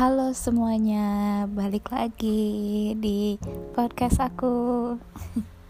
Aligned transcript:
Halo 0.00 0.32
semuanya, 0.32 1.44
balik 1.44 1.92
lagi 1.92 2.96
di 2.96 3.36
podcast 3.76 4.16
aku. 4.24 4.96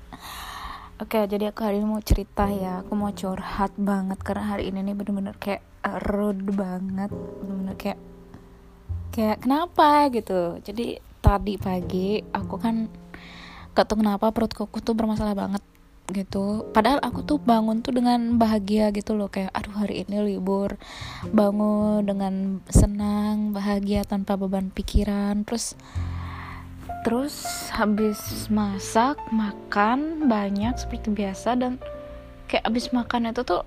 Oke, 1.03 1.27
jadi 1.27 1.51
aku 1.51 1.67
hari 1.67 1.83
ini 1.83 1.91
mau 1.91 1.99
cerita 1.99 2.47
ya. 2.47 2.87
Aku 2.87 2.95
mau 2.95 3.11
curhat 3.11 3.75
banget 3.75 4.23
karena 4.23 4.55
hari 4.55 4.71
ini 4.71 4.87
nih 4.87 4.95
bener-bener 4.95 5.35
kayak 5.35 5.67
rude 6.07 6.47
banget, 6.55 7.11
bener-bener 7.11 7.75
kayak 7.75 7.99
kayak 9.11 9.43
kenapa 9.43 10.07
gitu. 10.15 10.63
Jadi 10.63 11.03
tadi 11.19 11.59
pagi 11.59 12.23
aku 12.23 12.55
kan 12.55 12.87
gak 13.75 13.83
tau 13.83 13.99
kenapa 13.99 14.31
perutku 14.31 14.71
tuh 14.71 14.95
bermasalah 14.95 15.35
banget 15.35 15.63
gitu. 16.13 16.67
Padahal 16.75 16.99
aku 17.01 17.23
tuh 17.23 17.39
bangun 17.39 17.81
tuh 17.81 17.97
dengan 17.97 18.37
bahagia 18.37 18.91
gitu 18.91 19.15
loh. 19.15 19.31
Kayak 19.31 19.55
aduh 19.55 19.75
hari 19.75 20.05
ini 20.05 20.35
libur 20.35 20.77
bangun 21.31 22.05
dengan 22.05 22.61
senang 22.69 23.55
bahagia 23.55 24.03
tanpa 24.05 24.35
beban 24.35 24.71
pikiran. 24.71 25.47
Terus 25.47 25.75
terus 27.01 27.35
habis 27.73 28.21
masak 28.53 29.17
makan 29.33 30.29
banyak 30.29 30.77
seperti 30.77 31.09
biasa 31.09 31.57
dan 31.57 31.81
kayak 32.45 32.67
habis 32.69 32.93
makan 32.93 33.33
itu 33.33 33.41
tuh 33.47 33.65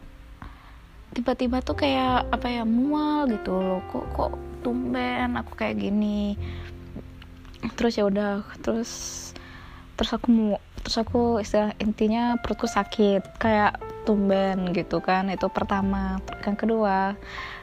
tiba-tiba 1.17 1.61
tuh 1.61 1.77
kayak 1.77 2.29
apa 2.29 2.47
ya 2.49 2.63
mual 2.65 3.25
gitu 3.31 3.57
loh. 3.57 3.81
Kok 3.89 4.05
kok 4.13 4.31
tumben 4.61 5.33
aku 5.39 5.55
kayak 5.55 5.79
gini? 5.81 6.35
Terus 7.79 7.95
ya 7.95 8.03
udah 8.05 8.43
terus 8.59 8.91
terus 9.93 10.09
aku 10.09 10.27
mau 10.33 10.57
terus 10.83 10.99
aku 10.99 11.39
istilah 11.39 11.71
intinya 11.79 12.35
perutku 12.43 12.67
sakit 12.67 13.39
kayak 13.39 13.79
tumben 14.03 14.75
gitu 14.75 14.99
kan. 14.99 15.31
Itu 15.31 15.47
pertama. 15.47 16.19
Yang 16.43 16.67
kedua 16.67 17.15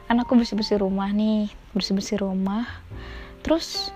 kan 0.09 0.17
aku 0.19 0.35
bersih 0.35 0.57
bersih 0.59 0.81
rumah 0.81 1.07
nih 1.13 1.47
bersih 1.71 1.93
bersih 1.95 2.17
rumah. 2.19 2.65
Terus 3.45 3.93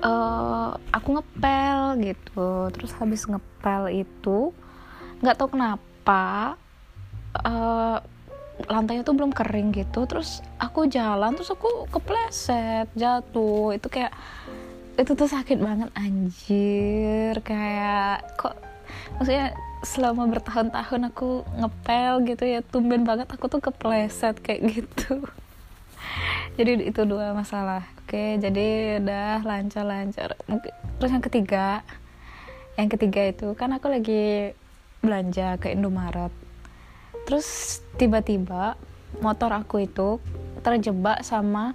uh, 0.00 0.74
aku 0.90 1.20
ngepel 1.20 2.00
gitu. 2.00 2.72
Terus 2.72 2.90
habis 2.96 3.28
ngepel 3.28 4.04
itu 4.04 4.50
nggak 5.20 5.36
tahu 5.36 5.56
kenapa 5.56 6.56
uh, 7.44 8.00
lantainya 8.68 9.04
tuh 9.04 9.16
belum 9.16 9.36
kering 9.36 9.76
gitu. 9.76 10.08
Terus 10.08 10.40
aku 10.56 10.88
jalan 10.88 11.36
terus 11.36 11.52
aku 11.52 11.84
kepleset 11.92 12.88
jatuh. 12.96 13.76
Itu 13.76 13.92
kayak 13.92 14.16
itu 14.94 15.12
tuh 15.14 15.28
sakit 15.28 15.58
banget 15.58 15.90
anjir. 15.98 17.34
Kayak 17.42 18.26
kok 18.38 18.54
maksudnya 19.18 19.54
selama 19.84 20.26
bertahun-tahun 20.32 21.12
aku 21.12 21.44
ngepel 21.60 22.12
gitu 22.24 22.44
ya 22.48 22.60
tumben 22.64 23.04
banget 23.04 23.28
aku 23.28 23.50
tuh 23.50 23.60
kepleset 23.60 24.38
kayak 24.40 24.60
gitu. 24.70 25.22
Jadi 26.56 26.88
itu 26.88 27.02
dua 27.04 27.34
masalah. 27.34 27.82
Oke 28.04 28.38
jadi 28.38 29.00
udah 29.02 29.42
lancar-lancar. 29.42 30.38
Terus 31.00 31.10
yang 31.10 31.24
ketiga 31.24 31.82
yang 32.78 32.86
ketiga 32.92 33.26
itu 33.26 33.48
kan 33.58 33.74
aku 33.74 33.90
lagi 33.90 34.54
belanja 35.02 35.58
ke 35.58 35.74
Indomaret. 35.74 36.30
Terus 37.26 37.80
tiba-tiba 37.96 38.78
motor 39.18 39.50
aku 39.56 39.88
itu 39.88 40.22
terjebak 40.62 41.24
sama 41.26 41.74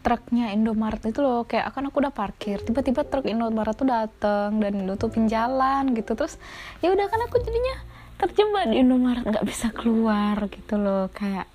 truknya 0.00 0.52
Indomaret 0.56 1.04
itu 1.04 1.20
loh 1.20 1.44
kayak 1.44 1.72
akan 1.72 1.92
aku 1.92 2.00
udah 2.00 2.12
parkir. 2.12 2.60
Tiba-tiba 2.64 3.04
truk 3.04 3.28
Indomaret 3.28 3.76
tuh 3.76 3.88
dateng 3.88 4.56
dan 4.60 4.72
nutupin 4.88 5.28
jalan 5.28 5.92
gitu. 5.92 6.16
Terus 6.16 6.40
ya 6.80 6.88
udah 6.92 7.06
kan 7.08 7.20
aku 7.28 7.36
jadinya 7.40 7.76
terjebak 8.20 8.68
di 8.72 8.80
Indomaret 8.80 9.24
nggak 9.24 9.46
bisa 9.46 9.68
keluar 9.76 10.40
gitu 10.48 10.80
loh. 10.80 11.12
Kayak 11.12 11.48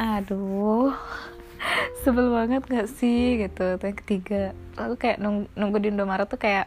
aduh 0.00 0.96
sebel 2.02 2.32
banget 2.32 2.64
gak 2.64 2.88
sih? 2.88 3.44
Gitu. 3.44 3.76
Yang 3.76 3.96
ketiga 4.04 4.56
aku 4.80 4.96
kayak 4.96 5.20
nung 5.20 5.44
nunggu 5.52 5.84
di 5.84 5.92
Indomaret 5.92 6.28
tuh 6.28 6.40
kayak 6.40 6.66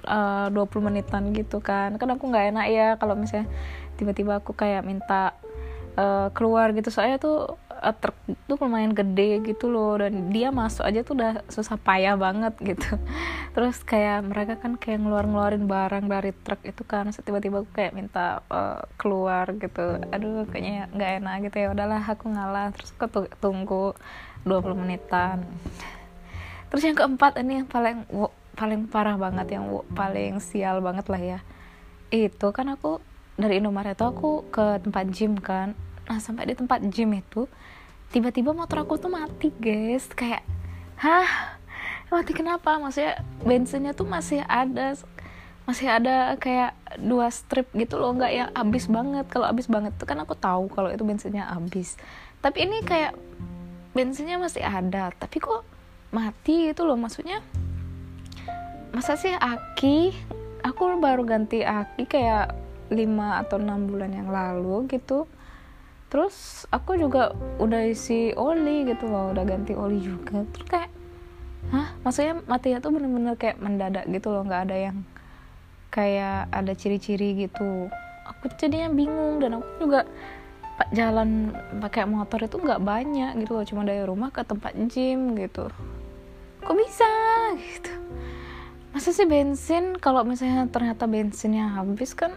eh, 0.00 0.48
uh, 0.48 0.48
20 0.48 0.86
menitan 0.88 1.36
gitu 1.36 1.60
kan. 1.60 2.00
Kan 2.00 2.08
aku 2.16 2.32
nggak 2.32 2.56
enak 2.56 2.66
ya 2.72 2.88
kalau 2.96 3.12
misalnya 3.12 3.44
tiba-tiba 4.00 4.40
aku 4.40 4.56
kayak 4.56 4.88
minta 4.88 5.36
uh, 6.00 6.32
keluar 6.32 6.72
gitu. 6.72 6.88
Soalnya 6.88 7.20
tuh 7.20 7.60
uh, 7.80 7.96
truk 7.96 8.14
tuh 8.46 8.56
lumayan 8.60 8.92
gede 8.92 9.40
gitu 9.42 9.72
loh. 9.72 9.96
Dan 9.98 10.28
dia 10.30 10.52
masuk 10.52 10.84
aja 10.84 11.00
tuh 11.00 11.16
udah 11.16 11.42
susah 11.48 11.80
payah 11.80 12.14
banget 12.14 12.54
gitu. 12.60 13.00
Terus 13.56 13.80
kayak 13.82 14.28
mereka 14.28 14.54
kan 14.60 14.76
kayak 14.76 15.00
ngeluar 15.02 15.24
ngeluarin 15.24 15.64
barang 15.64 16.04
dari 16.06 16.30
truk 16.44 16.62
itu 16.62 16.82
kan. 16.84 17.08
Tiba-tiba 17.10 17.64
aku 17.64 17.70
kayak 17.72 17.92
minta 17.96 18.44
uh, 18.52 18.84
keluar 19.00 19.50
gitu. 19.56 19.98
Aduh 20.12 20.44
kayaknya 20.52 20.92
nggak 20.92 21.10
enak 21.24 21.36
gitu 21.48 21.56
ya. 21.64 21.68
Udahlah 21.72 22.02
aku 22.04 22.28
ngalah. 22.28 22.70
Terus 22.76 22.92
aku 22.94 23.26
tunggu 23.40 23.96
20 24.44 24.76
menitan. 24.76 25.44
Terus 26.70 26.82
yang 26.86 26.96
keempat 26.96 27.34
ini 27.42 27.64
yang 27.64 27.68
paling 27.68 28.06
wo, 28.08 28.30
paling 28.54 28.86
parah 28.86 29.18
banget 29.18 29.58
yang 29.58 29.66
wo, 29.66 29.82
paling 29.90 30.38
sial 30.38 30.78
banget 30.78 31.06
lah 31.10 31.20
ya. 31.20 31.38
Itu 32.14 32.54
kan 32.54 32.70
aku 32.70 33.02
dari 33.34 33.58
Indomaret 33.58 33.98
itu 33.98 34.06
aku 34.06 34.46
ke 34.52 34.78
tempat 34.84 35.04
gym 35.10 35.34
kan. 35.40 35.74
Nah 36.06 36.18
sampai 36.22 36.46
di 36.46 36.54
tempat 36.54 36.84
gym 36.86 37.10
itu 37.16 37.50
tiba-tiba 38.10 38.50
motor 38.50 38.82
aku 38.82 38.98
tuh 38.98 39.10
mati 39.10 39.54
guys. 39.56 40.10
Kayak 40.10 40.42
hah? 40.98 41.58
Mati 42.10 42.34
kenapa? 42.34 42.76
Maksudnya 42.76 43.22
bensinnya 43.46 43.94
tuh 43.94 44.06
masih 44.06 44.42
ada 44.44 44.98
masih 45.64 45.86
ada 45.86 46.34
kayak 46.34 46.74
dua 46.98 47.30
strip 47.30 47.70
gitu 47.78 48.02
loh 48.02 48.10
nggak 48.18 48.32
yang 48.34 48.50
habis 48.52 48.90
banget. 48.90 49.26
Kalau 49.30 49.46
habis 49.46 49.70
banget 49.70 49.94
tuh 49.94 50.10
kan 50.10 50.18
aku 50.18 50.34
tahu 50.34 50.66
kalau 50.68 50.90
itu 50.90 51.06
bensinnya 51.06 51.46
habis. 51.46 51.94
Tapi 52.42 52.66
ini 52.66 52.82
kayak 52.82 53.14
bensinnya 53.94 54.42
masih 54.42 54.66
ada 54.66 55.14
tapi 55.14 55.38
kok 55.38 55.62
mati 56.10 56.74
gitu 56.74 56.82
loh. 56.82 56.98
Maksudnya 56.98 57.38
masa 58.90 59.14
sih 59.14 59.30
aki? 59.30 60.10
Aku 60.66 60.98
baru 60.98 61.22
ganti 61.24 61.62
aki 61.62 62.04
kayak 62.04 62.52
5 62.90 63.06
atau 63.46 63.56
enam 63.62 63.86
bulan 63.86 64.10
yang 64.10 64.28
lalu 64.28 64.90
gitu 64.90 65.30
terus 66.10 66.66
aku 66.74 66.98
juga 66.98 67.32
udah 67.62 67.86
isi 67.86 68.34
oli 68.34 68.82
gitu 68.84 69.06
loh 69.06 69.30
udah 69.30 69.44
ganti 69.46 69.72
oli 69.78 70.02
juga. 70.02 70.42
Terus 70.50 70.66
kayak 70.66 70.90
hah? 71.70 71.88
Maksudnya 72.02 72.42
matinya 72.50 72.78
tuh 72.82 72.90
bener-bener 72.90 73.34
kayak 73.38 73.62
mendadak 73.62 74.04
gitu 74.10 74.34
loh 74.34 74.42
nggak 74.42 74.62
ada 74.68 74.76
yang 74.90 74.98
kayak 75.94 76.50
ada 76.50 76.72
ciri-ciri 76.74 77.46
gitu. 77.46 77.86
Aku 78.26 78.50
jadinya 78.58 78.90
bingung 78.90 79.38
dan 79.38 79.62
aku 79.62 79.86
juga 79.86 80.06
jalan 80.90 81.52
pakai 81.78 82.08
motor 82.08 82.40
itu 82.40 82.56
nggak 82.56 82.80
banyak 82.80 83.36
gitu 83.44 83.52
loh 83.52 83.64
cuma 83.68 83.82
dari 83.84 84.02
rumah 84.02 84.34
ke 84.34 84.42
tempat 84.42 84.74
gym 84.90 85.38
gitu. 85.38 85.70
Kok 86.60 86.76
bisa? 86.76 87.08
Gitu. 87.60 87.92
Masa 88.90 89.10
sih 89.10 89.26
bensin? 89.26 89.98
Kalau 89.98 90.22
misalnya 90.22 90.66
ternyata 90.70 91.06
bensinnya 91.06 91.78
habis 91.78 92.14
kan 92.14 92.34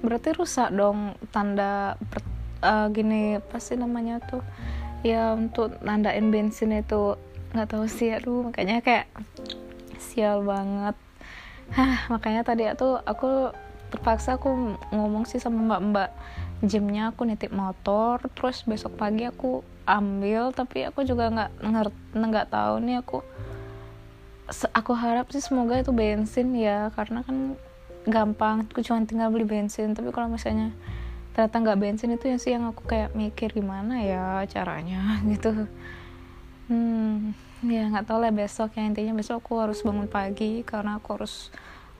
berarti 0.00 0.36
rusak 0.36 0.72
dong 0.72 1.16
tanda 1.32 1.96
uh, 2.62 2.86
gini 2.92 3.40
apa 3.40 3.56
sih 3.58 3.76
namanya 3.76 4.20
tuh? 4.24 4.44
Ya 5.04 5.32
untuk 5.36 5.76
nandain 5.84 6.32
bensin 6.32 6.72
itu 6.72 7.16
nggak 7.54 7.72
tahu 7.72 7.86
sih 7.88 8.12
aduh 8.12 8.50
makanya 8.50 8.84
kayak 8.84 9.06
sial 9.96 10.44
banget. 10.44 10.96
Hah, 11.74 12.06
makanya 12.12 12.46
tadi 12.46 12.62
tuh 12.78 13.02
aku 13.02 13.50
terpaksa 13.90 14.38
aku 14.38 14.76
ngomong 14.94 15.26
sih 15.26 15.42
sama 15.42 15.62
mbak-mbak. 15.66 16.10
Gymnya 16.64 17.12
aku 17.12 17.28
nitip 17.28 17.52
motor 17.52 18.16
terus 18.32 18.64
besok 18.64 18.96
pagi 18.96 19.28
aku 19.28 19.60
ambil 19.84 20.50
tapi 20.56 20.88
aku 20.88 21.04
juga 21.04 21.28
nggak 21.28 21.50
ngerti 21.62 22.16
nggak 22.16 22.48
tahu 22.48 22.74
nih 22.80 22.96
aku. 23.02 23.18
Aku 24.72 24.92
harap 24.94 25.28
sih 25.34 25.42
semoga 25.42 25.76
itu 25.82 25.90
bensin 25.90 26.54
ya 26.54 26.94
karena 26.94 27.26
kan 27.26 27.58
gampang 28.06 28.62
aku 28.70 28.80
cuma 28.86 29.02
tinggal 29.04 29.28
beli 29.34 29.44
bensin. 29.44 29.92
Tapi 29.92 30.14
kalau 30.14 30.30
misalnya 30.30 30.70
ternyata 31.36 31.60
nggak 31.60 31.80
bensin 31.84 32.16
itu 32.16 32.32
yang 32.32 32.40
sih 32.40 32.52
yang 32.56 32.64
aku 32.72 32.88
kayak 32.88 33.12
mikir 33.12 33.52
gimana 33.52 34.00
ya 34.00 34.40
caranya? 34.48 35.20
Gitu. 35.28 35.68
Hmm 36.72 37.36
ya 37.60 37.92
nggak 37.92 38.08
tahu 38.08 38.24
lah 38.24 38.32
besok 38.32 38.72
ya. 38.72 38.88
Intinya 38.88 39.12
besok 39.12 39.44
aku 39.44 39.60
harus 39.60 39.84
bangun 39.84 40.08
pagi 40.08 40.64
karena 40.64 40.96
aku 40.96 41.20
harus 41.20 41.52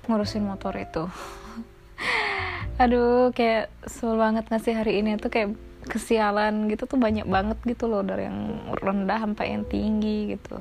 ngurusin 0.09 0.49
motor 0.49 0.73
itu. 0.81 1.05
Aduh 2.83 3.29
kayak 3.37 3.69
sulit 3.85 4.17
banget 4.17 4.49
ngasih 4.49 4.73
hari 4.73 5.05
ini 5.05 5.21
tuh 5.21 5.29
kayak 5.29 5.53
kesialan 5.85 6.73
gitu 6.73 6.89
tuh 6.89 6.97
banyak 6.97 7.29
banget 7.29 7.61
gitu 7.69 7.93
loh 7.93 8.01
dari 8.01 8.25
yang 8.25 8.73
rendah 8.81 9.21
sampai 9.21 9.53
yang 9.53 9.69
tinggi 9.69 10.33
gitu. 10.33 10.57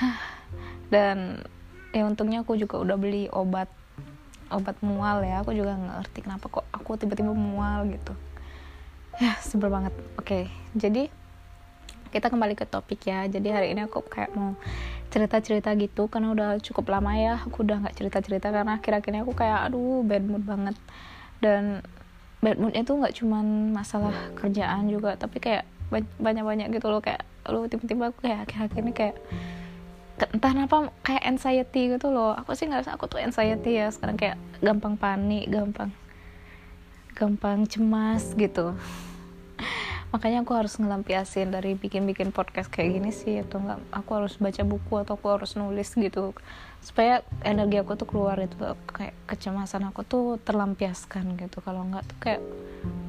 Dan 0.92 1.44
ya 1.92 2.08
untungnya 2.08 2.48
aku 2.48 2.56
juga 2.56 2.80
udah 2.80 2.96
beli 2.96 3.28
obat 3.28 3.68
obat 4.56 4.78
mual 4.80 5.22
ya. 5.26 5.42
Aku 5.42 5.50
juga 5.52 5.74
nggak 5.74 5.96
ngerti 6.02 6.18
kenapa 6.24 6.46
kok 6.48 6.66
aku 6.70 6.96
tiba-tiba 6.96 7.34
mual 7.34 7.86
gitu. 7.90 8.14
Ya 9.18 9.38
sebel 9.42 9.70
banget. 9.70 9.94
Oke 10.18 10.50
jadi 10.74 11.10
kita 12.14 12.30
kembali 12.30 12.54
ke 12.54 12.62
topik 12.70 13.10
ya. 13.10 13.26
Jadi 13.26 13.48
hari 13.50 13.74
ini 13.74 13.90
aku 13.90 14.06
kayak 14.06 14.30
mau 14.38 14.54
cerita-cerita 15.10 15.74
gitu 15.74 16.06
karena 16.06 16.30
udah 16.30 16.50
cukup 16.62 16.94
lama 16.94 17.10
ya. 17.18 17.42
Aku 17.42 17.66
udah 17.66 17.82
nggak 17.82 17.98
cerita-cerita 17.98 18.54
karena 18.54 18.78
akhir-akhir 18.78 19.10
ini 19.10 19.20
aku 19.26 19.34
kayak 19.34 19.66
aduh 19.66 20.06
bad 20.06 20.22
mood 20.22 20.46
banget. 20.46 20.78
Dan 21.42 21.82
bad 22.38 22.62
moodnya 22.62 22.86
tuh 22.86 23.02
nggak 23.02 23.18
cuman 23.18 23.74
masalah 23.74 24.14
kerjaan 24.38 24.86
juga 24.86 25.18
tapi 25.18 25.42
kayak 25.42 25.66
banyak-banyak 26.22 26.70
gitu 26.70 26.86
loh. 26.86 27.02
Kayak 27.02 27.26
lu 27.50 27.66
tiba-tiba 27.66 28.14
aku 28.14 28.30
kayak 28.30 28.46
akhir-akhir 28.46 28.78
ini 28.78 28.92
kayak 28.94 29.16
entah 30.14 30.50
kenapa 30.54 30.94
kayak 31.02 31.24
anxiety 31.26 31.90
gitu 31.90 32.14
loh. 32.14 32.38
Aku 32.38 32.54
sih 32.54 32.70
ngerasa 32.70 32.94
aku 32.94 33.10
tuh 33.10 33.18
anxiety 33.18 33.82
ya. 33.82 33.90
Sekarang 33.90 34.14
kayak 34.14 34.38
gampang 34.62 34.94
panik 34.94 35.50
gampang 35.50 35.90
gampang 37.14 37.66
cemas 37.66 38.34
gitu. 38.34 38.74
Makanya 40.14 40.46
aku 40.46 40.54
harus 40.54 40.78
ngelampiasin 40.78 41.50
dari 41.50 41.74
bikin-bikin 41.74 42.30
podcast 42.30 42.70
kayak 42.70 43.02
gini 43.02 43.10
sih 43.10 43.42
atau 43.42 43.58
enggak 43.58 43.82
aku 43.90 44.10
harus 44.14 44.34
baca 44.38 44.62
buku 44.62 44.94
atau 45.02 45.18
aku 45.18 45.26
harus 45.30 45.58
nulis 45.58 45.90
gitu. 45.94 46.34
Supaya 46.78 47.26
energi 47.42 47.82
aku 47.82 47.98
tuh 47.98 48.06
keluar 48.06 48.38
itu 48.38 48.54
kayak 48.94 49.14
kecemasan 49.26 49.90
aku 49.90 50.06
tuh 50.06 50.38
terlampiaskan 50.42 51.34
gitu. 51.38 51.58
Kalau 51.62 51.82
enggak 51.82 52.06
tuh 52.06 52.18
kayak 52.22 52.42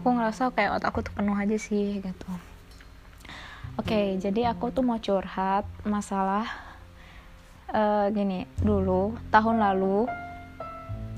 aku 0.02 0.10
ngerasa 0.10 0.54
kayak 0.54 0.82
otak 0.82 0.90
aku 0.90 1.00
tuh 1.06 1.14
penuh 1.14 1.38
aja 1.38 1.58
sih 1.58 2.02
gitu. 2.02 2.30
Oke 3.76 3.92
okay, 3.92 4.08
jadi 4.18 4.56
aku 4.56 4.72
tuh 4.72 4.82
mau 4.82 4.98
curhat 4.98 5.68
masalah 5.84 6.48
uh, 7.76 8.08
gini 8.16 8.48
dulu 8.64 9.20
tahun 9.30 9.60
lalu 9.60 10.08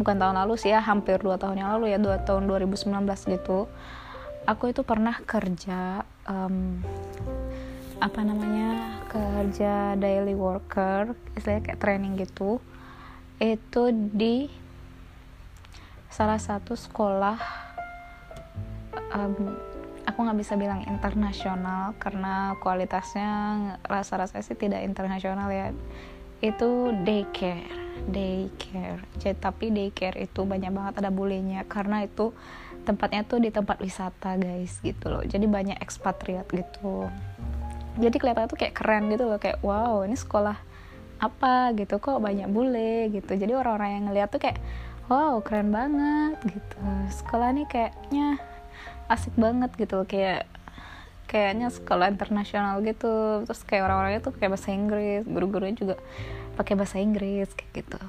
bukan 0.01 0.17
tahun 0.17 0.35
lalu 0.45 0.53
sih 0.57 0.73
ya 0.73 0.81
hampir 0.81 1.21
dua 1.21 1.37
tahun 1.37 1.61
yang 1.61 1.69
lalu 1.77 1.93
ya 1.93 1.99
dua 2.01 2.21
tahun 2.21 2.49
2019 2.49 2.93
gitu 3.33 3.69
aku 4.45 4.63
itu 4.73 4.81
pernah 4.81 5.17
kerja 5.25 6.05
um, 6.25 6.81
apa 7.97 8.21
namanya 8.21 9.01
kerja 9.09 9.97
daily 9.97 10.37
worker 10.37 11.17
istilahnya 11.33 11.73
kayak 11.73 11.81
training 11.81 12.13
gitu 12.21 12.61
itu 13.41 13.83
di 13.93 14.49
salah 16.13 16.37
satu 16.37 16.77
sekolah 16.77 17.37
um, 19.17 19.33
aku 20.05 20.17
nggak 20.21 20.39
bisa 20.39 20.53
bilang 20.53 20.85
internasional 20.85 21.97
karena 21.97 22.53
kualitasnya 22.61 23.29
rasa-rasa 23.85 24.45
sih 24.45 24.53
tidak 24.53 24.85
internasional 24.85 25.49
ya 25.49 25.73
itu 26.41 26.93
daycare 27.03 27.87
daycare. 28.07 29.03
Jadi 29.19 29.37
tapi 29.37 29.65
daycare 29.73 30.17
itu 30.21 30.45
banyak 30.47 30.71
banget 30.71 30.93
ada 31.03 31.11
bulenya. 31.11 31.67
Karena 31.67 32.05
itu 32.05 32.31
tempatnya 32.87 33.27
tuh 33.27 33.43
di 33.43 33.51
tempat 33.51 33.83
wisata 33.83 34.39
guys 34.39 34.79
gitu 34.79 35.11
loh. 35.11 35.23
Jadi 35.25 35.45
banyak 35.45 35.77
ekspatriat 35.81 36.47
gitu. 36.53 37.09
Jadi 37.97 38.15
kelihatan 38.21 38.47
tuh 38.47 38.57
kayak 38.57 38.77
keren 38.77 39.11
gitu 39.11 39.27
loh. 39.27 39.37
Kayak 39.37 39.59
wow 39.61 40.05
ini 40.07 40.15
sekolah 40.15 40.57
apa 41.19 41.75
gitu? 41.75 41.99
Kok 41.99 42.23
banyak 42.23 42.47
bule 42.47 43.11
gitu? 43.11 43.35
Jadi 43.35 43.51
orang-orang 43.57 43.91
yang 43.99 44.03
ngeliat 44.09 44.29
tuh 44.31 44.41
kayak 44.41 44.57
wow 45.11 45.41
keren 45.43 45.69
banget 45.73 46.39
gitu. 46.47 46.79
Sekolah 47.11 47.51
ini 47.51 47.67
kayaknya 47.67 48.39
asik 49.11 49.35
banget 49.39 49.71
gitu 49.75 50.03
kayak 50.03 50.47
kayaknya 51.27 51.67
sekolah 51.69 52.07
internasional 52.07 52.79
gitu 52.81 53.43
terus 53.43 53.61
kayak 53.67 53.85
orang-orangnya 53.85 54.21
tuh 54.23 54.33
pakai 54.33 54.47
bahasa 54.47 54.69
Inggris 54.71 55.27
guru-gurunya 55.27 55.75
juga 55.75 55.95
pakai 56.57 56.73
bahasa 56.73 56.97
Inggris 56.97 57.53
kayak 57.53 57.85
gitu. 57.85 58.01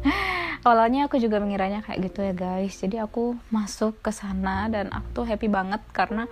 Awalnya 0.68 1.10
aku 1.10 1.18
juga 1.18 1.42
mengiranya 1.42 1.82
kayak 1.82 1.98
gitu 2.06 2.22
ya 2.22 2.30
guys. 2.30 2.78
Jadi 2.78 3.02
aku 3.02 3.34
masuk 3.50 3.98
ke 3.98 4.14
sana 4.14 4.70
dan 4.70 4.94
aku 4.94 5.22
tuh 5.22 5.24
happy 5.26 5.50
banget 5.50 5.82
karena 5.90 6.30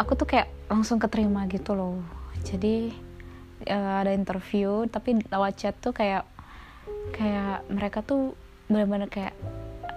aku 0.00 0.16
tuh 0.16 0.24
kayak 0.24 0.48
langsung 0.72 0.96
keterima 0.96 1.44
gitu 1.52 1.76
loh. 1.76 2.00
Jadi 2.40 2.96
uh, 3.68 4.00
ada 4.00 4.16
interview 4.16 4.88
tapi 4.88 5.20
lewat 5.28 5.52
chat 5.60 5.76
tuh 5.76 5.92
kayak 5.92 6.24
kayak 7.12 7.68
mereka 7.68 8.00
tuh 8.00 8.32
benar-benar 8.72 9.12
kayak 9.12 9.36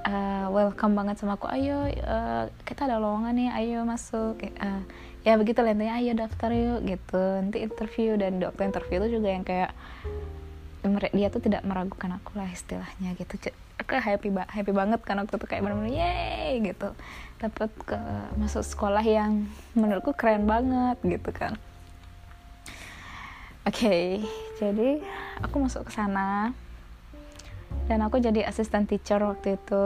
uh, 0.03 0.51
welcome 0.51 0.99
banget 0.99 1.15
sama 1.15 1.39
aku. 1.39 1.47
Ayo 1.47 1.87
uh, 1.87 2.51
kita 2.67 2.91
ada 2.91 2.99
lowongan 2.99 3.31
nih 3.31 3.49
ayo 3.63 3.87
masuk 3.87 4.43
uh, 4.59 4.83
ya 5.27 5.35
begitu 5.35 5.59
lah 5.59 5.75
ayo 5.75 6.15
daftar 6.15 6.51
yuk 6.55 6.79
gitu. 6.87 7.21
Nanti 7.43 7.59
interview 7.63 8.15
dan 8.15 8.39
dokter 8.39 8.71
interview 8.71 8.97
tuh 9.03 9.11
juga 9.11 9.27
yang 9.27 9.43
kayak 9.43 9.71
dia 11.11 11.27
tuh 11.27 11.43
tidak 11.43 11.67
meragukan 11.67 12.15
aku 12.15 12.39
lah 12.39 12.47
istilahnya 12.47 13.13
gitu. 13.19 13.51
Aku 13.79 13.95
happy 13.95 14.31
ba 14.31 14.47
happy 14.47 14.71
banget 14.71 15.03
kan 15.03 15.19
waktu 15.19 15.35
itu 15.35 15.45
kayak 15.47 15.63
bener-bener 15.63 15.91
yeay 15.91 16.63
gitu. 16.63 16.95
Dapat 17.39 17.71
ke 17.83 17.99
masuk 18.39 18.63
sekolah 18.63 19.03
yang 19.03 19.47
menurutku 19.75 20.15
keren 20.15 20.47
banget 20.47 20.99
gitu 21.03 21.31
kan. 21.35 21.59
Oke 23.67 23.85
okay, 23.85 24.03
jadi 24.57 25.03
aku 25.43 25.61
masuk 25.61 25.87
ke 25.87 25.91
sana 25.93 26.55
dan 27.85 27.99
aku 28.01 28.17
jadi 28.17 28.47
asisten 28.47 28.87
teacher 28.87 29.19
waktu 29.19 29.59
itu 29.59 29.85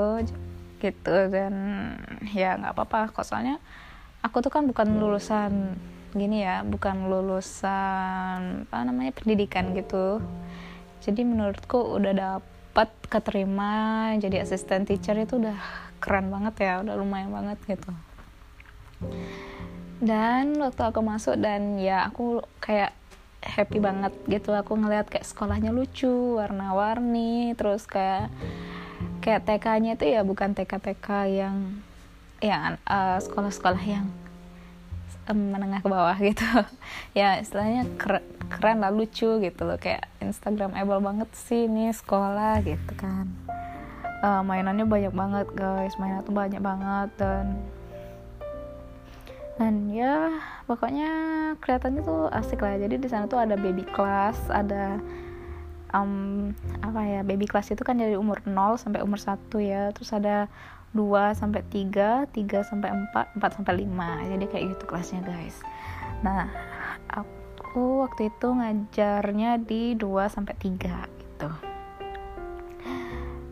gitu. 0.78 1.18
Dan 1.34 1.54
ya 2.32 2.54
nggak 2.58 2.74
apa-apa 2.78 3.12
kok 3.12 3.26
soalnya 3.26 3.58
aku 4.24 4.40
tuh 4.40 4.50
kan 4.50 4.64
bukan 4.64 4.98
lulusan 4.98 5.76
gini 6.16 6.46
ya 6.46 6.64
bukan 6.64 7.12
lulusan 7.12 8.66
apa 8.70 8.86
namanya 8.88 9.12
pendidikan 9.14 9.76
gitu. 9.76 10.24
Jadi 11.04 11.28
menurutku 11.28 12.00
udah 12.00 12.14
dapat 12.16 12.90
keterima 13.12 14.16
jadi 14.18 14.42
asisten 14.48 14.88
teacher 14.88 15.20
itu 15.20 15.38
udah 15.38 15.60
keren 16.00 16.32
banget 16.32 16.56
ya 16.64 16.74
udah 16.82 16.96
lumayan 16.96 17.30
banget 17.30 17.60
gitu. 17.68 17.92
Dan 20.00 20.56
waktu 20.60 20.82
aku 20.84 21.00
masuk 21.04 21.36
dan 21.40 21.76
ya 21.76 22.08
aku 22.08 22.40
kayak 22.64 22.96
happy 23.44 23.84
banget 23.84 24.16
gitu 24.32 24.56
aku 24.56 24.80
ngeliat 24.80 25.12
kayak 25.12 25.28
sekolahnya 25.28 25.76
lucu 25.76 26.40
warna-warni 26.40 27.52
terus 27.60 27.84
kayak 27.84 28.32
kayak 29.20 29.44
TK-nya 29.44 30.00
itu 30.00 30.06
ya 30.16 30.24
bukan 30.24 30.56
TK-TK 30.56 31.08
yang 31.28 31.56
yang 32.44 32.76
uh, 32.84 33.24
sekolah-sekolah 33.24 33.80
yang 33.88 34.12
menengah 35.32 35.80
ke 35.80 35.88
bawah 35.88 36.18
gitu. 36.20 36.44
Ya 37.16 37.40
istilahnya 37.40 37.88
keren, 37.96 38.26
keren 38.52 38.84
lah 38.84 38.92
lucu 38.92 39.40
gitu 39.40 39.62
loh. 39.64 39.80
Kayak 39.80 40.12
instagramable 40.20 41.00
banget 41.00 41.30
sih 41.32 41.72
ini 41.72 41.88
sekolah 41.96 42.60
gitu 42.68 42.94
kan. 43.00 43.32
Uh, 44.20 44.44
mainannya 44.44 44.84
banyak 44.84 45.16
banget 45.16 45.48
guys. 45.56 45.96
Mainan 45.96 46.28
tuh 46.28 46.36
banyak 46.36 46.60
banget 46.60 47.10
dan 47.16 47.64
dan 49.54 49.86
ya 49.94 50.42
pokoknya 50.66 51.10
kelihatannya 51.64 52.02
tuh 52.04 52.28
asik 52.34 52.60
lah. 52.60 52.76
Jadi 52.76 53.00
di 53.00 53.08
sana 53.08 53.30
tuh 53.30 53.40
ada 53.40 53.56
baby 53.56 53.86
class 53.88 54.36
ada 54.50 55.00
um, 55.94 56.52
apa 56.82 57.00
ya 57.06 57.22
baby 57.22 57.46
class 57.46 57.70
itu 57.70 57.86
kan 57.86 58.02
dari 58.02 58.18
umur 58.18 58.42
0 58.44 58.76
sampai 58.76 59.06
umur 59.06 59.22
1 59.22 59.38
ya. 59.62 59.94
Terus 59.96 60.12
ada 60.12 60.50
2 60.94 61.34
sampai 61.34 61.66
3, 61.68 62.30
3 62.30 62.62
sampai 62.62 62.94
4, 62.94 63.34
4 63.38 63.58
sampai 63.58 63.74
5. 63.82 64.30
Jadi 64.30 64.46
kayak 64.46 64.66
gitu 64.78 64.84
kelasnya, 64.86 65.26
guys. 65.26 65.58
Nah, 66.22 66.48
aku 67.10 68.06
waktu 68.06 68.30
itu 68.30 68.48
ngajarnya 68.54 69.58
di 69.66 69.98
2 69.98 70.30
sampai 70.30 70.54
3 70.56 71.10
gitu. 71.18 71.50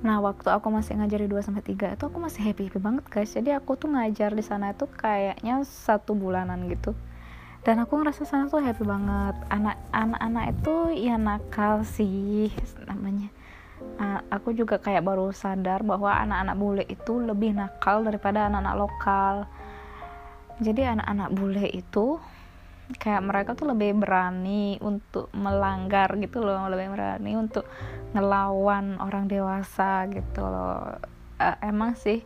Nah, 0.02 0.18
waktu 0.22 0.50
aku 0.50 0.70
masih 0.70 0.98
ngajar 0.98 1.22
di 1.22 1.30
2 1.30 1.42
sampai 1.42 1.62
3 1.66 1.98
itu 1.98 2.04
aku 2.06 2.18
masih 2.22 2.42
happy-happy 2.46 2.78
banget, 2.78 3.06
guys. 3.10 3.34
Jadi 3.34 3.54
aku 3.54 3.74
tuh 3.74 3.90
ngajar 3.90 4.34
di 4.34 4.46
sana 4.46 4.78
itu 4.78 4.86
kayaknya 4.86 5.62
satu 5.66 6.14
bulanan 6.14 6.70
gitu. 6.70 6.94
Dan 7.62 7.78
aku 7.82 8.02
ngerasa 8.02 8.26
sana 8.26 8.50
tuh 8.50 8.62
happy 8.62 8.82
banget. 8.82 9.38
Anak-anak 9.94 10.58
itu 10.58 11.06
ya 11.06 11.22
nakal 11.22 11.86
sih 11.86 12.50
namanya 12.90 13.30
uh, 14.02 14.20
aku 14.34 14.56
juga 14.58 14.82
kayak 14.82 15.06
baru 15.06 15.30
sadar 15.32 15.86
bahwa 15.86 16.14
anak-anak 16.14 16.56
bule 16.58 16.84
itu 16.90 17.22
lebih 17.22 17.54
nakal 17.54 18.02
daripada 18.02 18.48
anak-anak 18.50 18.76
lokal. 18.78 19.36
Jadi 20.62 20.82
anak-anak 20.86 21.30
bule 21.34 21.66
itu 21.74 22.22
kayak 22.92 23.24
mereka 23.24 23.52
tuh 23.56 23.72
lebih 23.72 23.96
berani 24.04 24.76
untuk 24.84 25.32
melanggar 25.32 26.12
gitu 26.20 26.44
loh 26.44 26.68
lebih 26.68 26.92
berani 26.92 27.40
untuk 27.40 27.64
ngelawan 28.12 29.00
orang 29.00 29.32
dewasa 29.32 30.06
gitu 30.12 30.44
loh. 30.44 31.00
Uh, 31.42 31.58
emang 31.64 31.98
sih 31.98 32.22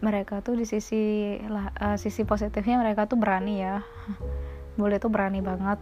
mereka 0.00 0.44
tuh 0.44 0.58
di 0.58 0.66
sisi 0.68 1.36
uh, 1.40 1.96
sisi 1.96 2.26
positifnya 2.28 2.80
mereka 2.80 3.06
tuh 3.08 3.20
berani 3.20 3.54
ya. 3.60 3.84
Bule 4.74 4.98
tuh 4.98 5.12
berani 5.12 5.38
banget 5.38 5.78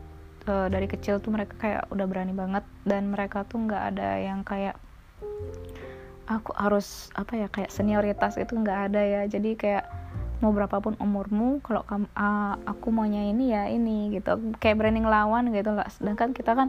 uh, 0.47 0.69
dari 0.71 0.87
kecil 0.91 1.19
tuh 1.23 1.31
mereka 1.35 1.55
kayak 1.59 1.83
udah 1.91 2.07
berani 2.07 2.35
banget 2.35 2.65
dan 2.87 3.11
mereka 3.11 3.47
tuh 3.47 3.63
nggak 3.63 3.83
ada 3.95 4.19
yang 4.19 4.43
kayak 4.43 4.79
aku 6.27 6.55
harus 6.55 7.11
apa 7.19 7.35
ya 7.35 7.49
kayak 7.51 7.71
senioritas 7.71 8.39
itu 8.39 8.55
nggak 8.55 8.93
ada 8.93 9.03
ya. 9.03 9.23
Jadi 9.27 9.59
kayak 9.59 9.85
mau 10.43 10.51
berapapun 10.51 10.99
umurmu 10.99 11.63
kalau 11.63 11.87
kamu 11.87 12.11
uh, 12.19 12.59
aku 12.67 12.91
maunya 12.91 13.31
ini 13.31 13.55
ya 13.55 13.71
ini 13.71 14.11
gitu. 14.15 14.39
Kayak 14.59 14.83
branding 14.83 15.07
lawan 15.07 15.51
gitu 15.55 15.71
lah. 15.75 15.87
Sedangkan 15.91 16.35
kita 16.35 16.55
kan 16.59 16.69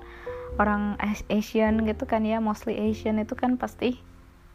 orang 0.62 0.98
Asian 1.34 1.82
gitu 1.86 2.06
kan 2.06 2.22
ya 2.22 2.38
mostly 2.38 2.78
Asian 2.78 3.18
itu 3.18 3.34
kan 3.34 3.58
pasti 3.58 3.98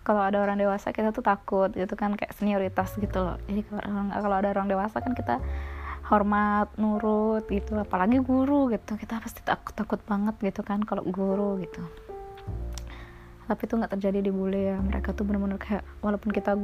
kalau 0.07 0.25
ada 0.25 0.41
orang 0.41 0.57
dewasa 0.57 0.95
kita 0.95 1.13
tuh 1.13 1.21
takut 1.21 1.69
gitu 1.75 1.93
kan 1.99 2.15
kayak 2.15 2.33
senioritas 2.33 2.97
gitu 2.97 3.19
loh. 3.19 3.37
Jadi 3.51 3.67
kalau 3.69 4.37
ada 4.39 4.49
orang 4.55 4.71
dewasa 4.71 5.03
kan 5.05 5.13
kita 5.13 5.43
hormat 6.09 6.73
nurut 6.81 7.45
gitu. 7.47 7.77
Apalagi 7.77 8.19
guru 8.25 8.73
gitu. 8.73 8.97
Kita 8.97 9.21
pasti 9.21 9.45
takut 9.45 9.77
takut 9.77 10.01
banget 10.09 10.35
gitu 10.41 10.65
kan 10.65 10.81
kalau 10.83 11.05
guru 11.05 11.61
gitu. 11.61 11.85
Tapi 13.49 13.61
itu 13.65 13.75
nggak 13.77 13.93
terjadi 13.97 14.19
di 14.25 14.33
bule 14.33 14.75
ya. 14.75 14.77
Mereka 14.81 15.13
tuh 15.13 15.29
bener-bener 15.29 15.61
kayak 15.61 15.85
walaupun 16.01 16.33
kita 16.33 16.57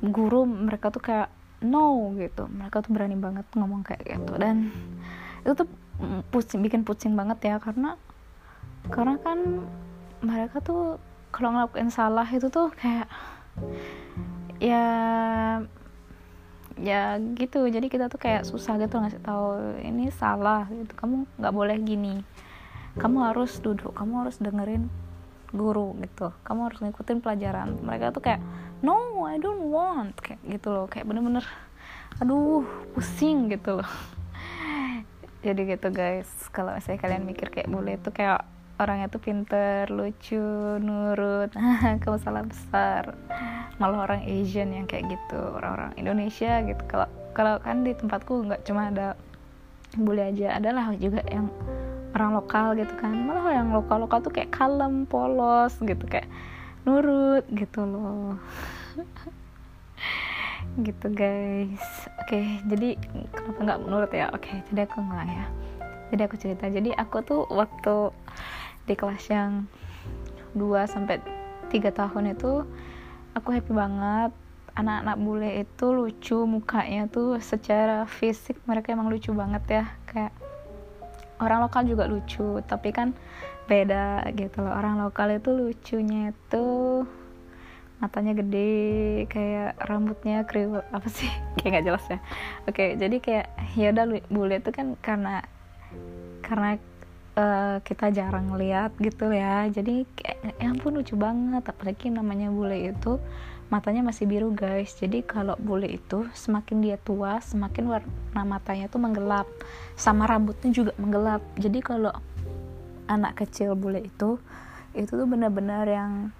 guru 0.00 0.48
mereka 0.48 0.88
tuh 0.88 1.04
kayak 1.04 1.28
no 1.60 2.16
gitu. 2.16 2.48
Mereka 2.48 2.80
tuh 2.84 2.90
berani 2.96 3.16
banget 3.20 3.44
ngomong 3.52 3.84
kayak 3.84 4.02
gitu. 4.04 4.32
Dan 4.40 4.72
itu 5.44 5.52
tuh 5.52 5.68
pusing 6.32 6.64
bikin 6.64 6.84
pusing 6.84 7.12
banget 7.12 7.38
ya. 7.44 7.56
Karena 7.60 8.00
karena 8.88 9.20
kan 9.20 9.68
mereka 10.24 10.64
tuh 10.64 10.96
kalau 11.32 11.52
ngelakuin 11.52 11.92
salah 11.92 12.26
itu 12.28 12.48
tuh 12.48 12.72
kayak 12.76 13.08
ya 14.60 14.84
ya 16.78 17.18
gitu. 17.34 17.66
Jadi 17.66 17.90
kita 17.90 18.06
tuh 18.06 18.20
kayak 18.20 18.46
susah 18.46 18.78
gitu 18.78 19.00
ngasih 19.00 19.22
tahu 19.24 19.78
ini 19.82 20.12
salah 20.14 20.68
gitu. 20.70 20.92
Kamu 20.94 21.26
nggak 21.40 21.54
boleh 21.54 21.76
gini. 21.82 22.22
Kamu 22.98 23.22
harus 23.22 23.58
duduk 23.62 23.94
kamu 23.94 24.26
harus 24.26 24.36
dengerin 24.38 24.86
guru 25.50 25.98
gitu. 26.02 26.30
Kamu 26.46 26.70
harus 26.70 26.78
ngikutin 26.82 27.18
pelajaran. 27.24 27.78
Mereka 27.82 28.14
tuh 28.14 28.22
kayak 28.22 28.42
no 28.84 29.26
I 29.26 29.40
don't 29.42 29.72
want 29.72 30.14
kayak 30.20 30.38
gitu 30.46 30.70
loh. 30.70 30.86
Kayak 30.86 31.10
bener-bener 31.10 31.46
aduh 32.22 32.62
pusing 32.94 33.50
gitu 33.50 33.80
loh. 33.80 33.90
Jadi 35.46 35.70
gitu 35.72 35.88
guys. 35.90 36.28
Kalau 36.54 36.76
saya 36.84 37.00
kalian 37.00 37.24
mikir 37.24 37.48
kayak 37.48 37.70
boleh 37.72 37.96
tuh 37.96 38.12
kayak 38.12 38.44
orangnya 38.80 39.12
tuh 39.12 39.20
pinter 39.20 39.84
lucu 39.92 40.40
nurut 40.80 41.52
kamu 42.02 42.16
salah 42.16 42.44
besar. 42.48 43.12
Malah 43.76 44.08
orang 44.08 44.24
Asian 44.24 44.72
yang 44.72 44.88
kayak 44.88 45.12
gitu 45.12 45.40
orang-orang 45.60 45.92
Indonesia 46.00 46.64
gitu. 46.64 46.80
Kalau 46.88 47.08
kalau 47.36 47.60
kan 47.60 47.84
di 47.84 47.92
tempatku 47.92 48.48
nggak 48.48 48.64
cuma 48.64 48.88
ada 48.88 49.12
bule 50.00 50.32
aja 50.32 50.56
adalah 50.56 50.96
juga 50.96 51.20
yang 51.28 51.52
orang 52.16 52.40
lokal 52.40 52.72
gitu 52.80 52.94
kan. 52.96 53.12
Malah 53.12 53.52
yang 53.52 53.68
lokal 53.76 54.08
lokal 54.08 54.24
tuh 54.24 54.32
kayak 54.32 54.48
kalem 54.56 55.04
polos 55.04 55.76
gitu 55.84 56.04
kayak 56.08 56.26
nurut 56.88 57.44
gitu 57.52 57.84
loh. 57.84 58.40
Gitu 60.80 61.10
guys. 61.10 61.82
Oke 62.22 62.30
okay, 62.30 62.46
jadi 62.62 62.94
kenapa 63.34 63.58
nggak 63.58 63.80
menurut 63.82 64.10
ya? 64.14 64.30
Oke 64.30 64.46
okay, 64.46 64.56
jadi 64.70 64.86
aku 64.86 65.02
nggak 65.02 65.26
ya. 65.26 65.44
Jadi 66.14 66.22
aku 66.26 66.36
cerita. 66.38 66.64
Jadi 66.70 66.90
aku 66.94 67.16
tuh 67.26 67.42
waktu 67.50 68.14
di 68.84 68.94
kelas 68.96 69.24
yang 69.30 69.66
2 70.54 70.86
sampai 70.86 71.22
3 71.70 71.90
tahun 71.94 72.34
itu 72.34 72.66
aku 73.34 73.48
happy 73.54 73.72
banget. 73.72 74.32
Anak-anak 74.70 75.16
bule 75.18 75.50
itu 75.66 75.86
lucu 75.90 76.38
mukanya 76.46 77.10
tuh 77.10 77.42
secara 77.42 78.06
fisik 78.06 78.56
mereka 78.64 78.94
emang 78.94 79.10
lucu 79.10 79.34
banget 79.34 79.62
ya. 79.66 79.84
Kayak 80.06 80.32
orang 81.42 81.66
lokal 81.66 81.82
juga 81.88 82.06
lucu 82.06 82.62
tapi 82.64 82.94
kan 82.94 83.12
beda 83.66 84.30
gitu 84.34 84.62
loh. 84.62 84.74
Orang 84.74 85.02
lokal 85.02 85.36
itu 85.36 85.50
lucunya 85.50 86.30
itu 86.30 86.66
matanya 88.00 88.32
gede 88.32 89.28
kayak 89.28 89.76
rambutnya 89.84 90.46
kriwil 90.48 90.80
apa 90.88 91.08
sih? 91.12 91.28
Kayak 91.60 91.70
nggak 91.70 91.86
jelas 91.86 92.04
ya. 92.08 92.18
Oke 92.64 92.96
jadi 92.96 93.16
kayak 93.20 93.46
ya 93.76 93.92
udah 93.92 94.04
bule 94.32 94.54
itu 94.56 94.70
kan 94.72 94.96
karena 95.04 95.44
karena 96.40 96.80
uh, 97.40 97.76
kita 97.80 98.12
jarang 98.12 98.52
lihat 98.60 98.92
gitu 99.00 99.32
ya. 99.32 99.64
Jadi 99.72 100.04
ya 100.60 100.68
ampun 100.68 101.00
lucu 101.00 101.16
banget. 101.16 101.64
Apalagi 101.64 102.12
namanya 102.12 102.52
bule 102.52 102.92
itu 102.92 103.16
matanya 103.72 104.04
masih 104.04 104.28
biru 104.28 104.52
guys. 104.52 104.92
Jadi 105.00 105.24
kalau 105.24 105.56
bule 105.56 105.88
itu 105.88 106.28
semakin 106.36 106.84
dia 106.84 106.96
tua 107.00 107.40
semakin 107.40 107.84
warna 107.88 108.42
matanya 108.44 108.86
tuh 108.92 109.00
menggelap. 109.00 109.48
Sama 109.96 110.28
rambutnya 110.28 110.70
juga 110.70 110.92
menggelap. 111.00 111.40
Jadi 111.56 111.78
kalau 111.80 112.12
anak 113.08 113.40
kecil 113.42 113.74
bule 113.74 114.04
itu 114.04 114.36
itu 114.92 115.10
tuh 115.10 115.26
benar-benar 115.26 115.86
yang 115.86 116.34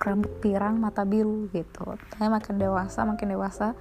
rambut 0.00 0.32
pirang 0.40 0.80
mata 0.80 1.04
biru 1.04 1.52
gitu. 1.52 1.84
Tapi 2.16 2.26
makin 2.32 2.56
dewasa 2.56 3.04
makin 3.04 3.28
dewasa 3.36 3.76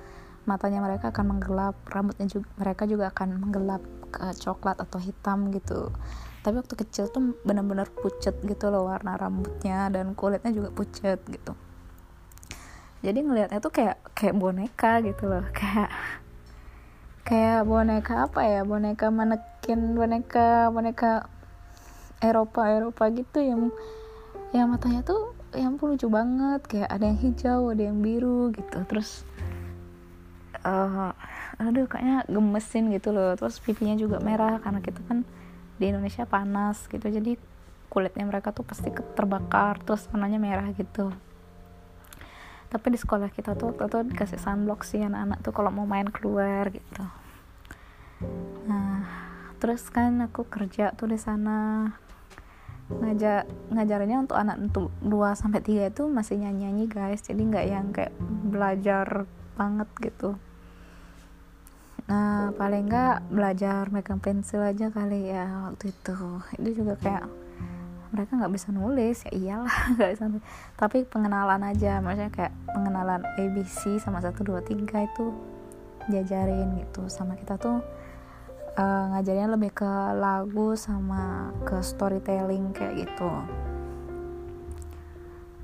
matanya 0.46 0.84
mereka 0.84 1.10
akan 1.15 1.38
menggelap. 1.38 1.75
Rambutnya 1.88 2.27
juga 2.27 2.48
mereka 2.60 2.84
juga 2.89 3.10
akan 3.13 3.29
menggelap 3.39 3.82
ke 4.15 4.25
coklat 4.39 4.79
atau 4.79 5.00
hitam 5.01 5.51
gitu 5.51 5.91
tapi 6.45 6.61
waktu 6.61 6.77
kecil 6.77 7.09
tuh 7.09 7.33
benar-benar 7.41 7.89
pucet 7.89 8.37
gitu 8.45 8.69
loh 8.69 8.85
warna 8.85 9.17
rambutnya 9.17 9.89
dan 9.89 10.13
kulitnya 10.13 10.53
juga 10.53 10.69
pucet 10.69 11.17
gitu. 11.25 11.57
Jadi 13.01 13.17
ngelihatnya 13.25 13.57
tuh 13.57 13.73
kayak 13.73 13.97
kayak 14.13 14.37
boneka 14.37 15.01
gitu 15.01 15.25
loh 15.25 15.41
kayak 15.57 15.89
kayak 17.25 17.65
boneka 17.65 18.29
apa 18.29 18.45
ya 18.45 18.61
boneka 18.61 19.09
manekin 19.09 19.97
boneka 19.97 20.69
boneka 20.69 21.25
Eropa 22.21 22.69
Eropa 22.69 23.09
gitu 23.09 23.41
yang 23.41 23.73
yang 24.53 24.69
matanya 24.69 25.01
tuh 25.01 25.33
yang 25.57 25.81
lucu 25.81 26.05
banget 26.13 26.61
kayak 26.69 26.93
ada 26.93 27.09
yang 27.09 27.19
hijau 27.25 27.73
ada 27.73 27.89
yang 27.89 28.05
biru 28.05 28.53
gitu. 28.53 28.85
Terus 28.85 29.25
uh, 30.61 31.09
aduh 31.57 31.89
kayaknya 31.89 32.21
gemesin 32.29 32.93
gitu 32.93 33.09
loh. 33.09 33.33
Terus 33.33 33.57
pipinya 33.57 33.97
juga 33.97 34.21
merah 34.21 34.61
karena 34.61 34.77
kita 34.85 35.01
kan 35.09 35.25
di 35.75 35.91
Indonesia 35.91 36.24
panas 36.27 36.88
gitu. 36.88 37.03
Jadi 37.03 37.36
kulitnya 37.91 38.27
mereka 38.27 38.51
tuh 38.51 38.67
pasti 38.67 38.91
terbakar 38.91 39.79
terus 39.84 40.08
warnanya 40.12 40.39
merah 40.41 40.67
gitu. 40.75 41.12
Tapi 42.67 42.86
di 42.91 43.00
sekolah 43.00 43.32
kita 43.32 43.55
tuh 43.55 43.72
waktu 43.72 43.88
itu 43.88 44.00
dikasih 44.12 44.39
sunblock 44.41 44.84
sih 44.84 45.00
anak-anak 45.00 45.39
tuh 45.46 45.53
kalau 45.55 45.72
mau 45.72 45.88
main 45.88 46.10
keluar 46.12 46.67
gitu. 46.74 47.05
Nah 48.67 49.05
terus 49.62 49.88
kan 49.88 50.20
aku 50.25 50.44
kerja 50.48 50.91
tuh 50.91 51.08
di 51.08 51.20
sana. 51.20 51.91
Ngajak 52.86 53.74
ngajarinnya 53.74 54.22
untuk 54.22 54.38
anak 54.38 54.62
untuk 54.62 54.94
2 55.01 55.34
sampai 55.34 55.58
3 55.58 55.89
itu 55.89 56.03
masih 56.05 56.38
nyanyi-nyanyi 56.38 56.86
guys. 56.86 57.25
Jadi 57.25 57.41
nggak 57.41 57.65
yang 57.65 57.89
kayak 57.89 58.13
belajar 58.46 59.25
banget 59.55 59.88
gitu 60.03 60.38
nah 62.05 62.53
paling 62.53 62.85
nggak 62.85 63.33
belajar 63.33 63.89
megang 63.89 64.21
pensil 64.21 64.62
aja 64.62 64.93
kali 64.93 65.33
ya 65.33 65.69
waktu 65.69 65.89
itu. 65.89 66.17
Itu 66.62 66.69
juga 66.85 66.93
kayak 67.01 67.25
mereka 68.13 68.31
nggak 68.38 68.53
bisa 68.53 68.67
nulis. 68.69 69.25
Ya 69.25 69.31
iyalah 69.33 69.77
nggak 69.97 70.09
bisa 70.13 70.25
nulis. 70.29 70.45
tapi 70.77 71.03
pengenalan 71.05 71.62
aja 71.65 72.00
maksudnya 72.00 72.31
kayak 72.31 72.53
pengenalan 72.71 73.21
ABC 73.41 73.97
sama 73.97 74.21
satu 74.21 74.45
dua 74.45 74.62
tiga 74.62 75.05
itu 75.05 75.33
diajarin 76.07 76.77
gitu. 76.85 77.09
Sama 77.09 77.33
kita 77.33 77.57
tuh 77.57 77.81
uh, 78.77 79.03
ngajarnya 79.15 79.47
lebih 79.55 79.71
ke 79.74 79.91
lagu 80.19 80.75
sama 80.77 81.51
ke 81.65 81.79
storytelling 81.81 82.75
kayak 82.75 83.07
gitu 83.07 83.31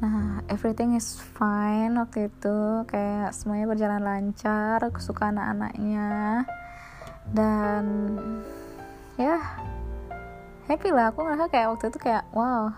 Nah, 0.01 0.41
everything 0.50 0.98
is 0.98 1.22
fine 1.22 1.93
waktu 1.93 2.34
itu, 2.34 2.89
kayak 2.89 3.38
semuanya 3.38 3.70
berjalan 3.70 4.01
lancar, 4.01 4.81
aku 4.81 4.98
suka 4.98 5.29
anak-anaknya, 5.29 6.41
dan 7.29 7.86
ya 9.22 9.38
happy 10.65 10.89
lah. 10.89 11.13
Aku 11.13 11.22
ngerasa 11.22 11.53
kayak 11.53 11.77
waktu 11.77 11.93
itu 11.93 12.00
kayak 12.01 12.25
wow, 12.34 12.74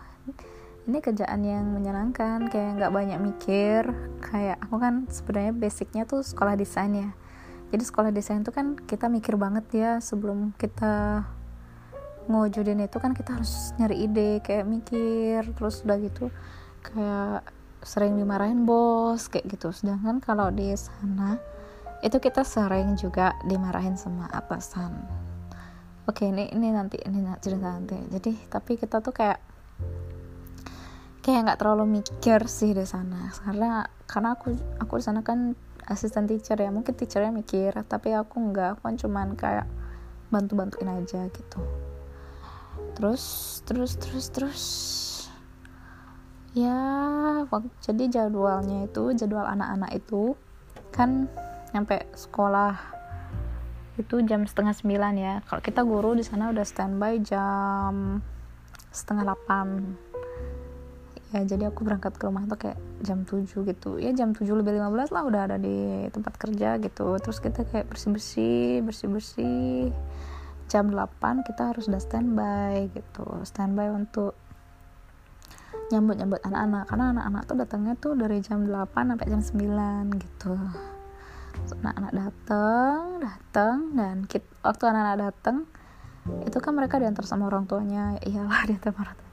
ini 0.84 1.00
kerjaan 1.00 1.48
yang 1.48 1.64
menyenangkan, 1.72 2.52
kayak 2.52 2.76
nggak 2.76 2.92
banyak 2.92 3.20
mikir. 3.24 3.88
Kayak 4.20 4.60
aku 4.60 4.84
kan 4.84 5.08
sebenarnya 5.08 5.56
basicnya 5.56 6.04
tuh 6.04 6.28
sekolah 6.28 6.60
desain 6.60 6.92
ya. 6.92 7.16
Jadi 7.72 7.84
sekolah 7.88 8.12
desain 8.12 8.44
itu 8.44 8.52
kan 8.52 8.76
kita 8.76 9.08
mikir 9.08 9.40
banget 9.40 9.66
ya 9.72 9.92
sebelum 10.04 10.52
kita 10.60 11.24
ngewujudin 12.28 12.84
itu 12.84 13.00
kan 13.00 13.16
kita 13.16 13.40
harus 13.40 13.72
nyari 13.80 14.12
ide, 14.12 14.44
kayak 14.44 14.68
mikir, 14.68 15.48
terus 15.56 15.88
udah 15.88 15.96
gitu 16.04 16.28
kayak 16.84 17.48
sering 17.84 18.16
dimarahin 18.16 18.64
bos 18.64 19.28
kayak 19.28 19.48
gitu. 19.48 19.72
Sedangkan 19.72 20.24
kalau 20.24 20.52
di 20.52 20.72
sana 20.76 21.40
itu 22.04 22.20
kita 22.20 22.44
sering 22.44 23.00
juga 23.00 23.36
dimarahin 23.48 23.96
sama 23.96 24.28
atasan. 24.32 24.92
Oke 26.04 26.28
ini 26.28 26.52
ini 26.52 26.68
nanti 26.72 27.00
ini 27.04 27.24
cerita 27.40 27.80
nanti. 27.80 27.96
Jadi 28.12 28.32
tapi 28.52 28.76
kita 28.76 29.00
tuh 29.00 29.16
kayak 29.16 29.40
kayak 31.24 31.40
nggak 31.48 31.60
terlalu 31.64 32.04
mikir 32.04 32.44
sih 32.52 32.76
di 32.76 32.84
sana. 32.84 33.32
Karena 33.32 33.88
karena 34.04 34.36
aku 34.36 34.52
aku 34.84 35.00
di 35.00 35.04
sana 35.04 35.24
kan 35.24 35.56
asisten 35.88 36.28
teacher 36.28 36.60
ya. 36.60 36.72
Mungkin 36.72 36.96
teachernya 36.96 37.32
mikir 37.32 37.72
tapi 37.88 38.12
aku 38.12 38.36
nggak. 38.52 38.80
Aku 38.80 38.82
kan 38.84 38.96
cuman 39.00 39.28
kayak 39.40 39.68
bantu 40.28 40.60
bantuin 40.60 40.92
aja 40.92 41.28
gitu. 41.32 41.60
Terus 43.00 43.24
terus 43.64 43.96
terus 43.96 44.26
terus 44.28 44.64
ya 46.54 46.80
jadi 47.82 48.04
jadwalnya 48.10 48.86
itu 48.86 49.14
jadwal 49.18 49.46
anak-anak 49.46 49.92
itu 49.98 50.38
kan 50.94 51.26
nyampe 51.74 52.06
sekolah 52.14 52.78
itu 53.94 54.26
jam 54.26 54.46
setengah 54.50 54.74
sembilan 54.74 55.14
ya. 55.18 55.34
Kalau 55.46 55.62
kita 55.62 55.86
guru 55.86 56.18
di 56.18 56.26
sana 56.26 56.50
udah 56.50 56.66
standby 56.66 57.22
jam 57.22 58.22
setengah 58.94 59.26
delapan 59.26 59.98
ya 61.34 61.42
jadi 61.50 61.74
aku 61.74 61.82
berangkat 61.82 62.14
ke 62.22 62.30
rumah 62.30 62.46
tuh 62.46 62.62
kayak 62.62 62.78
jam 63.02 63.26
7 63.26 63.66
gitu. 63.66 63.98
Ya 63.98 64.14
jam 64.14 64.38
7 64.38 64.54
lebih 64.54 64.78
15 64.78 65.10
lah 65.10 65.26
udah 65.26 65.42
ada 65.50 65.58
di 65.58 66.06
tempat 66.14 66.38
kerja 66.38 66.78
gitu. 66.78 67.18
Terus 67.18 67.42
kita 67.42 67.66
kayak 67.66 67.90
bersih-bersih 67.90 68.86
bersih-bersih. 68.86 69.90
Jam 70.70 70.94
8 70.94 71.42
kita 71.42 71.74
harus 71.74 71.90
udah 71.90 72.02
standby 72.02 72.86
gitu. 72.94 73.26
Standby 73.46 73.90
untuk 73.90 74.38
nyambut 75.94 76.18
nyambut 76.18 76.42
anak-anak. 76.42 76.84
Karena 76.90 77.06
anak-anak 77.14 77.42
tuh 77.46 77.56
datangnya 77.62 77.94
tuh 78.02 78.14
dari 78.18 78.42
jam 78.42 78.66
8 78.66 79.14
sampai 79.14 79.28
jam 79.30 79.42
9 79.46 80.10
gitu. 80.18 80.54
Anak-anak 81.86 82.12
datang 82.18 83.22
datang 83.22 83.78
dan 83.94 84.16
kita, 84.26 84.50
waktu 84.66 84.84
anak-anak 84.90 85.18
datang 85.30 85.58
itu 86.50 86.58
kan 86.58 86.74
mereka 86.74 86.98
diantar 86.98 87.30
sama 87.30 87.46
orang 87.46 87.70
tuanya. 87.70 88.18
Iyalah 88.28 88.66
diantar 88.66 88.90
sama 88.90 89.02
orang 89.06 89.18
tuanya. 89.22 89.32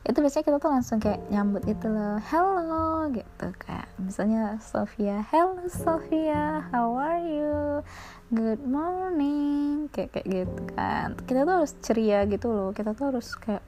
Itu 0.00 0.24
biasanya 0.24 0.44
kita 0.48 0.58
tuh 0.64 0.72
langsung 0.72 0.96
kayak 0.96 1.20
nyambut 1.28 1.60
gitu 1.68 1.92
loh 1.92 2.16
hello 2.32 3.12
gitu 3.12 3.46
kayak. 3.60 3.84
Misalnya 4.00 4.56
Sofia 4.64 5.20
hello 5.28 5.60
Sofia 5.68 6.64
how 6.72 6.96
are 6.96 7.20
you? 7.20 7.84
Good 8.32 8.64
morning 8.64 9.92
kayak 9.92 10.16
kayak 10.16 10.26
gitu 10.26 10.62
kan. 10.72 11.20
Kita 11.28 11.44
tuh 11.44 11.54
harus 11.60 11.76
ceria 11.84 12.24
gitu 12.24 12.48
loh. 12.48 12.72
Kita 12.72 12.96
tuh 12.96 13.12
harus 13.12 13.28
kayak 13.36 13.60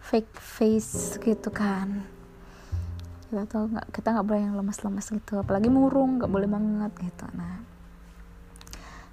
fake 0.00 0.34
face 0.36 1.20
gitu 1.20 1.48
kan. 1.52 2.02
Kita 3.30 3.46
tuh 3.46 3.70
nggak 3.70 3.86
kita 3.94 4.08
nggak 4.16 4.26
boleh 4.26 4.42
yang 4.42 4.56
lemas-lemas 4.58 5.06
gitu 5.12 5.38
apalagi 5.38 5.70
murung 5.70 6.18
nggak 6.18 6.32
boleh 6.32 6.48
banget 6.50 6.92
gitu. 6.98 7.24
Nah 7.36 7.62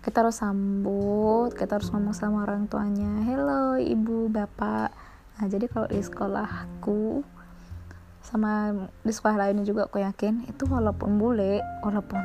kita 0.01 0.24
harus 0.24 0.39
sambut 0.39 1.51
kita 1.51 1.77
harus 1.77 1.91
ngomong 1.91 2.15
sama 2.15 2.48
orang 2.48 2.65
tuanya 2.72 3.22
hello 3.27 3.75
ibu 3.77 4.32
bapak. 4.32 4.89
Nah 5.38 5.46
jadi 5.46 5.67
kalau 5.70 5.86
di 5.91 6.01
sekolahku 6.01 7.22
sama 8.27 8.75
di 9.08 9.12
sekolah 9.15 9.39
lainnya 9.39 9.63
juga 9.63 9.88
aku 9.88 10.03
yakin 10.03 10.48
itu 10.51 10.67
walaupun 10.67 11.15
bule 11.15 11.63
walaupun 11.79 12.20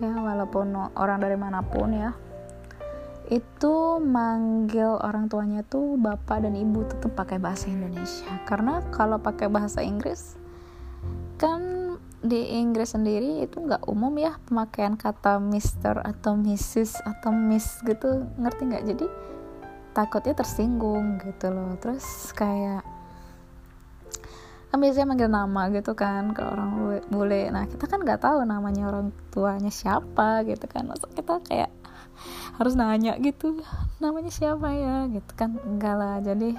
ya 0.00 0.12
walaupun 0.16 0.72
orang 0.96 1.20
dari 1.20 1.36
mana 1.36 1.60
pun 1.60 1.92
ya 1.92 2.16
itu 3.26 3.98
manggil 3.98 5.02
orang 5.02 5.26
tuanya 5.26 5.66
tuh 5.66 5.98
bapak 5.98 6.46
dan 6.46 6.54
ibu 6.54 6.86
tetap 6.86 7.10
pakai 7.18 7.42
bahasa 7.42 7.66
Indonesia. 7.66 8.30
Karena 8.46 8.78
kalau 8.94 9.18
pakai 9.18 9.50
bahasa 9.50 9.82
Inggris 9.82 10.38
kan 11.36 11.84
di 12.22 12.58
Inggris 12.58 12.96
sendiri 12.96 13.44
itu 13.44 13.60
nggak 13.60 13.84
umum 13.90 14.14
ya 14.16 14.40
pemakaian 14.48 14.96
kata 14.96 15.42
Mister 15.42 16.00
atau 16.00 16.38
Mrs 16.38 17.02
atau 17.02 17.34
Miss 17.34 17.82
gitu. 17.82 18.30
Ngerti 18.38 18.62
nggak? 18.62 18.84
Jadi 18.94 19.06
takutnya 19.90 20.34
tersinggung 20.38 21.18
gitu 21.18 21.50
loh. 21.50 21.74
Terus 21.82 22.30
kayak 22.30 22.86
kan 24.70 24.78
biasanya 24.82 25.06
manggil 25.06 25.30
nama 25.30 25.62
gitu 25.70 25.94
kan 25.94 26.34
ke 26.34 26.42
orang 26.42 27.00
bule 27.06 27.48
nah 27.54 27.64
kita 27.70 27.86
kan 27.86 28.02
nggak 28.02 28.18
tahu 28.18 28.42
namanya 28.42 28.90
orang 28.90 29.14
tuanya 29.34 29.74
siapa 29.74 30.46
gitu 30.46 30.70
kan. 30.70 30.86
Masa 30.86 31.10
kita 31.10 31.42
kayak 31.42 31.74
harus 32.56 32.74
nanya 32.74 33.18
gitu 33.20 33.60
namanya 33.98 34.32
siapa 34.32 34.72
ya? 34.72 35.08
Gitu 35.10 35.32
kan 35.36 35.58
enggak 35.64 35.94
lah 35.94 36.16
jadi 36.20 36.56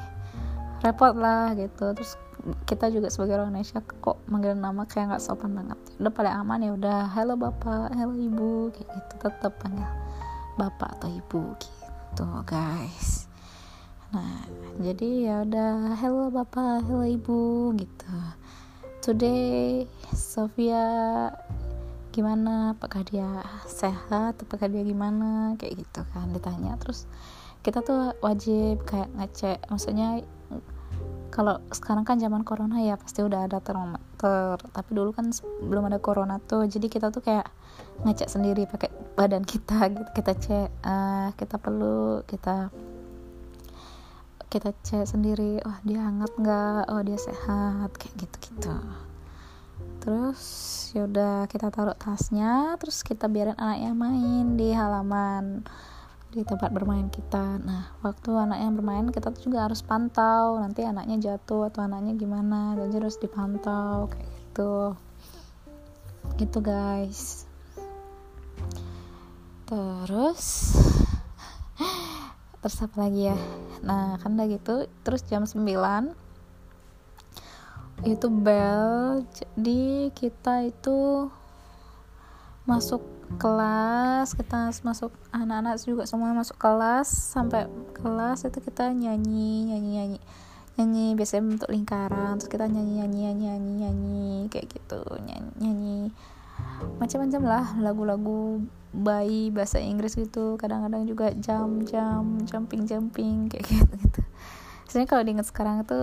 repot 0.85 1.13
lah 1.17 1.53
gitu. 1.57 1.93
Terus 1.95 2.15
kita 2.63 2.87
juga 2.93 3.11
sebagai 3.11 3.35
orang 3.41 3.51
Indonesia 3.51 3.83
kok 3.83 4.23
manggil 4.31 4.55
nama 4.55 4.87
kayak 4.87 5.15
nggak 5.15 5.23
sopan 5.23 5.51
banget. 5.57 5.79
Udah 5.99 6.11
paling 6.13 6.35
aman 6.35 6.63
ya 6.63 6.71
udah 6.71 6.99
halo 7.11 7.33
bapak 7.35 7.91
halo 7.91 8.13
ibu 8.15 8.71
kayak 8.71 8.87
gitu 8.87 9.13
tetap 9.27 9.53
panggil 9.59 9.89
bapak 10.55 10.95
atau 10.99 11.09
ibu 11.11 11.43
gitu 11.59 12.25
guys. 12.47 13.27
Nah 14.13 14.47
jadi 14.79 15.09
ya 15.27 15.35
udah 15.43 15.99
hello 15.99 16.31
bapak 16.31 16.87
hello 16.87 17.03
ibu 17.03 17.73
gitu. 17.75 18.15
Today 19.03 19.87
Sofia 20.11 20.83
gimana 22.17 22.73
apakah 22.73 23.05
dia 23.05 23.29
sehat 23.69 24.41
apakah 24.41 24.65
dia 24.65 24.81
gimana 24.81 25.53
kayak 25.61 25.85
gitu 25.85 26.01
kan 26.09 26.33
ditanya. 26.33 26.73
Terus 26.81 27.05
kita 27.61 27.85
tuh 27.85 28.17
wajib 28.25 28.81
kayak 28.89 29.13
ngecek 29.13 29.61
maksudnya 29.69 30.25
kalau 31.29 31.61
sekarang 31.69 32.01
kan 32.07 32.17
zaman 32.17 32.41
corona 32.41 32.81
ya 32.81 32.97
pasti 32.97 33.21
udah 33.21 33.45
ada 33.45 33.61
termometer 33.61 34.57
tapi 34.73 34.89
dulu 34.95 35.13
kan 35.13 35.29
belum 35.61 35.91
ada 35.91 36.01
corona 36.01 36.41
tuh 36.41 36.65
jadi 36.65 36.89
kita 36.89 37.13
tuh 37.13 37.21
kayak 37.21 37.45
ngecek 38.01 38.31
sendiri 38.31 38.65
pakai 38.65 38.89
badan 39.13 39.45
kita 39.45 39.93
gitu. 39.93 40.09
Kita 40.17 40.31
cek 40.33 40.69
uh, 40.81 41.29
kita 41.37 41.55
perlu 41.61 42.25
kita 42.25 42.73
kita 44.47 44.71
cek 44.81 45.05
sendiri 45.05 45.59
oh 45.61 45.77
dia 45.85 46.01
hangat 46.01 46.31
nggak? 46.39 46.81
Oh 46.89 47.01
dia 47.03 47.19
sehat 47.19 47.93
kayak 47.99 48.13
gitu 48.25 48.35
gitu 48.49 49.06
terus 49.99 50.41
yaudah 50.95 51.45
kita 51.51 51.67
taruh 51.69 51.97
tasnya 51.97 52.79
terus 52.79 53.03
kita 53.03 53.27
biarin 53.27 53.57
anaknya 53.59 53.91
main 53.91 54.45
di 54.55 54.69
halaman 54.71 55.65
di 56.31 56.43
tempat 56.43 56.69
bermain 56.75 57.07
kita. 57.07 57.57
Nah 57.63 57.97
waktu 58.03 58.29
anaknya 58.35 58.69
bermain 58.75 59.07
kita 59.09 59.31
tuh 59.31 59.49
juga 59.49 59.65
harus 59.65 59.81
pantau 59.81 60.59
nanti 60.59 60.83
anaknya 60.83 61.33
jatuh 61.33 61.71
atau 61.71 61.81
anaknya 61.87 62.13
gimana 62.19 62.75
jadi 62.75 62.99
harus 63.01 63.17
dipantau 63.17 64.11
kayak 64.11 64.27
gitu. 64.27 64.75
Gitu 66.37 66.57
guys. 66.59 67.47
Terus 69.65 70.43
terus 72.61 72.77
apa 72.83 72.95
lagi 73.07 73.31
ya? 73.31 73.37
Nah 73.81 74.19
kan 74.19 74.35
udah 74.35 74.47
gitu 74.51 74.85
terus 75.07 75.23
jam 75.25 75.47
9 75.47 76.26
itu 78.05 78.27
bel 78.29 79.25
jadi 79.33 80.13
kita 80.13 80.69
itu 80.69 81.29
masuk 82.69 83.01
kelas 83.41 84.37
kita 84.37 84.69
masuk 84.85 85.09
anak-anak 85.33 85.81
juga 85.81 86.03
semua 86.05 86.31
masuk 86.31 86.55
kelas 86.61 87.09
sampai 87.09 87.65
kelas 87.97 88.45
itu 88.45 88.59
kita 88.63 88.93
nyanyi 88.93 89.67
nyanyi 89.67 89.89
nyanyi. 89.97 90.19
Nyanyi 90.77 91.17
biasanya 91.17 91.43
bentuk 91.43 91.69
lingkaran 91.73 92.37
terus 92.37 92.53
kita 92.53 92.69
nyanyi 92.69 93.01
nyanyi 93.01 93.19
nyanyi 93.33 93.47
nyanyi 93.49 93.71
nyanyi 93.81 94.31
kayak 94.53 94.67
gitu 94.77 95.01
nyanyi 95.25 95.51
nyanyi. 95.57 95.99
Macam-macam 97.01 97.41
lah 97.43 97.65
lagu-lagu 97.81 98.61
bayi 98.93 99.49
bahasa 99.49 99.81
Inggris 99.81 100.15
gitu. 100.15 100.55
Kadang-kadang 100.55 101.03
juga 101.09 101.33
jam-jam 101.33 102.45
jumping-jumping 102.45 103.51
kayak 103.51 103.65
gitu 103.67 103.93
gitu 103.95 104.21
sebenarnya 104.87 105.09
kalau 105.11 105.23
diinget 105.27 105.47
sekarang 105.51 105.75
itu 105.83 105.99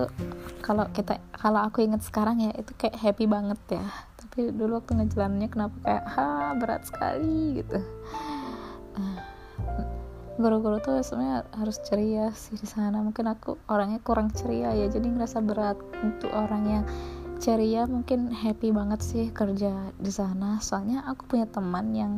kalau 0.61 0.85
kita 0.93 1.17
kalau 1.33 1.61
aku 1.65 1.81
inget 1.81 2.05
sekarang 2.05 2.37
ya 2.45 2.53
itu 2.53 2.77
kayak 2.77 3.01
happy 3.01 3.25
banget 3.25 3.59
ya. 3.73 3.85
Tapi 4.21 4.53
dulu 4.53 4.77
waktu 4.79 4.93
ngejalannya 5.01 5.49
kenapa 5.49 5.77
kayak 5.81 6.05
ha 6.13 6.53
berat 6.61 6.83
sekali 6.85 7.65
gitu. 7.65 7.81
Nah, 8.95 9.17
guru-guru 10.37 10.79
tuh 10.85 11.01
sebenarnya 11.01 11.49
harus 11.57 11.81
ceria 11.81 12.29
sih 12.37 12.61
di 12.61 12.69
sana. 12.69 13.01
Mungkin 13.01 13.25
aku 13.25 13.57
orangnya 13.73 14.05
kurang 14.05 14.29
ceria 14.37 14.77
ya 14.77 14.87
jadi 14.93 15.09
ngerasa 15.09 15.41
berat 15.41 15.81
untuk 16.05 16.29
orang 16.37 16.63
yang 16.69 16.85
ceria 17.41 17.89
mungkin 17.89 18.31
happy 18.31 18.69
banget 18.69 19.01
sih 19.01 19.33
kerja 19.33 19.73
di 19.97 20.13
sana. 20.13 20.61
Soalnya 20.61 21.09
aku 21.09 21.25
punya 21.25 21.49
teman 21.49 21.97
yang 21.97 22.13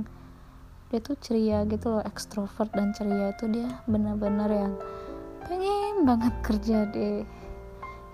dia 0.91 1.03
tuh 1.03 1.19
ceria 1.19 1.67
gitu 1.67 1.99
loh 1.99 2.03
ekstrovert 2.07 2.71
dan 2.75 2.95
ceria 2.95 3.35
itu 3.35 3.51
dia 3.51 3.83
bener-bener 3.91 4.51
yang 4.51 4.75
pengen 5.47 5.86
banget 6.05 6.35
kerja 6.45 6.85
di 6.91 7.25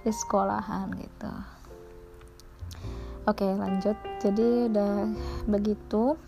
di 0.03 0.11
sekolahan 0.11 0.90
gitu. 0.99 1.33
Oke 3.23 3.47
lanjut. 3.47 3.95
Jadi 4.18 4.66
udah 4.66 5.07
begitu. 5.47 6.18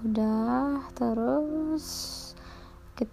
Udah 0.00 0.80
terus 0.96 1.84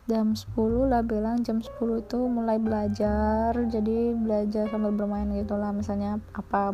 jam 0.08 0.36
10 0.36 0.92
lah 0.92 1.00
bilang 1.04 1.44
jam 1.44 1.64
10 1.64 2.04
itu 2.04 2.20
mulai 2.28 2.60
belajar. 2.60 3.56
Jadi 3.56 4.16
belajar 4.16 4.68
sambil 4.72 4.96
bermain 4.96 5.28
gitu 5.32 5.56
lah. 5.60 5.76
Misalnya 5.76 6.20
apa 6.36 6.72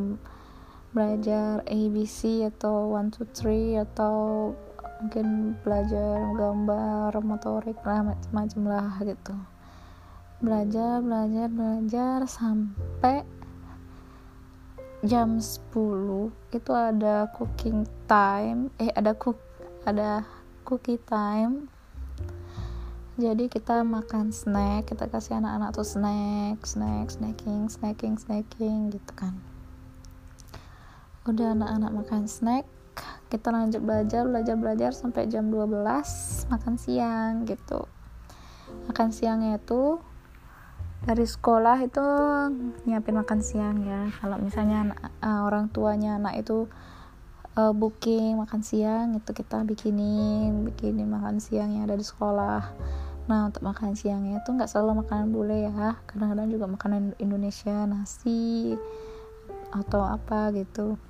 belajar 0.94 1.66
ABC 1.66 2.46
atau 2.54 2.94
1, 2.94 3.18
2, 3.18 3.82
3 3.82 3.86
atau 3.90 4.18
mungkin 5.04 5.60
belajar 5.68 6.16
gambar 6.32 7.12
motorik 7.28 7.76
lah 7.84 8.08
macam-macam 8.08 8.62
lah 8.72 8.92
gitu. 9.04 9.36
Belajar 10.40 11.04
belajar 11.04 11.52
belajar 11.52 12.18
sampai 12.24 13.28
jam 15.04 15.44
10 15.44 16.32
itu 16.56 16.72
ada 16.72 17.28
cooking 17.36 17.84
time 18.08 18.72
eh 18.80 18.88
ada 18.96 19.12
cook 19.12 19.36
ada 19.84 20.24
cookie 20.64 21.04
time. 21.04 21.68
Jadi 23.20 23.52
kita 23.52 23.84
makan 23.84 24.32
snack 24.32 24.88
kita 24.88 25.12
kasih 25.12 25.44
anak-anak 25.44 25.76
tuh 25.76 25.84
snack 25.84 26.64
snack 26.64 27.12
snacking 27.12 27.68
snacking 27.68 28.16
snacking 28.16 28.88
gitu 28.88 29.12
kan. 29.20 29.36
Udah 31.28 31.52
anak-anak 31.52 31.92
makan 31.92 32.24
snack 32.32 32.64
kita 33.34 33.50
lanjut 33.50 33.82
belajar 33.82 34.30
belajar 34.30 34.54
belajar 34.54 34.92
sampai 34.94 35.26
jam 35.26 35.50
12 35.50 35.82
makan 36.54 36.76
siang 36.78 37.50
gitu. 37.50 37.90
Makan 38.90 39.10
siangnya 39.10 39.58
itu 39.58 39.98
dari 41.04 41.26
sekolah 41.26 41.82
itu 41.82 42.06
nyiapin 42.86 43.18
makan 43.18 43.42
siang 43.42 43.82
ya. 43.84 44.14
Kalau 44.22 44.38
misalnya 44.38 44.94
uh, 45.26 45.50
orang 45.50 45.74
tuanya 45.74 46.22
anak 46.22 46.46
itu 46.46 46.70
uh, 47.58 47.74
booking 47.74 48.38
makan 48.38 48.62
siang 48.62 49.18
itu 49.18 49.34
kita 49.34 49.66
bikinin 49.66 50.70
bikinin 50.70 51.10
makan 51.10 51.42
siang 51.42 51.74
yang 51.74 51.90
ada 51.90 51.98
di 51.98 52.06
sekolah. 52.06 52.62
Nah 53.26 53.50
untuk 53.50 53.66
makan 53.66 53.98
siangnya 53.98 54.46
itu 54.46 54.50
nggak 54.54 54.70
selalu 54.70 55.04
makanan 55.04 55.34
bule 55.34 55.58
ya. 55.66 55.98
Kadang-kadang 56.06 56.54
juga 56.54 56.66
makanan 56.70 57.18
Indonesia 57.18 57.90
nasi 57.90 58.78
atau 59.74 60.06
apa 60.06 60.54
gitu 60.54 61.02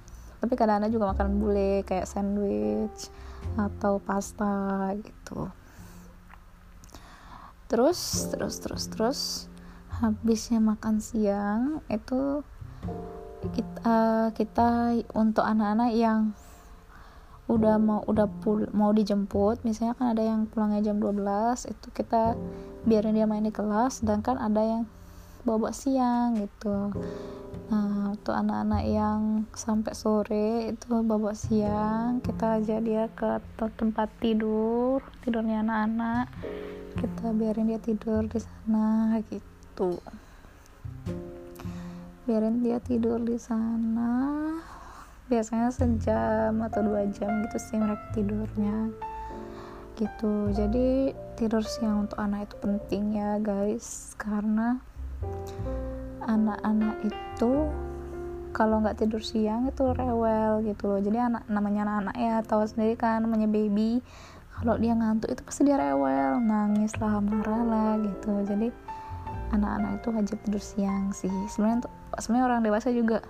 tapi 0.43 0.59
kadang-kadang 0.59 0.91
juga 0.91 1.15
makanan 1.15 1.39
bule 1.39 1.87
kayak 1.87 2.03
sandwich 2.03 3.07
atau 3.55 4.03
pasta 4.03 4.91
gitu. 4.99 5.47
Terus 7.71 8.27
terus 8.27 8.59
terus 8.59 8.83
terus 8.91 9.19
habisnya 10.03 10.59
makan 10.59 10.99
siang 10.99 11.79
itu 11.87 12.43
kita 13.55 14.35
kita 14.35 14.99
untuk 15.15 15.47
anak-anak 15.47 15.95
yang 15.95 16.35
udah 17.47 17.79
mau 17.79 18.03
udah 18.03 18.27
pul 18.43 18.67
mau 18.75 18.91
dijemput 18.91 19.63
misalnya 19.63 19.95
kan 19.95 20.15
ada 20.15 20.23
yang 20.23 20.47
pulangnya 20.47 20.91
jam 20.91 20.99
12 20.99 21.71
itu 21.71 21.87
kita 21.91 22.39
biarin 22.83 23.15
dia 23.15 23.27
main 23.27 23.43
di 23.43 23.51
kelas 23.51 23.99
sedangkan 23.99 24.39
ada 24.39 24.63
yang 24.63 24.83
bawa 25.43 25.69
siang 25.75 26.39
gitu. 26.39 26.91
Nah 27.71 28.11
untuk 28.11 28.35
anak-anak 28.35 28.83
yang 28.87 29.21
sampai 29.55 29.93
sore 29.95 30.71
itu 30.71 30.89
bawa 31.03 31.31
siang 31.35 32.19
kita 32.19 32.59
aja 32.59 32.77
dia 32.83 33.07
ke 33.13 33.39
tempat 33.79 34.09
tidur 34.19 35.03
tidurnya 35.23 35.63
anak-anak. 35.63 36.27
Kita 36.93 37.33
biarin 37.33 37.73
dia 37.73 37.81
tidur 37.81 38.25
di 38.27 38.39
sana 38.39 39.17
gitu. 39.27 39.97
Biarin 42.23 42.63
dia 42.63 42.79
tidur 42.79 43.19
di 43.19 43.35
sana. 43.35 44.39
Biasanya 45.27 45.73
sejam 45.73 46.61
atau 46.61 46.81
dua 46.85 47.09
jam 47.09 47.41
gitu 47.47 47.57
sih 47.57 47.75
mereka 47.81 48.05
tidurnya. 48.13 48.93
Gitu. 49.97 50.53
Jadi 50.53 51.11
tidur 51.33 51.65
siang 51.65 52.05
untuk 52.05 52.21
anak 52.21 52.47
itu 52.47 52.55
penting 52.61 53.17
ya 53.17 53.41
guys. 53.41 54.13
Karena 54.21 54.77
anak-anak 56.23 56.97
itu 57.03 57.51
kalau 58.53 58.79
nggak 58.85 59.01
tidur 59.01 59.19
siang 59.19 59.65
itu 59.67 59.83
rewel 59.91 60.61
gitu 60.63 60.85
loh. 60.87 61.01
Jadi 61.01 61.17
anak 61.17 61.43
namanya 61.49 61.89
anak-anak 61.89 62.15
ya 62.15 62.35
tahu 62.45 62.63
sendiri 62.69 62.93
kan 62.95 63.25
namanya 63.25 63.49
baby. 63.49 63.99
Kalau 64.53 64.77
dia 64.77 64.93
ngantuk 64.93 65.33
itu 65.33 65.41
pasti 65.41 65.65
dia 65.65 65.81
rewel 65.81 66.37
nangis 66.39 66.93
lah 67.01 67.17
marah 67.19 67.61
lah 67.65 67.91
gitu. 67.99 68.45
Jadi 68.45 68.69
anak-anak 69.51 69.91
itu 69.99 70.07
wajib 70.13 70.37
tidur 70.45 70.63
siang 70.63 71.09
sih. 71.11 71.33
Sebenarnya 71.49 71.83
untuk 71.83 71.93
sebenarnya 72.21 72.45
orang 72.45 72.61
dewasa 72.61 72.93
juga 72.93 73.25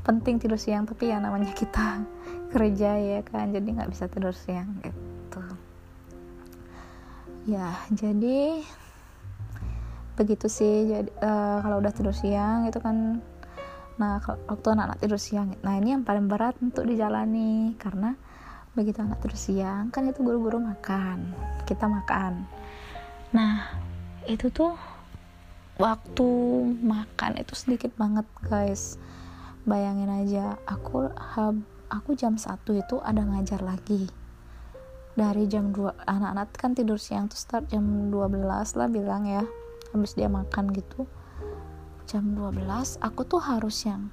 penting 0.00 0.40
tidur 0.40 0.56
siang 0.56 0.88
tapi 0.88 1.12
ya 1.12 1.20
namanya 1.20 1.52
kita 1.52 2.00
kerja 2.54 2.90
ya 2.96 3.20
kan 3.26 3.50
jadi 3.52 3.66
nggak 3.66 3.90
bisa 3.90 4.06
tidur 4.06 4.32
siang 4.32 4.70
gitu. 4.86 5.42
Ya 7.50 7.74
jadi 7.90 8.62
begitu 10.20 10.52
sih. 10.52 10.92
Jadi 10.92 11.08
uh, 11.24 11.64
kalau 11.64 11.80
udah 11.80 11.92
tidur 11.96 12.12
siang 12.12 12.68
itu 12.68 12.76
kan 12.76 13.24
nah 14.00 14.16
waktu 14.24 14.68
anak-anak 14.72 14.96
tidur 14.96 15.20
siang 15.20 15.52
nah 15.60 15.76
ini 15.76 15.92
yang 15.92 16.08
paling 16.08 16.24
berat 16.24 16.56
untuk 16.64 16.88
dijalani 16.88 17.76
karena 17.76 18.16
begitu 18.72 19.04
anak 19.04 19.20
tidur 19.20 19.36
siang 19.36 19.92
kan 19.92 20.08
itu 20.08 20.24
guru-guru 20.24 20.56
makan 20.56 21.36
kita 21.68 21.84
makan. 21.84 22.48
Nah 23.36 23.76
itu 24.24 24.48
tuh 24.48 24.72
waktu 25.76 26.28
makan 26.80 27.40
itu 27.40 27.52
sedikit 27.52 27.92
banget 28.00 28.24
guys. 28.48 28.96
Bayangin 29.68 30.08
aja 30.08 30.56
aku 30.64 31.12
aku 31.92 32.10
jam 32.16 32.40
1 32.40 32.56
itu 32.72 32.96
ada 33.04 33.20
ngajar 33.20 33.60
lagi. 33.60 34.08
Dari 35.12 35.44
jam 35.44 35.76
2 35.76 36.08
anak-anak 36.08 36.56
kan 36.56 36.72
tidur 36.72 36.96
siang 36.96 37.28
tuh 37.28 37.36
start 37.36 37.68
jam 37.68 38.08
12 38.08 38.48
lah 38.48 38.88
bilang 38.88 39.28
ya 39.28 39.44
habis 39.90 40.14
dia 40.14 40.30
makan 40.30 40.70
gitu 40.74 41.06
jam 42.10 42.34
12 42.34 42.66
aku 42.98 43.22
tuh 43.22 43.38
harus 43.38 43.86
yang 43.86 44.10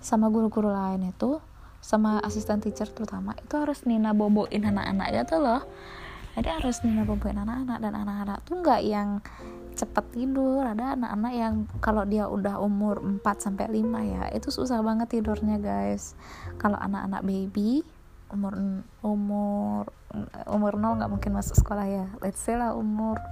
sama 0.00 0.28
guru-guru 0.28 0.68
lain 0.68 1.08
itu 1.08 1.40
sama 1.80 2.18
asisten 2.20 2.58
teacher 2.58 2.90
terutama 2.90 3.32
itu 3.38 3.54
harus 3.56 3.86
Nina 3.86 4.10
boboin 4.10 4.66
anak-anak 4.66 5.22
gitu 5.22 5.38
loh. 5.38 5.62
Jadi 6.36 6.48
harus 6.52 6.82
Nina 6.84 7.08
boboin 7.08 7.38
anak-anak 7.38 7.78
dan 7.80 7.92
anak-anak 7.96 8.38
tuh 8.44 8.60
nggak 8.60 8.82
yang 8.84 9.24
cepat 9.72 10.04
tidur. 10.12 10.66
Ada 10.66 10.98
anak-anak 10.98 11.32
yang 11.32 11.54
kalau 11.80 12.02
dia 12.04 12.26
udah 12.26 12.60
umur 12.60 13.00
4 13.00 13.22
sampai 13.38 13.70
5 13.70 13.86
ya 14.02 14.22
itu 14.34 14.50
susah 14.50 14.82
banget 14.82 15.14
tidurnya 15.14 15.62
guys. 15.62 16.18
Kalau 16.58 16.76
anak-anak 16.76 17.22
baby 17.22 17.86
umur 18.26 18.82
umur 19.06 19.84
umur 20.50 20.72
0 20.74 20.98
nggak 20.98 21.10
mungkin 21.12 21.32
masuk 21.38 21.54
sekolah 21.54 21.86
ya. 21.86 22.06
Let's 22.18 22.42
say 22.42 22.58
lah 22.58 22.74
umur 22.74 23.22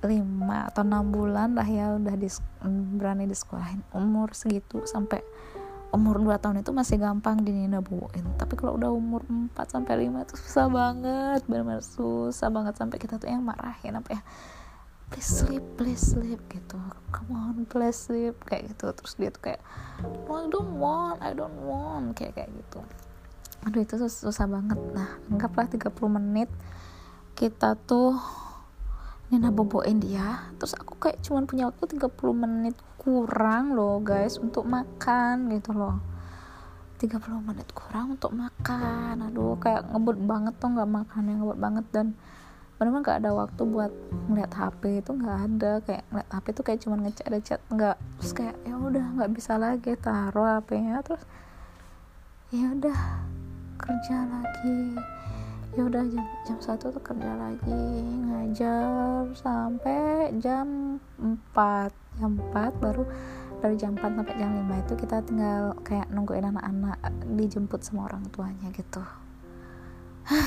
5 0.00 0.70
atau 0.72 0.82
6 0.82 1.14
bulan 1.14 1.52
lah 1.52 1.68
ya 1.68 1.96
udah 1.96 2.16
di, 2.16 2.28
berani 2.96 3.28
di 3.28 3.36
sekolahin 3.36 3.84
umur 3.92 4.32
segitu 4.32 4.84
sampai 4.88 5.20
umur 5.90 6.22
2 6.22 6.38
tahun 6.38 6.62
itu 6.62 6.70
masih 6.70 7.02
gampang 7.02 7.42
dinina 7.42 7.82
bawain 7.82 8.24
tapi 8.38 8.54
kalau 8.54 8.78
udah 8.78 8.90
umur 8.94 9.26
4 9.26 9.52
sampai 9.66 10.06
5 10.06 10.24
itu 10.24 10.34
susah 10.38 10.66
banget 10.70 11.40
benar-benar 11.50 11.82
susah 11.82 12.48
banget 12.48 12.74
sampai 12.78 12.96
kita 12.96 13.18
tuh 13.18 13.28
yang 13.28 13.42
marahin 13.42 13.98
apa 13.98 14.08
ya 14.16 14.22
please 15.10 15.42
sleep 15.42 15.64
please 15.74 15.98
sleep 16.14 16.38
gitu. 16.48 16.78
Come 17.10 17.34
on 17.34 17.56
please 17.66 17.98
sleep 17.98 18.38
kayak 18.46 18.70
gitu. 18.70 18.94
Terus 18.94 19.12
dia 19.18 19.30
tuh 19.34 19.42
kayak 19.42 19.60
oh, 20.30 20.38
I 20.38 20.46
don't 20.46 20.78
want 20.78 21.18
I 21.18 21.34
don't 21.34 21.58
want 21.66 22.14
kayak 22.14 22.38
kayak 22.38 22.50
gitu. 22.54 22.80
Aduh 23.66 23.82
itu 23.82 23.98
sus 23.98 24.22
susah 24.22 24.46
banget. 24.46 24.78
Nah 24.94 25.18
anggaplah 25.28 25.66
30 25.66 25.90
menit 26.14 26.48
kita 27.34 27.74
tuh 27.74 28.14
Nina 29.30 29.54
boboin 29.54 30.02
dia. 30.02 30.50
Terus 30.58 30.74
aku 30.74 30.98
kayak 30.98 31.22
cuman 31.22 31.46
punya 31.46 31.70
waktu 31.70 31.86
30 31.86 32.10
menit 32.34 32.76
kurang 32.98 33.78
loh 33.78 34.02
guys 34.02 34.42
untuk 34.42 34.66
makan 34.66 35.54
gitu 35.54 35.70
loh. 35.70 36.02
30 36.98 37.16
menit 37.46 37.70
kurang 37.70 38.18
untuk 38.18 38.34
makan. 38.34 39.30
Aduh 39.30 39.54
kayak 39.62 39.86
ngebut 39.94 40.18
banget 40.26 40.54
tuh 40.58 40.74
nggak 40.74 40.90
makan 40.90 41.22
yang 41.30 41.38
ngebut 41.46 41.58
banget. 41.62 41.86
Dan 41.94 42.06
benar-benar 42.76 43.06
gak 43.06 43.18
ada 43.22 43.30
waktu 43.36 43.62
buat 43.68 43.92
ngeliat 44.26 44.52
HP 44.52 44.82
itu 44.98 45.10
nggak 45.14 45.38
ada. 45.46 45.72
Kayak 45.86 46.02
ngeliat 46.10 46.28
HP 46.34 46.46
itu 46.50 46.62
kayak 46.66 46.80
cuma 46.82 46.96
ngecek 46.98 47.26
ada 47.30 47.40
chat 47.40 47.60
nggak. 47.70 47.96
Terus 48.18 48.32
kayak 48.34 48.56
ya 48.66 48.74
udah 48.74 49.04
nggak 49.14 49.30
bisa 49.30 49.52
lagi 49.54 49.94
taruh 49.94 50.58
HP-nya 50.58 51.06
terus 51.06 51.22
ya 52.50 52.66
udah 52.66 52.98
kerja 53.78 54.26
lagi 54.26 54.98
ya 55.70 55.86
udah 55.86 56.02
jam 56.10 56.26
jam 56.42 56.58
satu 56.58 56.90
tuh 56.90 57.02
kerja 57.02 57.30
lagi 57.38 57.82
ngajar 58.26 59.30
sampai 59.38 60.34
jam 60.42 60.98
4 61.22 62.18
jam 62.18 62.30
4 62.50 62.82
baru 62.82 63.06
dari 63.62 63.78
jam 63.78 63.94
4 63.94 64.02
sampai 64.02 64.34
jam 64.34 64.50
5 64.66 64.82
itu 64.82 64.94
kita 64.98 65.16
tinggal 65.22 65.78
kayak 65.86 66.10
nungguin 66.10 66.50
anak-anak 66.50 66.98
dijemput 67.38 67.86
sama 67.86 68.10
orang 68.10 68.26
tuanya 68.34 68.72
gitu. 68.74 69.04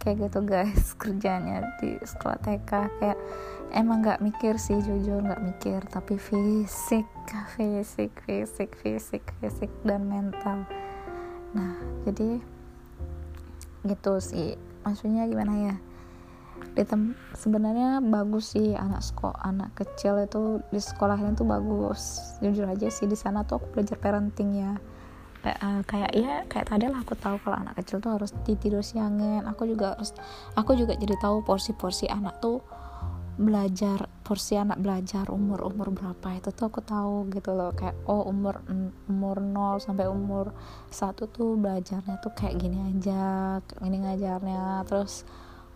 Kayak 0.00 0.32
gitu 0.32 0.38
guys 0.48 0.84
kerjanya 1.00 1.60
di 1.76 2.00
sekolah 2.00 2.40
TK 2.40 2.72
kayak 3.04 3.20
emang 3.76 4.00
nggak 4.00 4.24
mikir 4.24 4.56
sih 4.56 4.80
jujur 4.80 5.20
nggak 5.20 5.44
mikir 5.44 5.84
tapi 5.92 6.16
fisik 6.16 7.04
fisik 7.52 8.16
fisik 8.24 8.70
fisik 8.80 9.24
fisik 9.44 9.68
dan 9.84 10.08
mental. 10.08 10.64
Nah 11.52 11.76
jadi 12.08 12.40
gitu 13.84 14.20
sih. 14.20 14.56
Maksudnya 14.84 15.28
gimana 15.28 15.54
ya? 15.70 15.74
Di 16.76 16.84
tem 16.84 17.16
sebenarnya 17.32 18.04
bagus 18.04 18.52
sih 18.52 18.76
anak 18.76 19.00
sekolah 19.00 19.40
anak 19.40 19.72
kecil 19.76 20.20
itu 20.20 20.60
di 20.68 20.80
sekolahnya 20.80 21.32
tuh 21.36 21.48
bagus. 21.48 22.20
Jujur 22.44 22.68
aja 22.68 22.88
sih 22.92 23.08
di 23.08 23.16
sana 23.16 23.44
tuh 23.44 23.60
aku 23.60 23.66
belajar 23.78 23.96
parenting 23.96 24.50
ya. 24.60 24.72
Kayak, 25.40 25.58
uh, 25.64 25.80
kayak 25.88 26.12
ya 26.12 26.34
kayak 26.52 26.66
tadi 26.68 26.84
lah 26.84 27.00
aku 27.00 27.16
tahu 27.16 27.40
kalau 27.40 27.56
anak 27.64 27.80
kecil 27.80 27.96
tuh 28.04 28.12
harus 28.12 28.30
tidur 28.44 28.84
siangin. 28.84 29.48
Aku 29.48 29.64
juga 29.64 29.96
harus 29.96 30.12
aku 30.52 30.76
juga 30.76 30.92
jadi 31.00 31.16
tahu 31.16 31.40
porsi-porsi 31.40 32.12
anak 32.12 32.44
tuh 32.44 32.60
belajar 33.40 34.04
porsi 34.20 34.60
anak 34.60 34.84
belajar 34.84 35.32
umur 35.32 35.64
umur 35.64 35.88
berapa 35.96 36.36
itu 36.36 36.52
tuh 36.52 36.68
aku 36.68 36.84
tahu 36.84 37.32
gitu 37.32 37.56
loh. 37.56 37.72
Kayak 37.72 37.96
oh 38.04 38.28
umur 38.28 38.60
umur 39.08 39.40
0 39.40 39.80
sampai 39.80 40.06
umur 40.12 40.52
satu 40.92 41.24
tuh 41.24 41.56
belajarnya 41.56 42.20
tuh 42.20 42.36
kayak 42.36 42.60
gini 42.60 42.78
aja 42.92 43.58
ini 43.80 43.96
ngajarnya. 44.04 44.84
Terus 44.84 45.24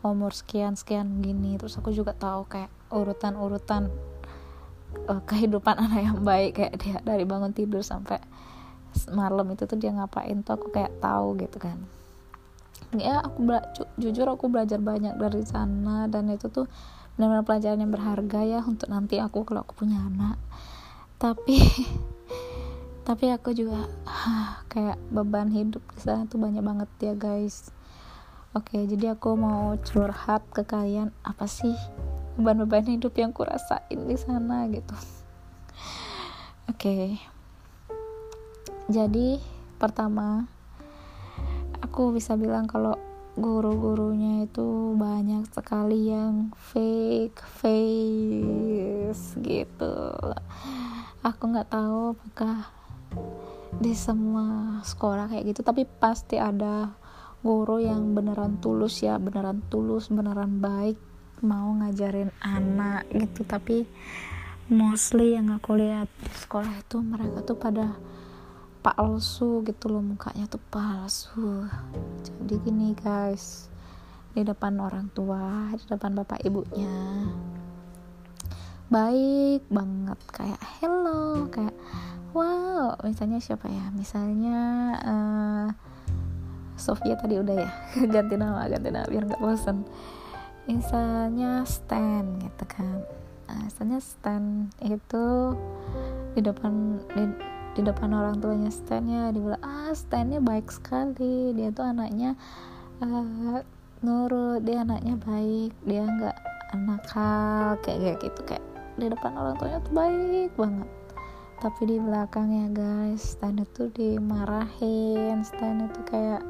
umur 0.04 0.36
sekian 0.36 0.76
sekian 0.76 1.24
gini. 1.24 1.56
Terus 1.56 1.80
aku 1.80 1.88
juga 1.90 2.12
tahu 2.12 2.44
kayak 2.44 2.68
urutan 2.92 3.34
urutan 3.40 3.82
uh, 5.08 5.24
kehidupan 5.24 5.80
anak 5.88 6.04
yang 6.04 6.20
baik. 6.20 6.60
Kayak 6.60 6.74
dia 6.84 6.96
dari 7.00 7.24
bangun 7.24 7.56
tidur 7.56 7.80
sampai 7.80 8.20
malam 9.10 9.50
itu 9.50 9.64
tuh 9.64 9.80
dia 9.80 9.90
ngapain 9.90 10.44
tuh 10.44 10.60
aku 10.60 10.68
kayak 10.68 10.92
tahu 11.00 11.40
gitu 11.40 11.56
kan. 11.56 11.80
Ya 12.94 13.24
aku 13.24 13.42
ju 13.74 13.82
jujur 13.98 14.28
aku 14.28 14.52
belajar 14.52 14.78
banyak 14.78 15.16
dari 15.16 15.42
sana. 15.48 16.06
Dan 16.12 16.28
itu 16.28 16.52
tuh 16.52 16.68
benar-benar 17.14 17.46
pelajaran 17.46 17.82
yang 17.82 17.92
berharga 17.94 18.40
ya 18.42 18.60
untuk 18.66 18.90
nanti 18.90 19.22
aku 19.22 19.46
kalau 19.46 19.62
aku 19.62 19.86
punya 19.86 20.02
anak. 20.02 20.38
Tapi 21.18 21.62
tapi 23.08 23.30
aku 23.30 23.52
juga 23.52 23.86
kayak 24.72 24.98
beban 25.12 25.52
hidup 25.52 25.84
di 25.94 26.00
sana 26.00 26.26
tuh 26.26 26.42
banyak 26.42 26.64
banget 26.64 26.90
ya 27.00 27.14
guys. 27.14 27.70
Oke 28.54 28.86
jadi 28.86 29.14
aku 29.14 29.34
mau 29.38 29.74
curhat 29.82 30.42
ke 30.50 30.66
kalian 30.66 31.14
apa 31.26 31.46
sih 31.46 31.74
beban-beban 32.34 32.86
hidup 32.90 33.14
yang 33.14 33.30
kurasain 33.30 34.00
di 34.10 34.16
sana 34.18 34.66
gitu. 34.70 34.94
Oke. 36.70 37.18
Jadi 38.90 39.40
pertama 39.78 40.44
aku 41.80 42.12
bisa 42.12 42.34
bilang 42.34 42.66
kalau 42.66 42.98
guru-gurunya 43.34 44.46
itu 44.46 44.94
banyak 44.94 45.50
sekali 45.50 46.06
yang 46.06 46.54
fake 46.54 47.42
face 47.58 49.34
gitu. 49.42 50.14
Aku 51.26 51.42
nggak 51.50 51.74
tahu 51.74 52.14
apakah 52.14 52.70
di 53.74 53.90
semua 53.98 54.78
sekolah 54.86 55.34
kayak 55.34 55.50
gitu 55.50 55.66
tapi 55.66 55.82
pasti 55.82 56.38
ada 56.38 56.94
guru 57.42 57.82
yang 57.82 58.14
beneran 58.14 58.62
tulus 58.62 59.02
ya 59.02 59.18
beneran 59.18 59.66
tulus 59.66 60.06
beneran 60.14 60.62
baik 60.62 60.94
mau 61.42 61.74
ngajarin 61.74 62.30
anak 62.38 63.10
gitu. 63.10 63.42
Tapi 63.42 63.82
mostly 64.70 65.34
yang 65.34 65.50
aku 65.50 65.74
lihat 65.74 66.06
di 66.22 66.30
sekolah 66.30 66.70
itu 66.86 67.02
mereka 67.02 67.42
tuh 67.42 67.58
pada 67.58 67.98
palsu 68.84 69.64
gitu 69.64 69.88
loh 69.88 70.04
mukanya 70.04 70.44
tuh 70.44 70.60
palsu. 70.68 71.64
Jadi 72.20 72.54
gini 72.60 72.92
guys 72.92 73.72
di 74.36 74.44
depan 74.44 74.76
orang 74.76 75.08
tua 75.16 75.72
di 75.72 75.84
depan 75.88 76.12
bapak 76.12 76.44
ibunya 76.44 76.92
baik 78.92 79.64
banget. 79.72 80.18
Kayak 80.28 80.60
hello 80.78 81.48
kayak 81.48 81.72
wow 82.36 82.92
misalnya 83.00 83.40
siapa 83.40 83.72
ya? 83.72 83.88
Misalnya 83.96 84.60
uh, 85.00 85.68
Sofia 86.76 87.16
tadi 87.16 87.40
udah 87.40 87.56
ya 87.56 87.70
ganti 88.12 88.36
nama 88.36 88.68
ganti 88.68 88.92
nama 88.92 89.08
biar 89.08 89.24
nggak 89.24 89.40
bosan 89.40 89.88
misalnya 90.68 91.64
stand 91.64 92.44
gitu 92.44 92.64
kan. 92.68 93.00
Misalnya 93.64 94.00
Stan 94.00 94.72
itu 94.82 95.54
di 96.34 96.40
depan 96.42 96.98
di, 97.12 97.24
di 97.74 97.82
depan 97.82 98.14
orang 98.14 98.38
tuanya 98.38 98.70
Stannya 98.70 99.34
dibilang 99.34 99.58
ah 99.66 99.90
Stannya 99.90 100.38
baik 100.38 100.70
sekali. 100.70 101.50
Dia 101.58 101.74
tuh 101.74 101.82
anaknya 101.82 102.38
uh, 103.02 103.58
nurut 104.06 104.62
dia 104.62 104.86
anaknya 104.86 105.18
baik 105.18 105.74
dia 105.82 106.06
nggak 106.06 106.38
nakal 106.74 107.78
kayak 107.82 107.98
kayak 107.98 108.18
gitu 108.22 108.40
kayak 108.46 108.64
di 108.94 109.10
depan 109.10 109.34
orang 109.34 109.58
tuanya 109.58 109.78
tuh 109.82 109.94
baik 109.94 110.50
banget. 110.54 110.90
Tapi 111.58 111.80
di 111.90 111.96
belakangnya 111.98 112.66
guys 112.70 113.34
Stan 113.34 113.58
itu 113.58 113.90
dimarahin 113.90 115.42
Stan 115.42 115.90
itu 115.90 116.00
kayak 116.06 116.46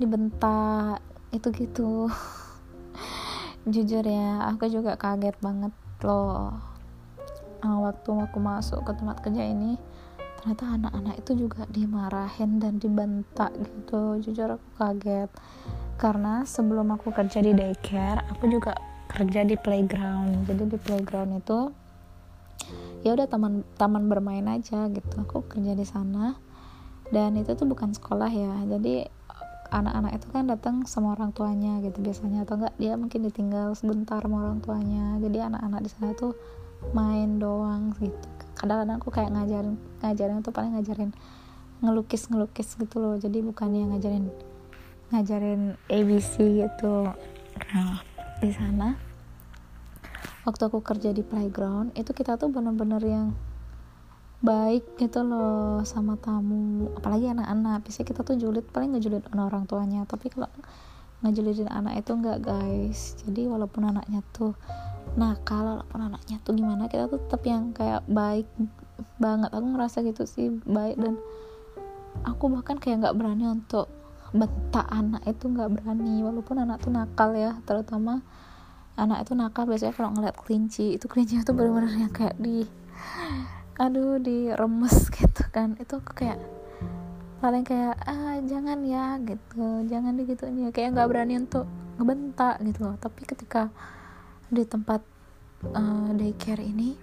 dibentak 0.00 1.04
itu 1.36 1.48
gitu. 1.52 2.08
Jujur 3.72 4.04
ya 4.04 4.48
aku 4.48 4.72
juga 4.72 4.96
kaget 4.96 5.36
banget 5.40 5.72
loh 6.04 6.74
waktu 7.64 8.10
aku 8.12 8.38
masuk 8.40 8.84
ke 8.84 8.92
tempat 8.92 9.24
kerja 9.24 9.40
ini 9.40 9.80
ternyata 10.44 10.76
anak-anak 10.76 11.24
itu 11.24 11.48
juga 11.48 11.64
dimarahin 11.72 12.60
dan 12.60 12.76
dibentak 12.76 13.48
gitu. 13.56 14.20
Jujur 14.20 14.60
aku 14.60 14.68
kaget. 14.76 15.32
Karena 15.96 16.44
sebelum 16.44 16.92
aku 16.92 17.16
kerja 17.16 17.40
di 17.40 17.56
daycare 17.56 18.20
aku 18.28 18.52
juga 18.52 18.76
kerja 19.08 19.40
di 19.40 19.56
playground. 19.56 20.44
Jadi 20.44 20.68
di 20.68 20.76
playground 20.76 21.40
itu 21.40 21.72
ya 23.08 23.16
udah 23.16 23.24
taman 23.24 23.64
taman 23.80 24.04
bermain 24.04 24.44
aja 24.44 24.92
gitu. 24.92 25.16
Aku 25.24 25.48
kerja 25.48 25.72
di 25.72 25.88
sana. 25.88 26.36
Dan 27.08 27.40
itu 27.40 27.56
tuh 27.56 27.64
bukan 27.64 27.96
sekolah 27.96 28.28
ya. 28.28 28.68
Jadi 28.68 29.00
anak-anak 29.72 30.12
itu 30.12 30.26
kan 30.28 30.44
datang 30.44 30.84
sama 30.84 31.16
orang 31.16 31.32
tuanya 31.32 31.80
gitu 31.80 32.04
biasanya. 32.04 32.44
Atau 32.44 32.60
enggak 32.60 32.76
dia 32.76 33.00
mungkin 33.00 33.24
ditinggal 33.24 33.72
sebentar 33.80 34.20
sama 34.20 34.44
orang 34.44 34.60
tuanya. 34.60 35.16
Jadi 35.24 35.40
anak-anak 35.40 35.80
di 35.80 35.88
sana 35.88 36.12
tuh 36.12 36.36
main 36.92 37.40
doang 37.40 37.96
gitu 37.96 38.33
kadang-kadang 38.64 38.96
aku 38.96 39.12
kayak 39.12 39.28
ngajarin 39.36 39.76
ngajarin 40.00 40.40
tuh 40.40 40.56
paling 40.56 40.72
ngajarin 40.72 41.12
ngelukis 41.84 42.32
ngelukis 42.32 42.80
gitu 42.80 42.96
loh. 42.96 43.20
Jadi 43.20 43.44
bukannya 43.44 43.92
ngajarin 43.92 44.32
ngajarin 45.12 45.76
ABC 45.92 46.64
gitu. 46.64 47.12
Nah 47.76 48.00
di 48.40 48.48
sana 48.48 48.96
waktu 50.48 50.62
aku 50.64 50.80
kerja 50.80 51.12
di 51.12 51.20
playground 51.20 51.92
itu 51.92 52.16
kita 52.16 52.40
tuh 52.40 52.48
bener-bener 52.48 53.04
yang 53.04 53.28
baik 54.40 54.96
gitu 54.96 55.20
loh 55.20 55.84
sama 55.84 56.16
tamu. 56.16 56.88
Apalagi 56.96 57.36
anak-anak. 57.36 57.84
Biasanya 57.84 58.06
kita 58.08 58.20
tuh 58.24 58.40
julid 58.40 58.64
paling 58.72 58.96
ngejulit 58.96 59.28
orang 59.36 59.68
tuanya. 59.68 60.08
Tapi 60.08 60.32
kalau 60.32 60.48
ngejulitin 61.20 61.68
anak 61.68 62.00
itu 62.00 62.16
enggak 62.16 62.40
guys. 62.40 63.16
Jadi 63.24 63.44
walaupun 63.44 63.92
anaknya 63.92 64.24
tuh 64.32 64.56
nah 65.14 65.38
kalau 65.46 65.78
walaupun 65.94 66.10
anaknya 66.10 66.36
tuh 66.42 66.58
gimana? 66.58 66.90
Kita 66.90 67.06
tuh 67.06 67.22
tetap 67.22 67.42
yang 67.46 67.70
kayak 67.70 68.02
baik 68.10 68.50
banget. 69.22 69.50
Aku 69.54 69.66
ngerasa 69.74 70.02
gitu 70.02 70.26
sih 70.26 70.50
baik. 70.66 70.98
Dan 70.98 71.14
aku 72.26 72.50
bahkan 72.50 72.82
kayak 72.82 73.06
nggak 73.06 73.16
berani 73.18 73.46
untuk 73.46 73.86
bentak 74.34 74.86
anak 74.90 75.22
itu 75.22 75.46
nggak 75.46 75.70
berani. 75.70 76.26
Walaupun 76.26 76.66
anak 76.66 76.82
tuh 76.82 76.90
nakal 76.90 77.30
ya 77.38 77.54
terutama 77.62 78.26
anak 78.98 79.22
itu 79.22 79.38
nakal. 79.38 79.70
Biasanya 79.70 79.94
kalau 79.94 80.10
ngeliat 80.18 80.34
kelinci 80.34 80.98
itu 80.98 81.06
kelinci 81.06 81.38
itu 81.38 81.54
benar-benar 81.54 81.94
yang 81.94 82.10
kayak 82.10 82.34
di 82.38 82.66
aduh 83.78 84.18
diremes 84.18 85.10
gitu 85.14 85.42
kan. 85.54 85.78
Itu 85.78 86.02
aku 86.02 86.10
kayak 86.10 86.42
paling 87.38 87.62
kayak 87.62 88.02
ah 88.02 88.34
jangan 88.42 88.82
ya 88.82 89.22
gitu. 89.22 89.86
Jangan 89.86 90.18
digitunya 90.18 90.74
kayak 90.74 90.98
nggak 90.98 91.06
berani 91.06 91.38
untuk 91.38 91.70
ngebentak 92.02 92.58
gitu 92.66 92.90
loh. 92.90 92.98
Tapi 92.98 93.22
ketika 93.30 93.70
di 94.52 94.62
tempat 94.68 95.00
uh, 95.72 96.10
daycare 96.12 96.60
ini 96.60 96.96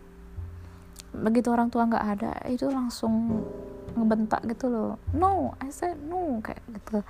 begitu 1.12 1.52
orang 1.52 1.68
tua 1.68 1.84
nggak 1.92 2.06
ada 2.18 2.32
itu 2.48 2.72
langsung 2.72 3.44
ngebentak 3.92 4.48
gitu 4.48 4.72
loh 4.72 4.96
no 5.12 5.52
I 5.60 5.68
said 5.74 6.00
no 6.00 6.40
kayak 6.40 6.64
gitu. 6.72 7.04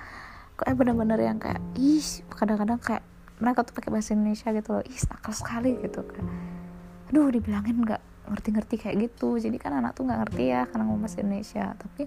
Kayak 0.58 0.74
bener-bener 0.78 1.18
yang 1.22 1.38
kayak 1.38 1.62
ih 1.78 2.02
kadang-kadang 2.34 2.78
kayak 2.82 3.02
mereka 3.38 3.66
tuh 3.66 3.74
pakai 3.74 3.90
bahasa 3.90 4.14
Indonesia 4.14 4.50
gitu 4.50 4.68
loh 4.78 4.84
ih 4.84 5.00
nakal 5.10 5.34
sekali 5.34 5.78
gitu 5.78 6.02
kan. 6.02 6.26
Aduh 7.10 7.30
dibilangin 7.30 7.78
nggak 7.82 8.02
ngerti-ngerti 8.30 8.74
kayak 8.78 8.96
gitu. 9.10 9.38
Jadi 9.38 9.56
kan 9.58 9.78
anak 9.78 9.94
tuh 9.94 10.06
nggak 10.06 10.18
ngerti 10.26 10.44
ya 10.50 10.66
karena 10.66 10.82
ngomong 10.86 11.02
bahasa 11.06 11.18
Indonesia. 11.22 11.66
Tapi 11.78 12.02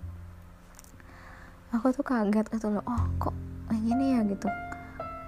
aku 1.71 1.85
tuh 1.95 2.05
kaget 2.05 2.45
gitu 2.51 2.67
loh 2.75 2.83
oh 2.83 3.03
kok 3.19 3.35
kayak 3.71 3.81
gini 3.87 4.05
ya? 4.15 4.19
Gitu 4.27 4.47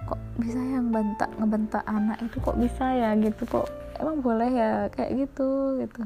kok 0.08 0.20
bisa 0.40 0.56
yang 0.56 0.88
bentak 0.88 1.28
ngebentak 1.36 1.84
anak 1.84 2.16
itu 2.24 2.40
kok 2.40 2.56
bisa 2.56 2.84
ya 2.96 3.12
gitu 3.20 3.44
kok 3.44 3.68
emang 4.00 4.24
boleh 4.24 4.48
ya 4.48 4.72
kayak 4.88 5.28
gitu 5.28 5.76
gitu. 5.84 6.02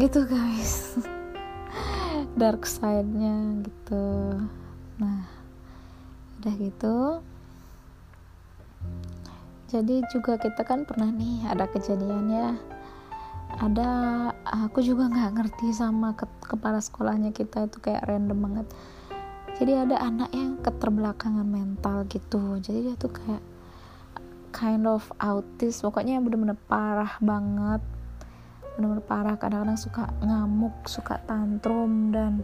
Gitu 0.00 0.20
guys. 0.24 0.96
Dark 2.40 2.64
side-nya 2.64 3.60
gitu. 3.60 4.04
Nah 4.96 5.28
udah 6.40 6.54
gitu. 6.56 6.96
Jadi 9.68 10.02
juga 10.08 10.40
kita 10.40 10.64
kan 10.64 10.88
pernah 10.88 11.12
nih 11.12 11.44
ada 11.44 11.68
kejadian 11.68 12.32
ya. 12.32 12.48
Ada 13.60 13.90
aku 14.48 14.80
juga 14.80 15.12
nggak 15.12 15.36
ngerti 15.36 15.76
sama 15.76 16.16
ke, 16.16 16.24
kepala 16.48 16.80
sekolahnya 16.80 17.36
kita 17.36 17.68
itu 17.68 17.76
kayak 17.82 18.08
random 18.08 18.40
banget 18.40 18.66
jadi 19.60 19.84
ada 19.84 20.00
anak 20.00 20.32
yang 20.32 20.56
keterbelakangan 20.64 21.44
mental 21.44 22.08
gitu. 22.08 22.56
Jadi 22.64 22.80
dia 22.80 22.94
tuh 22.96 23.12
kayak 23.12 23.44
kind 24.56 24.88
of 24.88 25.04
autis. 25.20 25.84
Pokoknya 25.84 26.16
bener-bener 26.24 26.56
parah 26.64 27.20
banget. 27.20 27.84
Bener-bener 28.80 29.04
parah. 29.04 29.36
Kadang-kadang 29.36 29.76
suka 29.76 30.16
ngamuk 30.24 30.88
suka 30.88 31.20
tantrum 31.28 32.08
dan 32.08 32.40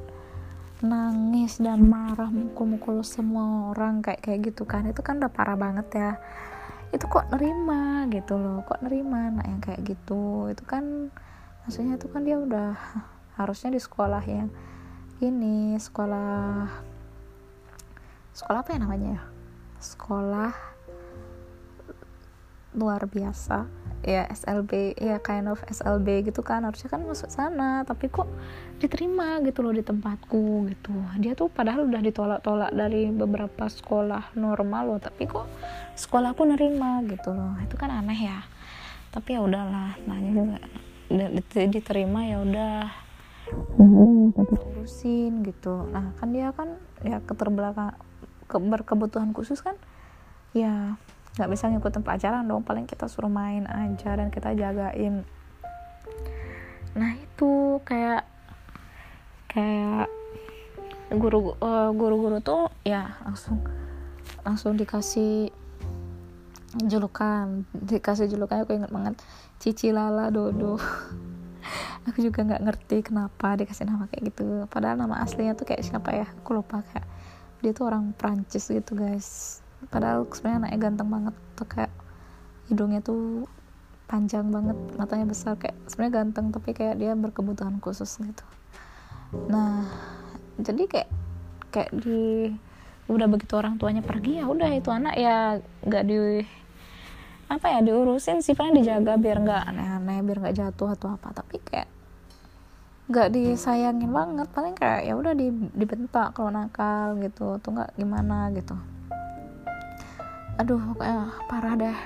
nangis 0.85 1.57
dan 1.57 1.89
marah 1.89 2.29
mukul-mukul 2.29 3.01
semua 3.01 3.73
orang 3.73 4.05
kayak 4.05 4.21
kayak 4.21 4.53
gitu 4.53 4.69
kan. 4.69 4.85
Itu 4.85 5.01
kan 5.01 5.17
udah 5.17 5.33
parah 5.33 5.57
banget 5.57 5.89
ya. 5.97 6.21
Itu 6.93 7.09
kok 7.09 7.33
nerima 7.33 8.05
gitu 8.13 8.37
loh. 8.37 8.61
Kok 8.69 8.85
nerima 8.85 9.33
anak 9.33 9.47
yang 9.49 9.61
kayak 9.65 9.81
gitu? 9.89 10.53
Itu 10.53 10.69
kan 10.69 11.09
maksudnya 11.65 11.97
itu 11.97 12.13
kan 12.13 12.29
dia 12.29 12.37
udah 12.37 12.77
harusnya 13.41 13.73
di 13.73 13.81
sekolah 13.81 14.21
yang 14.29 14.53
ini 15.25 15.81
sekolah 15.81 16.69
sekolah 18.37 18.61
apa 18.61 18.77
ya 18.77 18.79
namanya 18.85 19.09
ya? 19.17 19.23
Sekolah 19.81 20.53
luar 22.77 23.09
biasa. 23.09 23.65
Ya 24.05 24.29
SLB 24.29 24.95
ya 25.01 25.19
kind 25.25 25.49
of 25.49 25.65
SLB 25.65 26.29
gitu 26.29 26.45
kan. 26.45 26.69
Harusnya 26.69 26.93
kan 26.93 27.01
masuk 27.09 27.33
sana 27.33 27.83
tapi 27.89 28.13
kok 28.13 28.29
diterima 28.77 29.41
gitu 29.41 29.65
loh 29.65 29.73
di 29.73 29.81
tempatku 29.81 30.69
gitu. 30.69 30.93
Dia 31.17 31.33
tuh 31.33 31.49
padahal 31.49 31.89
udah 31.89 32.05
ditolak-tolak 32.05 32.77
dari 32.77 33.09
beberapa 33.09 33.67
sekolah 33.67 34.37
normal 34.37 34.95
loh 34.95 35.01
tapi 35.01 35.25
kok 35.25 35.49
sekolahku 35.97 36.45
nerima 36.45 37.01
gitu 37.09 37.33
loh. 37.33 37.57
Itu 37.65 37.81
kan 37.81 37.89
aneh 37.89 38.21
ya. 38.29 38.45
Tapi 39.17 39.33
ya 39.33 39.41
udahlah 39.41 39.97
nanya 40.05 40.31
juga. 40.37 40.61
Diterima 41.73 42.21
ya 42.29 42.45
udah. 42.45 42.93
Urusin 44.77 45.41
gitu. 45.43 45.89
Nah 45.89 46.13
kan 46.21 46.29
dia 46.31 46.53
kan 46.53 46.77
ya 47.01 47.19
keterbelakang 47.25 47.97
ke, 48.47 48.57
berkebutuhan 48.57 49.35
khusus 49.35 49.61
kan 49.61 49.75
ya 50.57 50.97
nggak 51.37 51.51
bisa 51.53 51.69
ngikutin 51.69 52.01
pelajaran 52.01 52.49
dong. 52.49 52.65
Paling 52.65 52.89
kita 52.89 53.07
suruh 53.13 53.29
main 53.29 53.69
aja 53.69 54.17
dan 54.17 54.33
kita 54.33 54.57
jagain. 54.57 55.23
Nah 56.97 57.13
itu 57.21 57.83
kayak 57.85 58.25
kayak 59.53 60.09
guru 61.13 61.55
uh, 61.61 61.93
guru-guru 61.93 62.41
tuh 62.41 62.73
ya 62.83 63.15
langsung 63.23 63.63
langsung 64.43 64.75
dikasih 64.81 65.53
julukan 66.89 67.69
dikasih 67.77 68.33
julukan. 68.33 68.65
Aku 68.65 68.73
inget 68.73 68.89
banget 68.89 69.21
Cici 69.61 69.93
Lala 69.93 70.33
Dodo. 70.33 70.81
Aku 72.09 72.23
juga 72.23 72.47
nggak 72.47 72.63
ngerti 72.65 72.97
kenapa 73.13 73.61
dikasih 73.61 73.85
nama 73.85 74.09
kayak 74.09 74.33
gitu. 74.33 74.65
Padahal 74.73 74.97
nama 74.97 75.21
aslinya 75.21 75.53
tuh 75.53 75.69
kayak 75.69 75.85
siapa 75.85 76.17
ya? 76.17 76.27
Aku 76.41 76.57
lupa 76.57 76.81
kayak 76.81 77.16
dia 77.65 77.73
tuh 77.73 77.89
orang 77.89 78.13
Prancis 78.17 78.69
gitu 78.69 78.93
guys. 78.97 79.61
Padahal 79.89 80.29
sebenarnya 80.29 80.67
anaknya 80.67 80.79
ganteng 80.81 81.09
banget. 81.09 81.35
Tuh 81.57 81.67
kayak 81.69 81.93
hidungnya 82.69 83.01
tuh 83.01 83.47
panjang 84.07 84.49
banget 84.53 84.79
matanya 84.97 85.27
besar. 85.29 85.57
Kayak 85.57 85.77
sebenarnya 85.89 86.15
ganteng 86.25 86.47
tapi 86.53 86.71
kayak 86.77 86.97
dia 87.01 87.13
berkebutuhan 87.17 87.81
khusus 87.81 88.11
gitu. 88.21 88.45
Nah 89.49 89.89
jadi 90.57 90.83
kayak 90.89 91.11
kayak 91.73 91.91
di 91.93 92.51
udah 93.07 93.29
begitu 93.31 93.55
orang 93.55 93.79
tuanya 93.79 94.03
pergi 94.03 94.43
ya 94.43 94.51
udah 94.51 94.71
itu 94.75 94.91
anak 94.91 95.15
ya 95.15 95.63
nggak 95.87 96.05
di 96.11 96.43
apa 97.47 97.67
ya 97.71 97.79
diurusin 97.79 98.43
sifatnya 98.43 98.83
dijaga 98.83 99.15
biar 99.15 99.39
nggak 99.47 99.63
aneh-aneh 99.71 100.19
biar 100.27 100.39
nggak 100.43 100.57
jatuh 100.59 100.91
atau 100.99 101.15
apa. 101.15 101.31
Tapi 101.31 101.57
kayak 101.63 101.96
nggak 103.07 103.29
disayangin 103.35 104.11
banget. 104.11 104.49
Paling 104.51 104.75
kayak 104.75 105.07
ya 105.07 105.15
udah 105.15 105.33
di, 105.35 105.55
dibentak 105.75 106.35
kalau 106.35 106.51
nakal 106.51 107.15
gitu 107.23 107.59
tuh 107.63 107.71
nggak 107.71 107.95
gimana 107.95 108.51
gitu. 108.51 108.75
Aduh 110.59 110.81
pokoknya 110.81 111.31
parah 111.47 111.75
dah 111.77 111.99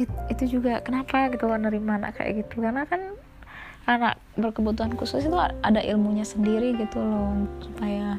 It, 0.00 0.08
itu 0.32 0.56
juga 0.56 0.80
kenapa 0.80 1.28
gitu 1.28 1.44
nerima 1.44 2.00
anak 2.00 2.16
kayak 2.16 2.48
gitu? 2.48 2.64
Karena 2.64 2.88
kan 2.88 3.12
anak 3.84 4.16
berkebutuhan 4.32 4.96
khusus 4.96 5.28
itu 5.28 5.36
ada 5.36 5.80
ilmunya 5.84 6.24
sendiri 6.24 6.72
gitu 6.80 6.96
loh 7.04 7.44
supaya 7.60 8.16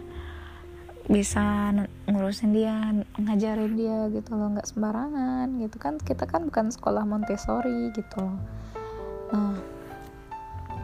bisa 1.10 1.74
ngurusin 2.06 2.54
dia 2.54 2.94
ngajarin 3.18 3.74
dia 3.74 4.14
gitu 4.14 4.38
loh 4.38 4.54
nggak 4.54 4.70
sembarangan 4.70 5.58
gitu 5.58 5.78
kan. 5.82 5.98
Kita 5.98 6.30
kan 6.30 6.46
bukan 6.46 6.70
sekolah 6.70 7.02
Montessori 7.02 7.90
gitu 7.98 8.18
loh. 8.22 8.38
Nah 9.34 9.58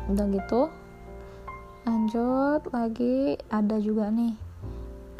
udah 0.08 0.26
gitu 0.34 0.72
lanjut 1.88 2.68
lagi 2.76 3.40
ada 3.48 3.80
juga 3.80 4.12
nih 4.12 4.36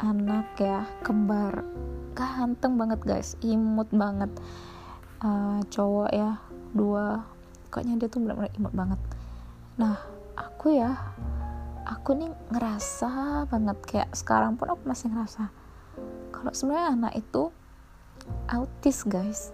anak 0.04 0.52
ya 0.60 0.84
kembar. 1.00 1.64
Ganteng 2.12 2.76
banget 2.76 3.00
guys. 3.08 3.34
Imut 3.40 3.88
banget. 3.88 4.28
Uh, 5.24 5.64
cowok 5.72 6.12
ya 6.12 6.36
dua. 6.76 7.24
Pokoknya 7.66 7.96
dia 7.96 8.08
tuh 8.12 8.20
benar-benar 8.20 8.52
imut 8.52 8.74
banget. 8.76 9.00
Nah 9.80 9.96
aku 10.36 10.76
ya 10.76 10.92
aku 11.88 12.12
nih 12.20 12.30
ngerasa 12.52 13.48
banget. 13.48 13.78
Kayak 13.88 14.12
sekarang 14.12 14.60
pun 14.60 14.68
aku 14.68 14.84
masih 14.84 15.08
ngerasa 15.08 15.48
kalau 16.38 16.52
sebenarnya 16.54 16.94
anak 16.94 17.12
itu 17.18 17.50
autis 18.46 19.02
guys 19.02 19.50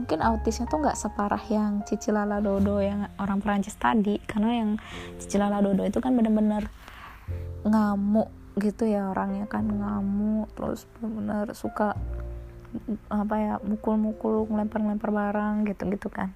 mungkin 0.00 0.24
autisnya 0.24 0.64
tuh 0.64 0.80
nggak 0.80 0.96
separah 0.96 1.44
yang 1.52 1.84
Cici 1.84 2.08
Lala 2.08 2.40
Dodo 2.40 2.80
yang 2.80 3.04
orang 3.20 3.44
Perancis 3.44 3.76
tadi 3.76 4.16
karena 4.24 4.64
yang 4.64 4.70
Cici 5.20 5.36
Lala 5.36 5.60
Dodo 5.60 5.84
itu 5.84 6.00
kan 6.00 6.16
bener-bener 6.16 6.72
ngamuk 7.68 8.32
gitu 8.56 8.88
ya 8.88 9.12
orangnya 9.12 9.44
kan 9.44 9.68
ngamuk 9.68 10.48
terus 10.56 10.88
bener-bener 10.96 11.52
suka 11.52 11.92
apa 13.12 13.34
ya 13.36 13.54
mukul-mukul 13.60 14.48
ngelempar-ngelempar 14.48 15.10
barang 15.12 15.68
gitu-gitu 15.68 16.08
kan. 16.08 16.32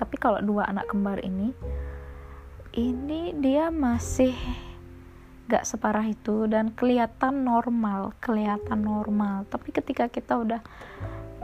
Tapi 0.00 0.16
kalau 0.16 0.40
dua 0.40 0.64
anak 0.72 0.88
kembar 0.88 1.20
ini 1.20 1.52
ini 2.72 3.36
dia 3.36 3.68
masih 3.68 4.32
gak 5.46 5.62
separah 5.62 6.02
itu 6.08 6.50
dan 6.50 6.72
kelihatan 6.72 7.44
normal 7.44 8.16
kelihatan 8.18 8.80
normal. 8.80 9.44
Tapi 9.52 9.76
ketika 9.76 10.08
kita 10.08 10.40
udah 10.40 10.60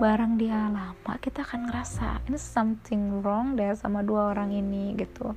barang 0.02 0.34
dia 0.34 0.66
lama 0.66 1.14
kita 1.22 1.46
akan 1.46 1.70
ngerasa 1.70 2.26
ini 2.26 2.34
something 2.34 3.22
wrong 3.22 3.54
deh 3.54 3.70
sama 3.78 4.02
dua 4.02 4.34
orang 4.34 4.50
ini 4.50 4.98
gitu. 4.98 5.30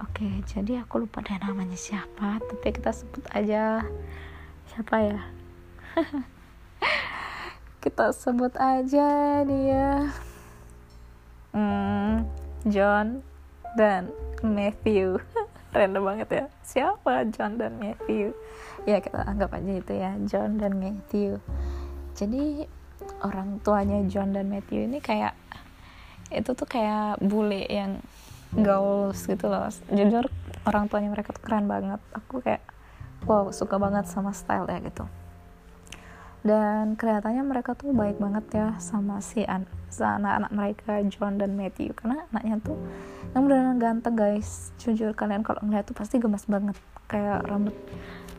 Oke 0.00 0.40
jadi 0.48 0.80
aku 0.88 1.04
lupa 1.04 1.20
deh 1.20 1.36
namanya 1.36 1.76
siapa 1.76 2.40
tapi 2.40 2.72
kita 2.72 2.96
sebut 2.96 3.28
aja 3.36 3.84
siapa 4.72 4.96
ya? 5.04 5.20
Kita 7.84 8.10
sebut 8.10 8.56
aja 8.56 9.06
dia 9.46 10.10
hmm, 11.52 12.24
John 12.72 13.20
dan 13.76 14.10
Matthew. 14.40 15.20
Random 15.76 16.02
banget 16.02 16.28
ya. 16.32 16.44
Siapa 16.64 17.28
John 17.30 17.60
dan 17.60 17.76
Matthew? 17.78 18.32
Ya 18.82 18.98
kita 18.98 19.22
anggap 19.22 19.54
aja 19.54 19.72
itu 19.78 19.92
ya 19.94 20.16
John 20.26 20.58
dan 20.58 20.80
Matthew. 20.80 21.38
Jadi 22.18 22.66
orang 23.22 23.58
tuanya 23.62 23.98
John 24.06 24.34
dan 24.34 24.50
Matthew 24.50 24.86
ini 24.86 24.98
kayak 25.02 25.34
itu 26.28 26.50
tuh 26.52 26.68
kayak 26.68 27.18
bule 27.24 27.64
yang 27.68 28.04
gaul 28.52 29.12
gitu 29.12 29.46
loh. 29.48 29.68
Jujur 29.92 30.28
orang 30.64 30.88
tuanya 30.88 31.12
mereka 31.12 31.32
tuh 31.36 31.42
keren 31.44 31.68
banget. 31.68 32.00
Aku 32.16 32.40
kayak 32.40 32.64
wow 33.24 33.52
suka 33.52 33.76
banget 33.76 34.08
sama 34.08 34.32
style 34.32 34.68
ya 34.68 34.78
gitu. 34.80 35.04
Dan 36.44 36.94
kelihatannya 36.94 37.42
mereka 37.44 37.74
tuh 37.74 37.90
baik 37.92 38.22
banget 38.22 38.44
ya 38.54 38.68
sama 38.78 39.18
si 39.18 39.42
an 39.44 39.66
anak-anak 39.98 40.52
mereka 40.54 40.92
John 41.10 41.36
dan 41.36 41.58
Matthew. 41.58 41.92
Karena 41.96 42.24
anaknya 42.30 42.56
tuh 42.62 42.78
yang 43.34 43.44
benar-benar 43.44 43.76
ganteng 43.76 44.16
guys. 44.16 44.70
Jujur 44.80 45.12
kalian 45.12 45.44
kalau 45.44 45.60
ngeliat 45.64 45.88
tuh 45.88 45.96
pasti 45.96 46.16
gemas 46.20 46.46
banget. 46.48 46.76
Kayak 47.08 47.44
rambut 47.48 47.74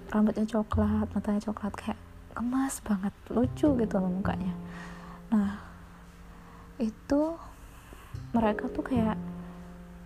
rambutnya 0.09 0.45
coklat 0.49 1.05
matanya 1.13 1.41
coklat 1.45 1.73
kayak 1.77 1.99
gemas 2.33 2.81
banget 2.85 3.13
lucu 3.29 3.67
gitu 3.77 3.95
loh 3.99 4.11
mukanya. 4.11 4.53
Nah 5.29 5.61
itu 6.79 7.35
mereka 8.31 8.69
tuh 8.71 8.85
kayak 8.85 9.17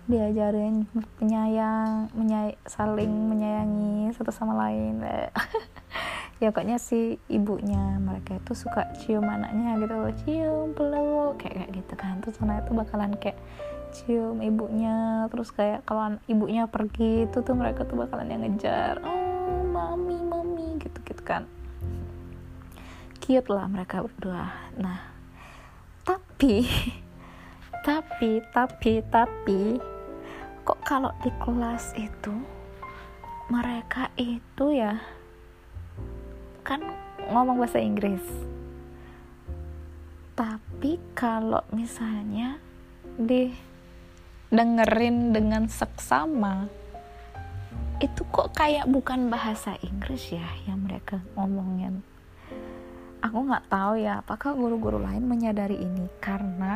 diajarin 0.03 0.83
penyayang 1.15 2.11
menyay 2.11 2.59
saling 2.67 3.11
menyayangi 3.31 4.11
satu 4.15 4.31
sama 4.31 4.57
lain. 4.67 5.03
Ya 6.41 6.51
pokoknya 6.51 6.75
si 6.75 7.23
ibunya 7.31 8.03
mereka 8.03 8.35
itu 8.35 8.51
suka 8.51 8.91
cium 8.99 9.23
anaknya 9.23 9.79
gitu 9.79 9.95
loh 9.95 10.11
cium 10.27 10.67
peluk 10.75 11.39
kayak 11.39 11.55
kayak 11.55 11.71
gitu 11.71 11.93
kan. 11.95 12.19
Terus 12.19 12.35
anak 12.43 12.67
itu 12.67 12.71
bakalan 12.75 13.15
kayak 13.15 13.39
cium 13.95 14.43
ibunya. 14.43 15.23
Terus 15.31 15.55
kayak 15.55 15.87
kalau 15.87 16.19
ibunya 16.27 16.67
pergi 16.67 17.31
itu 17.31 17.39
tuh 17.39 17.55
mereka 17.55 17.87
tuh 17.87 17.95
bakalan 17.95 18.27
yang 18.27 18.43
ngejar 18.43 18.99
oh 19.07 19.63
mami 19.63 20.19
mami 20.19 20.83
gitu 20.83 20.99
gitu 21.07 21.23
kan 21.23 21.47
cute 23.23 23.47
lah 23.47 23.71
mereka 23.71 24.03
berdua. 24.03 24.51
Nah 24.75 24.99
tapi 26.03 26.67
tapi 27.87 28.43
tapi 28.51 28.99
tapi 29.07 29.79
kok 30.67 30.79
kalau 30.83 31.15
di 31.23 31.31
kelas 31.39 31.95
itu 31.95 32.35
mereka 33.47 34.11
itu 34.19 34.75
ya 34.75 34.99
kan 36.67 36.83
ngomong 37.31 37.63
bahasa 37.63 37.79
Inggris. 37.79 38.23
Tapi 40.35 40.99
kalau 41.15 41.63
misalnya 41.71 42.59
di 43.15 43.55
dengerin 44.51 45.31
dengan 45.31 45.71
seksama 45.71 46.67
itu 48.03 48.27
kok 48.35 48.51
kayak 48.51 48.83
bukan 48.91 49.31
bahasa 49.31 49.79
Inggris 49.79 50.35
ya 50.35 50.43
yang 50.67 50.83
mereka 50.83 51.23
ngomongin 51.39 52.03
aku 53.23 53.37
nggak 53.47 53.71
tahu 53.71 54.03
ya 54.03 54.19
apakah 54.19 54.51
guru-guru 54.51 54.99
lain 54.99 55.23
menyadari 55.23 55.79
ini? 55.79 56.11
Karena 56.19 56.75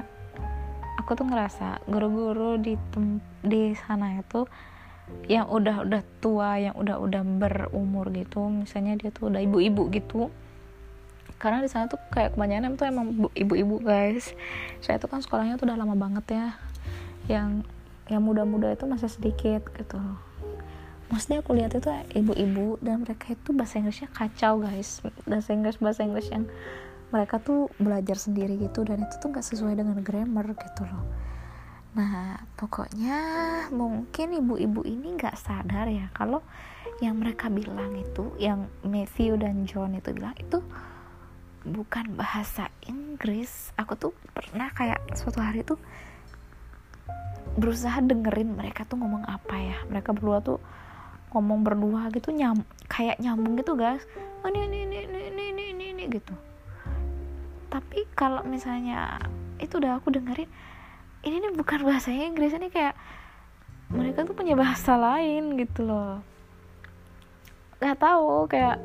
aku 0.95 1.11
tuh 1.19 1.27
ngerasa 1.27 1.83
guru-guru 1.83 2.55
di 2.55 2.79
di 3.43 3.75
sana 3.75 4.15
itu 4.15 4.47
yang 5.27 5.47
udah 5.47 5.83
udah 5.87 6.01
tua 6.23 6.59
yang 6.59 6.75
udah 6.75 6.99
udah 6.99 7.23
berumur 7.23 8.11
gitu 8.11 8.43
misalnya 8.47 8.95
dia 8.95 9.11
tuh 9.11 9.27
udah 9.27 9.43
ibu-ibu 9.43 9.91
gitu. 9.91 10.31
Karena 11.37 11.61
di 11.61 11.69
sana 11.69 11.91
tuh 11.91 11.99
kayak 12.09 12.33
kebanyakan 12.33 12.79
tuh 12.79 12.87
emang 12.87 13.07
ibu-ibu 13.35 13.83
guys. 13.83 14.31
Saya 14.79 14.97
tuh 14.97 15.11
kan 15.11 15.19
sekolahnya 15.19 15.59
tuh 15.59 15.67
udah 15.67 15.77
lama 15.77 15.99
banget 15.99 16.25
ya 16.31 16.47
yang 17.27 17.67
yang 18.07 18.23
muda-muda 18.23 18.71
itu 18.71 18.87
masih 18.87 19.11
sedikit 19.11 19.67
gitu 19.75 19.99
maksudnya 21.07 21.39
aku 21.39 21.55
lihat 21.55 21.71
itu 21.75 21.89
ibu-ibu 22.15 22.77
dan 22.83 23.03
mereka 23.03 23.31
itu 23.31 23.49
bahasa 23.55 23.79
Inggrisnya 23.79 24.09
kacau 24.11 24.59
guys 24.59 24.99
bahasa 25.23 25.49
Inggris 25.55 25.79
bahasa 25.79 26.01
Inggris 26.03 26.27
yang 26.29 26.45
mereka 27.07 27.39
tuh 27.39 27.71
belajar 27.79 28.19
sendiri 28.19 28.59
gitu 28.59 28.83
dan 28.83 29.07
itu 29.07 29.15
tuh 29.23 29.31
gak 29.31 29.47
sesuai 29.47 29.79
dengan 29.79 30.03
grammar 30.03 30.51
gitu 30.51 30.83
loh 30.83 31.05
Nah, 31.97 32.37
pokoknya 32.53 33.17
mungkin 33.73 34.37
ibu-ibu 34.37 34.85
ini 34.85 35.17
nggak 35.17 35.33
sadar 35.33 35.89
ya 35.89 36.13
kalau 36.13 36.45
yang 37.01 37.17
mereka 37.17 37.49
bilang 37.49 37.89
itu, 37.97 38.37
yang 38.37 38.69
Matthew 38.85 39.41
dan 39.41 39.65
John 39.65 39.97
itu 39.97 40.13
bilang 40.13 40.37
itu 40.37 40.61
bukan 41.65 42.13
bahasa 42.13 42.69
Inggris. 42.85 43.73
Aku 43.81 43.97
tuh 43.97 44.13
pernah 44.29 44.69
kayak 44.77 45.17
suatu 45.17 45.41
hari 45.41 45.65
tuh 45.65 45.81
berusaha 47.57 47.97
dengerin 48.05 48.53
mereka 48.53 48.85
tuh 48.85 49.01
ngomong 49.01 49.25
apa 49.25 49.57
ya. 49.57 49.77
Mereka 49.89 50.13
berdua 50.13 50.45
tuh 50.45 50.61
ngomong 51.37 51.61
berdua 51.61 52.09
gitu 52.09 52.33
nyam 52.33 52.65
kayak 52.89 53.21
nyambung 53.21 53.53
gitu 53.61 53.77
guys. 53.77 54.01
Oh, 54.41 54.49
ini 54.49 54.65
ini 54.65 54.77
ini 54.89 54.97
ini 55.05 55.43
ini 55.45 55.63
ini, 55.69 55.85
ini 55.93 56.03
gitu. 56.09 56.33
Tapi 57.69 58.09
kalau 58.17 58.41
misalnya 58.41 59.21
itu 59.61 59.77
udah 59.77 60.01
aku 60.01 60.09
dengerin 60.09 60.49
ini 61.21 61.37
nih 61.37 61.53
bukan 61.53 61.85
bahasa 61.85 62.09
Inggris 62.09 62.57
ini 62.57 62.73
kayak 62.73 62.97
mereka 63.93 64.25
tuh 64.25 64.33
punya 64.33 64.57
bahasa 64.57 64.97
lain 64.97 65.53
gitu 65.61 65.85
loh. 65.85 66.25
Nggak 67.77 67.97
tahu 68.01 68.49
kayak 68.49 68.81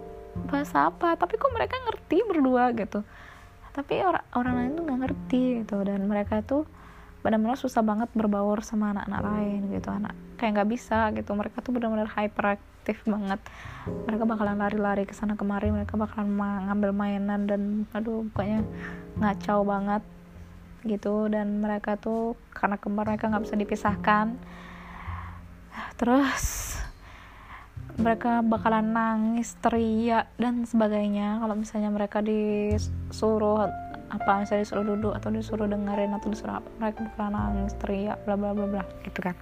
bahasa 0.49 0.93
apa 0.93 1.17
tapi 1.17 1.41
kok 1.41 1.53
mereka 1.57 1.81
ngerti 1.89 2.21
berdua 2.29 2.69
gitu. 2.77 3.01
Tapi 3.73 4.05
orang 4.05 4.27
orang 4.37 4.55
lain 4.61 4.73
tuh 4.77 4.85
nggak 4.85 5.01
ngerti 5.09 5.43
gitu 5.65 5.77
dan 5.81 6.05
mereka 6.05 6.45
tuh 6.45 6.69
benar-benar 7.23 7.55
susah 7.55 7.81
banget 7.87 8.11
berbaur 8.13 8.61
sama 8.67 8.91
anak-anak 8.93 9.23
lain 9.23 9.61
gitu. 9.71 9.89
Anak 9.89 10.15
kayak 10.37 10.59
nggak 10.59 10.71
bisa 10.71 11.11
gitu. 11.15 11.31
Mereka 11.33 11.63
tuh 11.63 11.73
benar-benar 11.75 12.11
hyperaktif 12.13 12.99
banget. 13.07 13.41
Mereka 13.87 14.27
bakalan 14.27 14.59
lari-lari 14.59 15.07
ke 15.07 15.15
sana 15.15 15.39
kemari 15.39 15.71
mereka 15.71 15.95
bakalan 15.95 16.35
ngambil 16.69 16.91
mainan 16.91 17.47
dan 17.47 17.87
aduh 17.95 18.27
pokoknya 18.35 18.67
ngacau 19.23 19.63
banget 19.63 20.03
gitu. 20.83 21.31
Dan 21.31 21.63
mereka 21.63 21.95
tuh 21.95 22.35
karena 22.51 22.77
kembar 22.77 23.07
mereka 23.07 23.31
nggak 23.31 23.45
bisa 23.47 23.57
dipisahkan 23.57 24.37
terus 25.97 26.77
mereka 27.97 28.41
bakalan 28.41 28.91
nangis 28.91 29.53
teriak 29.61 30.33
dan 30.41 30.65
sebagainya. 30.65 31.39
Kalau 31.39 31.55
misalnya 31.55 31.91
mereka 31.93 32.25
disuruh 32.25 33.69
apa 34.13 34.45
misalnya 34.45 34.69
disuruh 34.69 34.85
duduk 34.85 35.13
atau 35.17 35.33
disuruh 35.33 35.65
dengerin 35.65 36.13
atau 36.13 36.29
disuruh 36.29 36.61
apa 36.61 36.69
mereka 36.77 37.09
bakal 37.17 37.33
nangis 37.33 37.73
teriak 37.81 38.21
bla 38.29 38.37
bla 38.37 38.53
bla 38.53 38.67
bla 38.69 38.85
gitu 39.09 39.25
kan. 39.25 39.37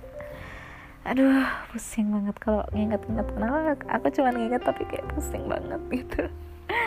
Aduh 1.03 1.43
pusing 1.75 2.15
banget 2.15 2.37
kalau 2.39 2.63
nginget-nginget. 2.71 3.27
Kenapa 3.35 3.75
aku 3.91 4.07
cuma 4.15 4.31
nginget 4.31 4.63
tapi 4.63 4.83
kayak 4.87 5.11
pusing 5.11 5.45
banget 5.51 5.81
gitu. 5.91 6.23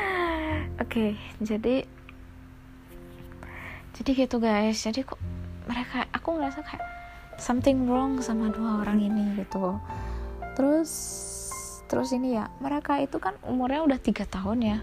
Oke 0.80 0.88
okay, 0.88 1.12
jadi 1.44 1.84
jadi 4.00 4.12
gitu 4.16 4.40
guys. 4.40 4.80
Jadi 4.80 5.04
kok 5.04 5.20
mereka 5.68 6.08
aku 6.16 6.40
ngerasa 6.40 6.64
kayak 6.64 6.86
something 7.36 7.84
wrong 7.92 8.24
sama 8.24 8.48
dua 8.48 8.80
orang 8.80 9.04
ini 9.04 9.44
gitu. 9.44 9.76
Terus 10.56 10.92
terus 11.92 12.16
ini 12.16 12.40
ya 12.40 12.48
mereka 12.64 12.98
itu 13.04 13.20
kan 13.20 13.36
umurnya 13.44 13.84
udah 13.84 14.00
tiga 14.00 14.24
tahun 14.24 14.60
ya 14.64 14.78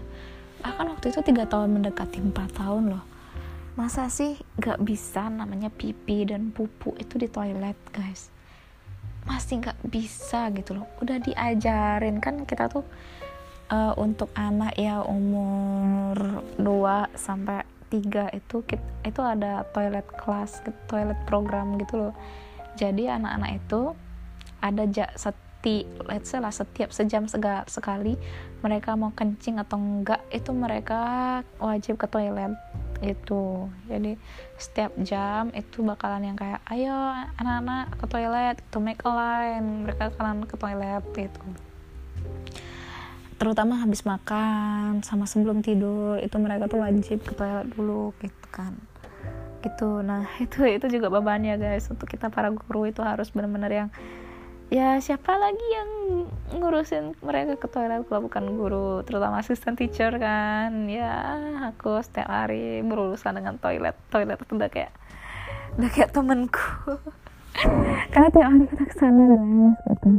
bahkan 0.61 0.87
waktu 0.93 1.09
itu 1.09 1.19
tiga 1.25 1.49
tahun 1.49 1.81
mendekati 1.81 2.21
empat 2.21 2.55
tahun 2.55 2.95
loh. 2.95 3.03
Masa 3.75 4.07
sih 4.13 4.37
gak 4.61 4.83
bisa 4.85 5.27
namanya 5.27 5.73
pipi 5.73 6.23
dan 6.27 6.53
pupu 6.53 6.93
itu 7.01 7.17
di 7.17 7.27
toilet 7.27 7.77
guys? 7.89 8.29
Masih 9.25 9.59
gak 9.65 9.79
bisa 9.83 10.53
gitu 10.53 10.77
loh. 10.77 10.87
Udah 11.01 11.17
diajarin 11.17 12.21
kan 12.21 12.45
kita 12.45 12.69
tuh 12.69 12.85
uh, 13.73 13.93
untuk 13.97 14.29
anak 14.37 14.77
ya 14.77 15.01
umur 15.01 16.45
2 16.59 17.17
sampai 17.17 17.65
3 17.91 18.31
itu 18.37 18.63
itu 19.03 19.21
ada 19.23 19.67
toilet 19.75 20.07
kelas 20.15 20.63
toilet 20.87 21.17
program 21.25 21.75
gitu 21.81 22.07
loh. 22.07 22.13
Jadi 22.79 23.11
anak-anak 23.11 23.51
itu 23.59 23.81
ada 24.63 24.83
ja, 24.87 25.11
seti 25.61 25.85
let's 26.09 26.33
say 26.33 26.41
lah 26.41 26.49
setiap 26.49 26.89
sejam 26.89 27.29
sekali 27.29 28.17
mereka 28.65 28.97
mau 28.97 29.13
kencing 29.13 29.61
atau 29.61 29.77
enggak 29.77 30.17
itu 30.33 30.49
mereka 30.57 31.01
wajib 31.61 32.01
ke 32.01 32.09
toilet 32.09 32.57
itu 33.05 33.69
jadi 33.85 34.17
setiap 34.57 34.97
jam 35.05 35.53
itu 35.53 35.85
bakalan 35.85 36.33
yang 36.33 36.37
kayak 36.37 36.65
ayo 36.73 36.97
anak-anak 37.37 37.93
ke 37.93 38.05
toilet 38.09 38.57
to 38.73 38.81
make 38.81 39.05
a 39.05 39.13
line 39.13 39.85
mereka 39.85 40.09
akan 40.17 40.49
ke 40.49 40.57
toilet 40.57 41.05
gitu. 41.13 41.45
Terutama 43.37 43.85
habis 43.85 44.01
makan 44.05 45.05
sama 45.05 45.29
sebelum 45.29 45.61
tidur 45.61 46.17
itu 46.21 46.37
mereka 46.41 46.69
tuh 46.69 46.81
wajib 46.81 47.21
ke 47.21 47.33
toilet 47.37 47.69
dulu 47.73 48.17
gitu 48.21 48.47
kan. 48.49 48.73
Gitu. 49.61 50.05
Nah 50.05 50.25
itu 50.45 50.65
itu 50.65 50.85
juga 50.89 51.09
bebannya 51.09 51.57
guys. 51.57 51.89
Untuk 51.89 52.05
kita 52.05 52.29
para 52.33 52.49
guru 52.49 52.85
itu 52.85 53.01
harus 53.01 53.33
benar-benar 53.33 53.69
yang 53.73 53.89
ya 54.71 54.95
siapa 55.03 55.35
lagi 55.35 55.67
yang 55.75 55.89
ngurusin 56.55 57.19
mereka 57.19 57.59
ke 57.59 57.67
toilet 57.67 58.07
kalau 58.07 58.23
bukan 58.23 58.55
guru 58.55 59.03
terutama 59.03 59.43
asisten 59.43 59.75
teacher 59.75 60.15
kan. 60.15 60.87
Ya 60.87 61.35
aku 61.67 61.99
setiap 61.99 62.31
hari 62.31 62.79
berurusan 62.79 63.35
dengan 63.35 63.59
toilet. 63.59 63.99
Toilet 64.07 64.39
itu 64.39 64.55
udah 64.55 64.71
kayak 64.71 64.95
udah 65.75 65.89
kayak 65.91 66.11
temenku 66.15 66.99
karena 68.11 68.27
tiap 68.31 68.47
hari 68.47 68.63
kita 68.63 68.83
ke 68.87 68.95
sana 68.95 69.21
guys 69.27 69.43
gitu. 69.91 70.09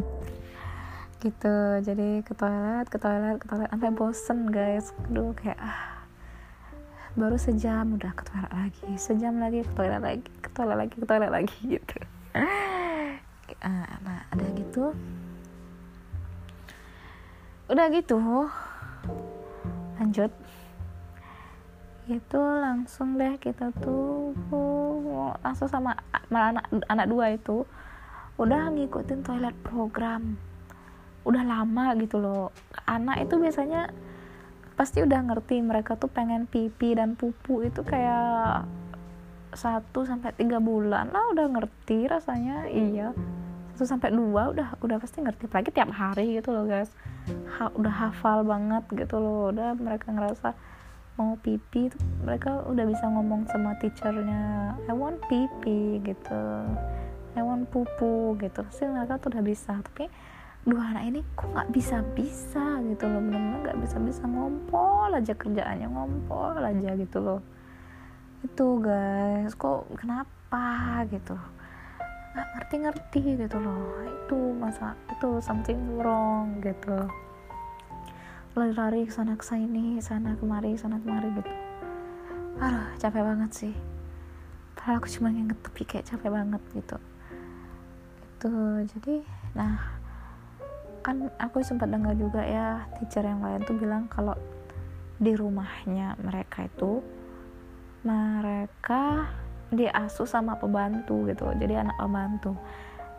Gitu. 1.25 1.57
Jadi 1.89 2.09
ke 2.21 2.33
toilet 2.37 2.87
ke 2.93 2.99
toilet 3.01 3.37
ke 3.41 3.47
toilet. 3.49 3.69
Sampai 3.73 3.91
bosen 3.97 4.39
guys. 4.53 4.93
Aduh 5.09 5.33
kayak 5.33 5.57
ah. 5.57 6.05
Baru 7.17 7.41
sejam 7.41 7.97
udah 7.97 8.13
ke 8.13 8.23
toilet 8.29 8.53
lagi. 8.53 8.89
Sejam 9.01 9.41
lagi 9.41 9.65
ke 9.65 9.73
toilet 9.73 10.05
lagi 10.05 10.29
ke 10.45 10.49
toilet 10.53 10.77
lagi 10.77 10.93
ke 10.93 11.07
toilet 11.09 11.33
lagi 11.33 11.57
gitu 11.65 11.97
nah 13.61 14.25
ada 14.33 14.47
gitu. 14.57 14.97
Udah 17.69 17.87
gitu 17.93 18.49
lanjut. 19.97 20.29
Itu 22.11 22.41
langsung 22.41 23.15
deh 23.15 23.39
kita 23.39 23.71
tuh 23.79 24.35
langsung 25.41 25.71
sama 25.71 25.95
anak 26.29 26.67
anak 26.91 27.07
dua 27.07 27.33
itu 27.33 27.63
udah 28.37 28.75
ngikutin 28.75 29.23
toilet 29.23 29.57
program. 29.63 30.35
Udah 31.23 31.47
lama 31.47 31.95
gitu 31.97 32.19
loh. 32.19 32.51
Anak 32.85 33.23
itu 33.25 33.39
biasanya 33.39 33.95
pasti 34.75 35.05
udah 35.07 35.23
ngerti 35.31 35.63
mereka 35.63 35.95
tuh 35.95 36.11
pengen 36.11 36.51
pipi 36.51 36.99
dan 36.99 37.15
pupu 37.15 37.63
itu 37.63 37.87
kayak 37.87 38.67
satu 39.53 40.03
sampai 40.03 40.33
tiga 40.35 40.59
bulan 40.59 41.15
lah 41.15 41.31
udah 41.31 41.47
ngerti 41.57 42.11
rasanya. 42.11 42.67
Iya 42.67 43.15
satu 43.83 43.99
sampai 43.99 44.15
dua 44.15 44.55
udah 44.55 44.79
udah 44.79 44.97
pasti 45.03 45.19
ngerti. 45.27 45.51
Apalagi 45.51 45.75
tiap 45.75 45.91
hari 45.91 46.39
gitu 46.39 46.55
loh 46.55 46.71
guys. 46.71 46.95
Ha, 47.59 47.75
udah 47.75 47.91
hafal 47.91 48.47
banget 48.47 48.87
gitu 48.95 49.19
loh. 49.19 49.51
Udah 49.51 49.75
mereka 49.75 50.15
ngerasa 50.15 50.55
mau 51.19 51.35
pipi 51.43 51.91
tuh 51.91 51.99
mereka 52.23 52.63
udah 52.71 52.89
bisa 52.89 53.05
ngomong 53.11 53.45
sama 53.51 53.75
teachernya 53.83 54.73
I 54.87 54.95
want 54.95 55.19
pipi 55.27 55.99
gitu. 56.07 56.43
I 57.35 57.43
want 57.43 57.75
pupu 57.75 58.39
gitu. 58.39 58.63
Sih 58.71 58.87
mereka 58.87 59.19
tuh 59.19 59.35
udah 59.35 59.43
bisa. 59.43 59.75
Tapi 59.75 60.07
dua 60.63 60.95
anak 60.95 61.03
ini 61.11 61.21
kok 61.35 61.51
nggak 61.51 61.75
bisa 61.75 62.07
bisa 62.15 62.79
gitu 62.87 63.05
loh. 63.11 63.19
Benar-benar 63.19 63.59
nggak 63.67 63.79
bisa 63.83 63.97
bisa 63.99 64.23
ngompol 64.31 65.11
aja 65.11 65.35
kerjaannya 65.35 65.91
ngompol 65.91 66.55
aja 66.55 66.95
gitu 66.95 67.19
loh. 67.19 67.43
Itu 68.47 68.79
guys. 68.79 69.59
Kok 69.59 69.99
kenapa 69.99 71.03
gitu 71.11 71.35
nggak 72.33 72.49
ngerti-ngerti 72.57 73.21
gitu 73.37 73.59
loh. 73.61 74.03
Itu 74.05 74.37
masa 74.57 74.97
itu 75.13 75.41
something 75.45 76.01
wrong 76.01 76.61
gitu. 76.65 77.09
Lari-lari 78.53 79.09
sana 79.09 79.37
ke 79.37 79.45
sini 79.45 80.01
sana 80.01 80.37
kemari 80.37 80.77
sana 80.77 81.01
kemari 81.01 81.29
gitu. 81.37 81.53
Aduh 82.61 82.89
capek 83.01 83.23
banget 83.25 83.51
sih. 83.53 83.75
Padahal 84.77 85.01
aku 85.01 85.09
cuma 85.13 85.29
nginget 85.33 85.59
tapi 85.61 85.83
kayak 85.85 86.09
capek 86.09 86.31
banget 86.33 86.63
gitu. 86.73 86.97
Itu 88.37 88.53
jadi 88.97 89.15
nah 89.53 90.01
kan 91.03 91.29
aku 91.37 91.61
sempat 91.67 91.91
dengar 91.91 92.15
juga 92.15 92.47
ya 92.47 92.87
teacher 92.97 93.27
yang 93.27 93.43
lain 93.43 93.67
tuh 93.67 93.75
bilang 93.75 94.07
kalau 94.07 94.39
di 95.19 95.35
rumahnya 95.35 96.15
mereka 96.23 96.67
itu 96.67 97.03
mereka 98.03 99.31
diasuh 99.73 100.29
sama 100.29 100.61
pembantu 100.61 101.25
gitu 101.27 101.49
jadi 101.57 101.83
anak 101.83 101.97
pembantu. 101.97 102.53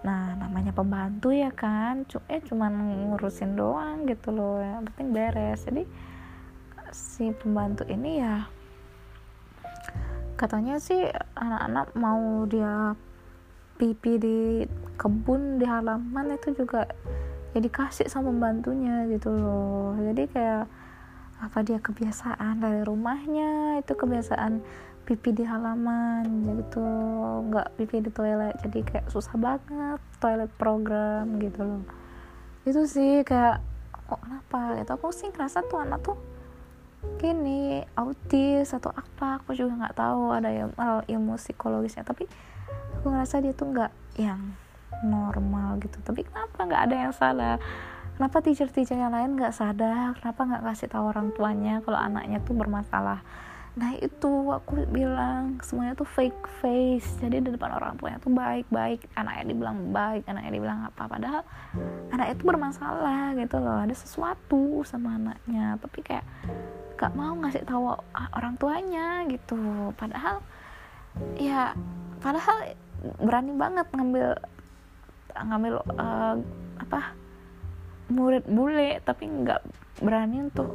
Nah 0.05 0.37
namanya 0.37 0.75
pembantu 0.75 1.33
ya 1.33 1.49
kan 1.49 2.05
eh 2.29 2.41
cuman 2.43 2.71
ngurusin 3.09 3.57
doang 3.57 4.05
gitu 4.05 4.29
loh 4.29 4.61
yang 4.61 4.85
penting 4.93 5.09
beres. 5.15 5.65
Jadi 5.65 5.83
si 6.93 7.33
pembantu 7.33 7.83
ini 7.89 8.21
ya 8.21 8.45
katanya 10.37 10.77
sih 10.77 11.07
anak-anak 11.37 11.87
mau 11.97 12.45
dia 12.45 12.93
pipi 13.77 14.21
di 14.21 14.39
kebun 14.99 15.57
di 15.57 15.65
halaman 15.65 16.37
itu 16.37 16.53
juga 16.53 16.85
ya 17.53 17.59
dikasih 17.61 18.05
sama 18.09 18.29
pembantunya 18.29 19.09
gitu 19.09 19.33
loh. 19.33 19.97
Jadi 19.97 20.23
kayak 20.29 20.65
apa 21.43 21.59
dia 21.59 21.79
kebiasaan 21.81 22.63
dari 22.63 22.87
rumahnya 22.87 23.83
itu 23.83 23.93
kebiasaan 23.97 24.63
pipi 25.03 25.35
di 25.35 25.43
halaman 25.43 26.23
gitu. 26.55 26.83
Nggak 27.51 27.75
pipi 27.75 28.03
di 28.03 28.09
toilet 28.09 28.55
jadi 28.63 28.79
kayak 28.81 29.05
susah 29.11 29.35
banget 29.35 29.99
toilet 30.23 30.51
program 30.55 31.39
gitu 31.43 31.61
loh. 31.63 31.83
Itu 32.63 32.87
sih 32.87 33.27
kayak 33.27 33.59
kok 34.07 34.19
kenapa? 34.23 34.79
Gitu 34.79 34.91
aku 34.95 35.11
sih 35.11 35.27
ngerasa 35.31 35.67
tuh 35.67 35.83
anak 35.83 35.99
tuh 36.03 36.17
gini 37.19 37.83
autis 37.99 38.71
atau 38.71 38.95
apa 38.95 39.43
aku 39.43 39.51
juga 39.51 39.75
nggak 39.75 39.95
tahu 39.99 40.31
ada 40.31 40.49
yang 40.49 40.71
ilmu 41.07 41.35
psikologisnya. 41.35 42.07
Tapi 42.07 42.23
aku 42.99 43.11
ngerasa 43.11 43.43
dia 43.43 43.51
tuh 43.51 43.67
nggak 43.75 43.91
yang 44.19 44.39
normal 45.03 45.83
gitu. 45.83 45.99
Tapi 45.99 46.23
kenapa 46.23 46.63
nggak 46.63 46.83
ada 46.87 46.95
yang 46.95 47.13
salah? 47.13 47.55
Kenapa 48.13 48.45
teacher-teacher 48.45 48.95
yang 48.95 49.09
lain 49.09 49.35
nggak 49.35 49.51
sadar? 49.51 50.13
Kenapa 50.21 50.45
nggak 50.45 50.63
kasih 50.69 50.87
tahu 50.87 51.09
orang 51.11 51.33
tuanya 51.33 51.81
kalau 51.81 51.97
anaknya 51.97 52.39
tuh 52.45 52.53
bermasalah 52.53 53.25
nah 53.74 53.89
itu 53.97 54.53
aku 54.53 54.86
bilang 54.86 55.57
semuanya 55.65 55.97
tuh 55.97 56.05
fake 56.05 56.45
face. 56.61 57.17
Jadi 57.17 57.41
di 57.41 57.49
depan 57.57 57.74
orang 57.74 57.97
tuanya 57.97 58.21
tuh 58.21 58.30
baik 58.30 58.69
baik. 58.69 59.09
Anaknya 59.17 59.49
dibilang 59.49 59.89
baik 59.89 60.24
anaknya 60.30 60.51
dibilang 60.53 60.80
apa. 60.86 61.09
Padahal 61.09 61.41
anak 62.13 62.38
itu 62.38 62.43
bermasalah 62.45 63.34
gitu 63.34 63.57
loh. 63.57 63.82
Ada 63.82 63.95
sesuatu 63.97 64.86
sama 64.86 65.17
anaknya. 65.17 65.82
Tapi 65.82 65.99
kayak 66.05 66.26
gak 67.01 67.17
mau 67.17 67.34
ngasih 67.34 67.65
tahu 67.65 67.97
orang 68.38 68.53
tuanya 68.61 69.26
gitu. 69.26 69.89
Padahal 69.97 70.45
ya 71.41 71.74
padahal 72.21 72.78
berani 73.19 73.57
banget 73.57 73.88
ngambil 73.89 74.28
ngambil 75.34 75.74
uh, 75.97 76.38
apa 76.78 77.01
murid 78.13 78.45
bule. 78.45 79.01
Tapi 79.01 79.26
nggak 79.26 79.65
berani 80.05 80.45
untuk 80.45 80.69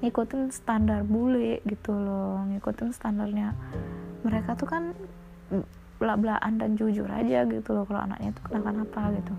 ngikutin 0.00 0.48
standar 0.48 1.04
bule 1.04 1.60
gitu 1.68 1.92
loh 1.92 2.40
ngikutin 2.48 2.90
standarnya 2.96 3.52
mereka 4.24 4.56
tuh 4.56 4.68
kan 4.68 4.96
bela-belaan 6.00 6.56
dan 6.56 6.80
jujur 6.80 7.04
aja 7.12 7.44
gitu 7.44 7.76
loh 7.76 7.84
kalau 7.84 8.00
anaknya 8.08 8.32
tuh 8.32 8.42
kenapa-napa 8.48 9.12
gitu. 9.20 9.34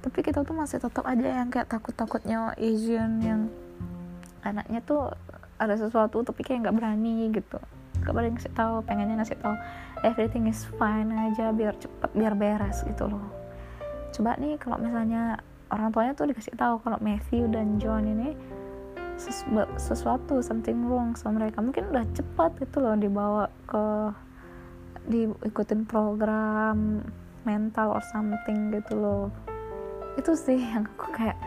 Tapi 0.00 0.18
kita 0.24 0.40
tuh 0.40 0.56
masih 0.56 0.80
tetap 0.80 1.04
aja 1.04 1.44
yang 1.44 1.52
kayak 1.52 1.68
takut-takutnya 1.68 2.56
Asian 2.56 3.20
yang 3.20 3.52
anaknya 4.40 4.80
tuh 4.80 5.12
ada 5.60 5.76
sesuatu 5.76 6.24
tapi 6.24 6.40
kayak 6.40 6.64
nggak 6.64 6.76
berani 6.80 7.28
gitu. 7.28 7.60
Gak 8.00 8.14
berani 8.14 8.32
ngasih 8.38 8.54
tahu 8.56 8.80
pengennya 8.88 9.20
ngasih 9.20 9.36
tahu 9.42 9.54
everything 10.06 10.48
is 10.48 10.64
fine 10.80 11.12
aja 11.12 11.52
biar 11.52 11.76
cepet 11.76 12.10
biar 12.16 12.32
beres 12.32 12.80
gitu 12.88 13.04
loh. 13.10 13.28
Coba 14.14 14.38
nih 14.40 14.56
kalau 14.56 14.80
misalnya 14.80 15.42
orang 15.68 15.92
tuanya 15.92 16.16
tuh 16.16 16.32
dikasih 16.32 16.56
tahu 16.56 16.80
kalau 16.80 16.96
Matthew 17.04 17.52
dan 17.52 17.76
John 17.76 18.08
ini 18.08 18.32
sesu 19.18 19.44
sesuatu 19.76 20.38
something 20.38 20.86
wrong 20.86 21.18
sama 21.18 21.42
mereka. 21.42 21.58
Mungkin 21.58 21.90
udah 21.90 22.06
cepat 22.14 22.54
gitu 22.62 22.78
loh 22.78 22.94
dibawa 22.94 23.50
ke 23.66 23.84
diikutin 25.10 25.82
program 25.90 27.02
mental 27.42 27.98
or 27.98 28.02
something 28.14 28.70
gitu 28.70 28.94
loh. 28.94 29.26
Itu 30.14 30.38
sih 30.38 30.62
yang 30.62 30.86
aku 30.86 31.10
kayak 31.10 31.38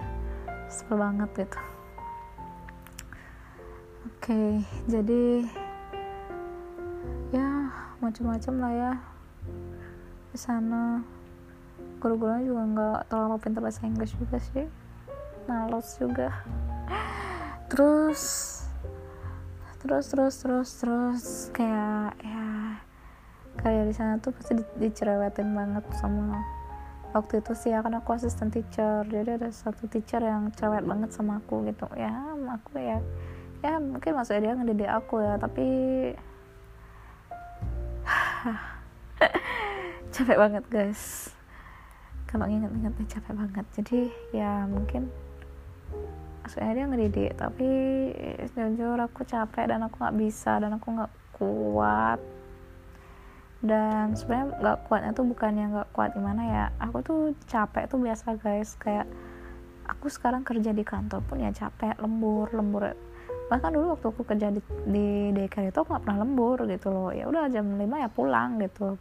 sebel 0.67 0.99
banget 0.99 1.47
gitu. 1.47 1.59
Oke 4.01 4.35
okay, 4.35 4.49
jadi 4.85 5.23
ya 7.31 7.47
macam-macam 8.03 8.53
lah 8.59 8.73
ya. 8.75 8.93
Di 10.35 10.37
sana 10.37 10.99
guru-gurunya 12.03 12.45
juga 12.45 12.63
nggak 12.65 12.99
terlalu 13.07 13.35
pintar 13.39 13.61
bahasa 13.63 13.87
Inggris 13.87 14.11
juga 14.19 14.37
sih. 14.37 14.67
Males 15.49 15.87
juga 15.97 16.29
terus 17.71 18.21
terus 19.79 20.11
terus 20.11 20.35
terus 20.43 20.69
terus 20.83 21.25
kayak 21.55 22.19
ya 22.19 22.75
kayak 23.63 23.87
di 23.87 23.93
sana 23.95 24.19
tuh 24.19 24.35
pasti 24.35 24.59
di, 24.59 24.63
dicerewetin 24.75 25.55
banget 25.55 25.87
sama 25.95 26.35
waktu 27.15 27.39
itu 27.39 27.51
sih 27.55 27.71
ya 27.71 27.83
kan 27.83 27.95
aku 27.95 28.15
asisten 28.15 28.51
teacher. 28.51 29.03
Jadi 29.07 29.39
ada 29.39 29.49
satu 29.51 29.87
teacher 29.87 30.23
yang 30.23 30.51
cerewet 30.55 30.83
banget 30.83 31.11
sama 31.11 31.43
aku 31.43 31.63
gitu. 31.67 31.87
Ya 31.95 32.11
aku 32.51 32.79
ya 32.79 32.99
ya 33.61 33.77
mungkin 33.77 34.17
maksudnya 34.17 34.51
dia 34.51 34.53
ngedidik 34.57 34.89
aku 34.89 35.21
ya 35.21 35.37
tapi 35.39 35.67
capek 40.13 40.37
banget 40.39 40.63
guys. 40.67 41.31
Kalau 42.27 42.47
inget-ingetnya 42.47 43.05
capek 43.07 43.33
banget. 43.35 43.65
Jadi 43.75 43.99
ya 44.31 44.67
mungkin 44.67 45.11
maksudnya 46.51 46.75
dia 46.75 46.85
ngedidik 46.91 47.31
tapi 47.39 47.69
jujur 48.51 48.99
aku 48.99 49.23
capek 49.23 49.71
dan 49.71 49.87
aku 49.87 50.03
nggak 50.03 50.19
bisa 50.19 50.59
dan 50.59 50.75
aku 50.75 50.99
nggak 50.99 51.11
kuat. 51.31 52.19
Dan 53.63 54.19
sebenarnya 54.19 54.59
nggak 54.59 54.77
kuatnya 54.83 55.11
tuh 55.15 55.31
bukan 55.31 55.51
yang 55.55 55.71
nggak 55.71 55.95
kuat 55.95 56.11
gimana 56.11 56.43
ya 56.43 56.65
aku 56.75 56.99
tuh 57.07 57.19
capek 57.47 57.87
tuh 57.87 58.03
biasa 58.03 58.35
guys. 58.35 58.75
Kayak 58.75 59.07
aku 59.87 60.11
sekarang 60.11 60.43
kerja 60.43 60.75
di 60.75 60.83
kantor 60.83 61.23
pun 61.23 61.39
ya 61.39 61.55
capek 61.55 61.95
lembur 62.03 62.51
lembur. 62.51 62.99
Bahkan 63.47 63.71
dulu 63.71 63.95
waktu 63.95 64.11
aku 64.11 64.21
kerja 64.27 64.51
di, 64.51 64.59
di 64.91 65.31
daycare 65.31 65.71
itu 65.71 65.79
aku 65.79 65.87
nggak 65.87 66.03
pernah 66.03 66.19
lembur 66.19 66.67
gitu 66.67 66.91
loh. 66.91 67.15
Ya 67.15 67.31
udah 67.31 67.47
jam 67.47 67.79
5 67.79 67.79
ya 67.79 68.11
pulang 68.11 68.59
gitu. 68.59 68.99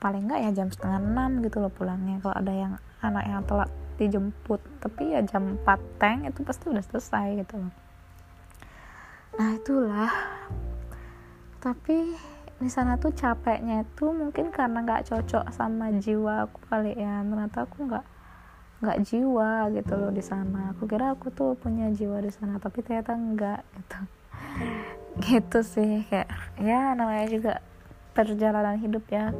Paling 0.00 0.32
nggak 0.32 0.48
ya 0.48 0.64
jam 0.64 0.72
setengah 0.72 0.96
enam 0.96 1.44
gitu 1.44 1.60
loh 1.60 1.68
pulangnya. 1.68 2.24
Kalau 2.24 2.40
ada 2.40 2.52
yang 2.56 2.72
anak 3.04 3.24
yang 3.28 3.44
telat 3.44 3.68
dijemput 3.96 4.60
tapi 4.78 5.16
ya 5.16 5.20
jam 5.24 5.56
4 5.64 6.00
tank 6.00 6.28
itu 6.28 6.40
pasti 6.44 6.68
udah 6.68 6.84
selesai 6.84 7.26
gitu 7.40 7.54
loh. 7.60 7.72
Nah 9.36 9.50
itulah. 9.52 10.12
Tapi 11.60 12.16
di 12.56 12.70
sana 12.72 12.96
tuh 12.96 13.12
capeknya 13.12 13.84
itu 13.84 14.08
mungkin 14.08 14.48
karena 14.48 14.80
nggak 14.80 15.12
cocok 15.12 15.52
sama 15.52 15.92
jiwa 16.00 16.48
aku 16.48 16.58
kali 16.68 16.96
ya. 16.96 17.20
Ternyata 17.20 17.68
aku 17.68 17.76
nggak 17.84 18.06
nggak 18.80 18.98
jiwa 19.04 19.72
gitu 19.76 19.92
loh 19.96 20.12
di 20.12 20.24
sana. 20.24 20.72
Aku 20.72 20.88
kira 20.88 21.12
aku 21.12 21.28
tuh 21.32 21.52
punya 21.56 21.92
jiwa 21.92 22.20
di 22.24 22.32
sana 22.32 22.56
tapi 22.56 22.80
ternyata 22.80 23.12
enggak 23.16 23.60
gitu. 23.76 23.98
Gitu 25.16 25.58
sih 25.64 26.04
kayak 26.12 26.28
ya 26.60 26.92
namanya 26.92 27.24
juga 27.24 27.52
perjalanan 28.12 28.76
hidup 28.76 29.04
ya. 29.08 29.32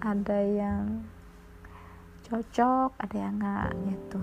Ada 0.00 0.40
yang 0.40 1.04
cocok 2.30 2.94
ada 2.94 3.16
yang 3.18 3.34
nggak 3.42 3.68
gitu. 3.90 4.22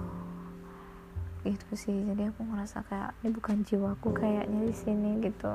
Gitu 1.44 1.68
sih 1.76 1.98
jadi 2.08 2.32
aku 2.32 2.48
ngerasa 2.48 2.88
kayak 2.88 3.12
ini 3.20 3.30
bukan 3.36 3.68
jiwaku 3.68 4.16
kayaknya 4.16 4.64
di 4.64 4.76
sini 4.76 5.20
gitu. 5.20 5.52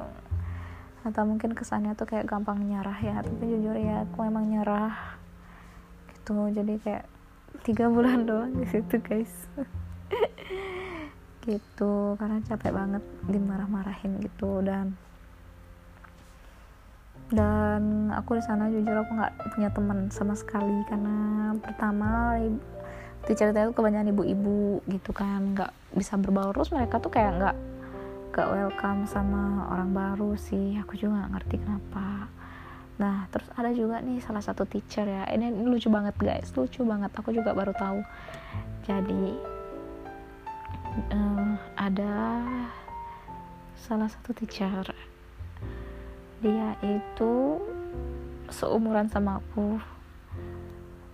Atau 1.03 1.25
mungkin 1.25 1.57
kesannya 1.57 1.97
tuh 1.97 2.05
kayak 2.05 2.29
gampang 2.29 2.61
nyerah 2.61 3.01
ya 3.01 3.25
tapi 3.25 3.43
jujur 3.49 3.75
ya 3.75 4.05
aku 4.05 4.29
emang 4.29 4.53
nyerah 4.53 5.17
gitu. 6.13 6.53
Jadi 6.53 6.77
kayak 6.85 7.09
tiga 7.65 7.89
bulan 7.89 8.25
doang 8.29 8.53
di 8.53 8.69
situ 8.69 9.01
guys. 9.01 9.33
Gitu 11.43 12.15
karena 12.23 12.39
capek 12.47 12.71
banget 12.71 13.03
dimarah-marahin 13.27 14.23
gitu 14.23 14.63
dan 14.63 14.95
dan 17.33 18.13
aku 18.13 18.37
di 18.37 18.45
sana 18.45 18.69
jujur 18.69 18.93
aku 18.93 19.13
nggak 19.17 19.33
punya 19.57 19.69
teman 19.73 20.13
sama 20.13 20.37
sekali. 20.37 20.85
Karena 20.87 21.51
pertama 21.57 22.37
di 23.25 23.33
cerita 23.33 23.65
itu 23.65 23.73
kebanyakan 23.73 24.13
ibu-ibu 24.13 24.85
gitu 24.87 25.11
kan. 25.17 25.57
Nggak 25.57 25.73
bisa 25.97 26.21
berbaur. 26.21 26.53
Terus 26.53 26.73
mereka 26.77 27.01
tuh 27.01 27.13
kayak 27.13 27.33
nggak 27.41 27.57
gak 28.33 28.49
welcome 28.49 29.05
sama 29.09 29.69
orang 29.73 29.93
baru 29.93 30.37
sih. 30.37 30.77
Aku 30.85 30.97
juga 30.97 31.25
nggak 31.25 31.33
ngerti 31.37 31.57
kenapa. 31.61 32.29
Nah 33.01 33.29
terus 33.33 33.49
ada 33.57 33.73
juga 33.73 34.01
nih 34.05 34.21
salah 34.21 34.45
satu 34.45 34.69
teacher 34.69 35.09
ya. 35.09 35.25
Ini 35.29 35.65
lucu 35.65 35.89
banget 35.89 36.17
guys. 36.21 36.53
Lucu 36.53 36.85
banget. 36.85 37.13
Aku 37.17 37.33
juga 37.33 37.57
baru 37.57 37.73
tahu. 37.73 38.01
Jadi 38.85 39.37
uh, 41.13 41.57
ada 41.81 42.45
salah 43.77 44.09
satu 44.09 44.37
teacher 44.37 45.12
dia 46.43 46.75
itu 46.83 47.63
seumuran 48.51 49.07
sama 49.07 49.39
aku. 49.39 49.79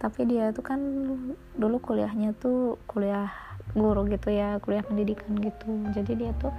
Tapi 0.00 0.24
dia 0.24 0.50
tuh 0.56 0.64
kan 0.64 0.80
dulu 1.54 1.76
kuliahnya 1.84 2.32
tuh 2.40 2.80
kuliah 2.88 3.28
guru 3.76 4.08
gitu 4.08 4.32
ya 4.32 4.56
kuliah 4.64 4.80
pendidikan 4.80 5.36
gitu. 5.36 5.68
Jadi 5.92 6.12
dia 6.16 6.32
tuh 6.40 6.50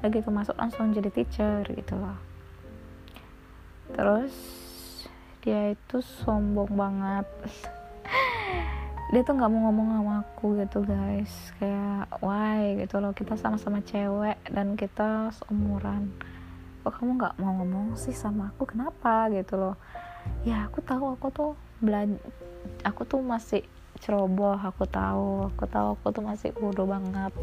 lagi 0.00 0.24
masuk 0.24 0.56
langsung 0.56 0.96
jadi 0.96 1.12
teacher 1.12 1.60
gitu 1.68 1.92
loh. 1.92 2.16
Terus 3.92 4.32
dia 5.44 5.76
itu 5.76 6.00
sombong 6.24 6.72
banget. 6.72 7.28
Dia 9.14 9.22
tuh 9.22 9.38
nggak 9.38 9.50
mau 9.54 9.70
ngomong 9.70 9.88
sama 10.02 10.14
aku 10.26 10.58
gitu 10.58 10.82
guys. 10.82 11.54
Kayak 11.62 12.10
why? 12.18 12.74
gitu 12.74 12.98
loh. 12.98 13.14
Kita 13.14 13.38
sama-sama 13.38 13.78
cewek 13.86 14.34
dan 14.50 14.74
kita 14.74 15.30
seumuran 15.30 16.10
kok 16.86 17.02
kamu 17.02 17.18
nggak 17.18 17.34
mau 17.42 17.50
ngomong 17.58 17.98
sih 17.98 18.14
sama 18.14 18.54
aku? 18.54 18.62
Kenapa 18.70 19.26
gitu 19.34 19.58
loh? 19.58 19.74
Ya 20.46 20.70
aku 20.70 20.78
tahu 20.86 21.18
aku 21.18 21.34
tuh 21.34 21.50
belajar 21.82 22.14
aku 22.86 23.02
tuh 23.02 23.18
masih 23.26 23.66
ceroboh 23.98 24.54
aku 24.54 24.86
tahu 24.86 25.50
aku 25.50 25.66
tahu 25.66 25.98
aku 25.98 26.14
tuh 26.14 26.22
masih 26.22 26.54
bodoh 26.54 26.86
banget. 26.86 27.34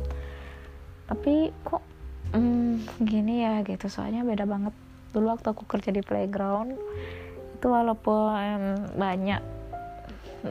Tapi 1.11 1.51
kok 1.67 1.83
hmm, 2.31 3.03
gini 3.03 3.43
ya 3.43 3.67
gitu 3.67 3.91
soalnya 3.91 4.23
beda 4.23 4.47
banget. 4.47 4.71
Dulu 5.11 5.35
waktu 5.35 5.51
aku 5.51 5.67
kerja 5.67 5.91
di 5.91 5.99
playground 5.99 6.79
itu 7.59 7.67
walaupun 7.67 8.95
banyak 8.95 9.43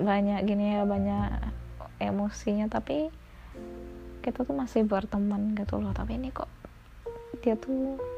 banyak 0.04 0.40
gini 0.44 0.76
ya 0.76 0.84
banyak 0.84 1.48
emosinya 1.96 2.68
tapi 2.68 3.08
kita 4.20 4.44
tuh 4.44 4.52
masih 4.52 4.84
berteman 4.84 5.56
gitu 5.56 5.80
loh. 5.80 5.96
Tapi 5.96 6.20
ini 6.20 6.28
kok 6.28 6.52
dia 7.40 7.56
tuh 7.56 8.11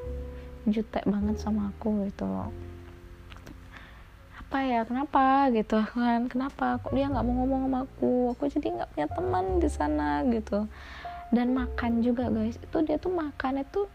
jutek 0.68 1.04
banget 1.04 1.36
sama 1.40 1.72
aku 1.72 2.08
gitu 2.08 2.24
loh. 2.24 2.48
Apa 4.40 4.58
ya 4.64 4.80
kenapa 4.86 5.50
gitu 5.50 5.82
kan? 5.82 6.30
Kenapa 6.30 6.78
kok 6.80 6.94
dia 6.94 7.10
nggak 7.10 7.24
mau 7.26 7.34
ngomong 7.42 7.60
sama 7.66 7.78
aku? 7.84 8.12
Aku 8.38 8.42
jadi 8.48 8.66
nggak 8.70 8.90
punya 8.94 9.08
teman 9.10 9.44
di 9.60 9.68
sana 9.68 10.22
gitu. 10.30 10.70
Dan 11.34 11.52
makan 11.52 12.00
juga 12.00 12.30
guys. 12.30 12.56
Itu 12.56 12.86
dia 12.86 12.96
tuh 12.96 13.12
makan 13.12 13.66
itu 13.66 13.90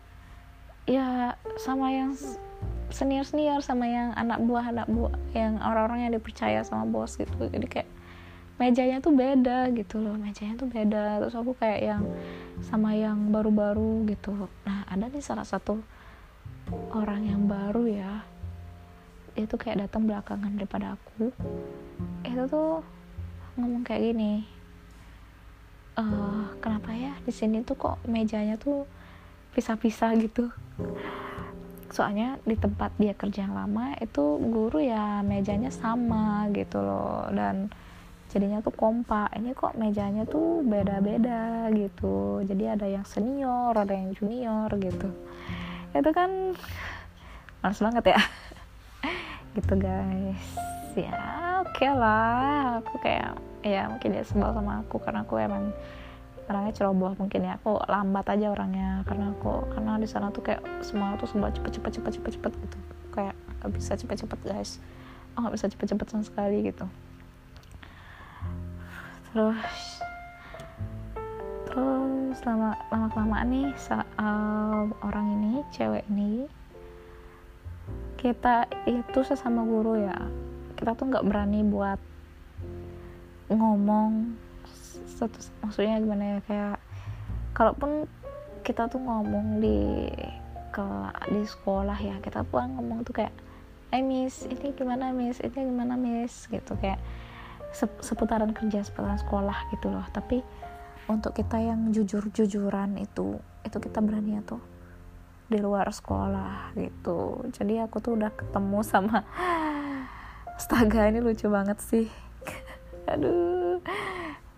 ya 0.89 1.37
sama 1.61 1.93
yang 1.93 2.11
senior 2.89 3.21
senior 3.21 3.61
sama 3.61 3.85
yang 3.85 4.09
anak 4.17 4.41
buah 4.41 4.73
anak 4.73 4.89
buah 4.89 5.13
yang 5.37 5.61
orang-orang 5.61 6.09
yang 6.09 6.13
dipercaya 6.17 6.65
sama 6.65 6.85
bos 6.89 7.15
gitu. 7.15 7.49
Jadi 7.49 7.65
kayak 7.69 7.89
mejanya 8.59 8.99
tuh 8.99 9.15
beda 9.15 9.71
gitu 9.71 10.03
loh 10.03 10.19
mejanya 10.19 10.59
tuh 10.59 10.67
beda. 10.67 11.23
Terus 11.23 11.35
aku 11.39 11.55
kayak 11.55 11.79
yang 11.79 12.03
sama 12.67 12.91
yang 12.97 13.31
baru-baru 13.31 14.03
gitu. 14.11 14.51
Nah 14.67 14.83
ada 14.91 15.07
nih 15.07 15.23
salah 15.23 15.47
satu 15.47 15.79
orang 16.93 17.21
yang 17.25 17.45
baru 17.45 17.83
ya 17.85 18.13
itu 19.37 19.55
kayak 19.55 19.87
datang 19.87 20.03
belakangan 20.09 20.51
daripada 20.57 20.97
aku. 20.99 21.31
Itu 22.27 22.43
tuh 22.49 22.83
ngomong 23.55 23.83
kayak 23.83 24.11
gini 24.11 24.43
uh, 25.99 26.47
kenapa 26.63 26.95
ya 26.95 27.13
di 27.27 27.31
sini 27.35 27.59
tuh 27.63 27.75
kok 27.75 27.97
mejanya 28.07 28.55
tuh 28.55 28.87
pisah-pisah 29.55 30.15
gitu? 30.19 30.51
Soalnya 31.89 32.37
di 32.45 32.53
tempat 32.53 32.93
dia 33.01 33.17
kerja 33.17 33.49
yang 33.49 33.57
lama 33.57 33.97
itu 33.97 34.37
guru 34.39 34.79
ya 34.79 35.25
mejanya 35.25 35.73
sama 35.73 36.47
gitu 36.53 36.79
loh 36.79 37.27
dan 37.33 37.67
jadinya 38.29 38.61
tuh 38.61 38.75
kompak. 38.75 39.33
Ini 39.33 39.57
kok 39.57 39.73
mejanya 39.73 40.23
tuh 40.29 40.61
beda-beda 40.61 41.67
gitu. 41.73 42.45
Jadi 42.45 42.63
ada 42.69 42.85
yang 42.85 43.03
senior 43.03 43.73
ada 43.73 43.91
yang 43.91 44.13
junior 44.13 44.69
gitu 44.77 45.28
itu 45.93 46.09
kan 46.13 46.29
males 47.65 47.79
banget 47.81 48.03
ya. 48.13 48.19
Gitu 49.57 49.73
guys. 49.79 50.45
Ya 50.93 51.15
oke 51.65 51.73
okay 51.73 51.91
lah. 51.91 52.83
Aku 52.83 53.01
kayak 53.01 53.37
ya 53.65 53.89
mungkin 53.89 54.15
dia 54.15 54.23
sebel 54.23 54.53
sama 54.53 54.85
aku 54.85 55.01
karena 55.01 55.25
aku 55.25 55.35
emang 55.41 55.73
orangnya 56.49 56.73
ceroboh 56.77 57.13
mungkin 57.17 57.45
ya. 57.45 57.57
Aku 57.61 57.81
lambat 57.89 58.25
aja 58.29 58.53
orangnya 58.53 59.01
karena 59.09 59.33
aku 59.33 59.65
karena 59.73 59.97
di 59.97 60.07
sana 60.09 60.29
tuh 60.29 60.45
kayak 60.45 60.61
semua 60.85 61.17
tuh 61.17 61.29
semua 61.29 61.49
cepet 61.49 61.81
cepet 61.81 61.91
cepet 61.99 62.11
cepet 62.19 62.31
cepet 62.37 62.53
gitu. 62.67 62.77
Kayak 63.13 63.35
gak 63.59 63.71
bisa 63.73 63.93
cepet 63.97 64.17
cepet 64.25 64.39
guys. 64.45 64.71
Oh 65.37 65.45
nggak 65.45 65.55
bisa 65.55 65.67
cepet 65.69 65.87
cepet 65.93 66.07
sama 66.09 66.23
sekali 66.25 66.57
gitu. 66.65 66.85
Terus 69.29 69.61
terus 71.69 72.37
lama 72.45 72.73
lama 72.89 73.07
kelamaan 73.13 73.47
nih 73.53 73.69
uh, 74.17 74.89
orang 75.05 75.25
ini 75.39 75.53
cewek 75.69 76.05
ini 76.09 76.49
kita 78.19 78.67
itu 78.83 79.19
sesama 79.23 79.63
guru 79.63 79.95
ya. 79.95 80.19
Kita 80.75 80.91
tuh 80.91 81.07
nggak 81.07 81.23
berani 81.23 81.63
buat 81.63 81.99
ngomong 83.47 84.35
satu 85.07 85.39
maksudnya 85.63 85.97
gimana 86.03 86.23
ya 86.23 86.39
kayak 86.45 86.77
kalaupun 87.55 88.05
kita 88.61 88.91
tuh 88.91 89.01
ngomong 89.01 89.63
di 89.63 90.11
ke 90.69 90.85
di 91.33 91.41
sekolah 91.47 91.97
ya 91.97 92.21
kita 92.21 92.45
tuh 92.45 92.61
ngomong 92.61 93.01
tuh 93.07 93.23
kayak 93.23 93.33
eh 93.89 94.03
miss 94.05 94.45
ini 94.45 94.75
gimana 94.75 95.15
miss? 95.15 95.41
Ini 95.41 95.65
gimana 95.65 95.95
miss? 95.95 96.45
Gitu 96.51 96.75
kayak 96.77 96.99
seputaran 98.03 98.51
kerja 98.51 98.83
seputaran 98.83 99.17
sekolah 99.17 99.71
gitu 99.73 99.89
loh. 99.89 100.05
Tapi 100.11 100.43
untuk 101.09 101.33
kita 101.33 101.57
yang 101.57 101.89
jujur 101.89 102.29
jujuran 102.29 103.01
itu 103.01 103.41
itu 103.65 103.77
kita 103.81 103.99
berani 103.99 104.37
ya 104.37 104.41
tuh 104.45 104.61
di 105.49 105.57
luar 105.57 105.89
sekolah 105.89 106.77
gitu. 106.77 107.49
Jadi 107.49 107.81
aku 107.81 107.97
tuh 107.97 108.13
udah 108.13 108.29
ketemu 108.29 108.79
sama 108.85 109.25
astaga 110.61 111.09
ini 111.09 111.19
lucu 111.25 111.49
banget 111.49 111.81
sih. 111.81 112.05
Aduh. 113.11 113.81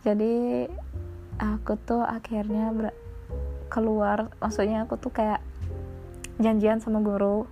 Jadi 0.04 0.68
aku 1.40 1.80
tuh 1.80 2.04
akhirnya 2.04 2.76
keluar 3.72 4.28
maksudnya 4.44 4.84
aku 4.84 5.00
tuh 5.00 5.16
kayak 5.16 5.40
janjian 6.44 6.84
sama 6.84 7.00
guru 7.00 7.48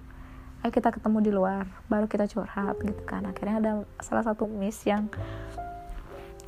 ayo 0.60 0.76
kita 0.76 0.92
ketemu 0.92 1.24
di 1.24 1.32
luar 1.32 1.64
baru 1.88 2.12
kita 2.12 2.28
curhat 2.28 2.76
gitu 2.84 3.00
kan. 3.08 3.24
Akhirnya 3.24 3.64
ada 3.64 3.72
salah 4.04 4.28
satu 4.28 4.44
miss 4.52 4.84
yang 4.84 5.08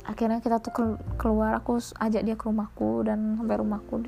akhirnya 0.02 0.42
kita 0.42 0.58
tuh 0.58 0.98
keluar 1.14 1.54
aku 1.54 1.78
ajak 1.78 2.22
dia 2.26 2.34
ke 2.34 2.44
rumahku 2.50 3.06
dan 3.06 3.38
sampai 3.38 3.56
rumahku 3.58 4.02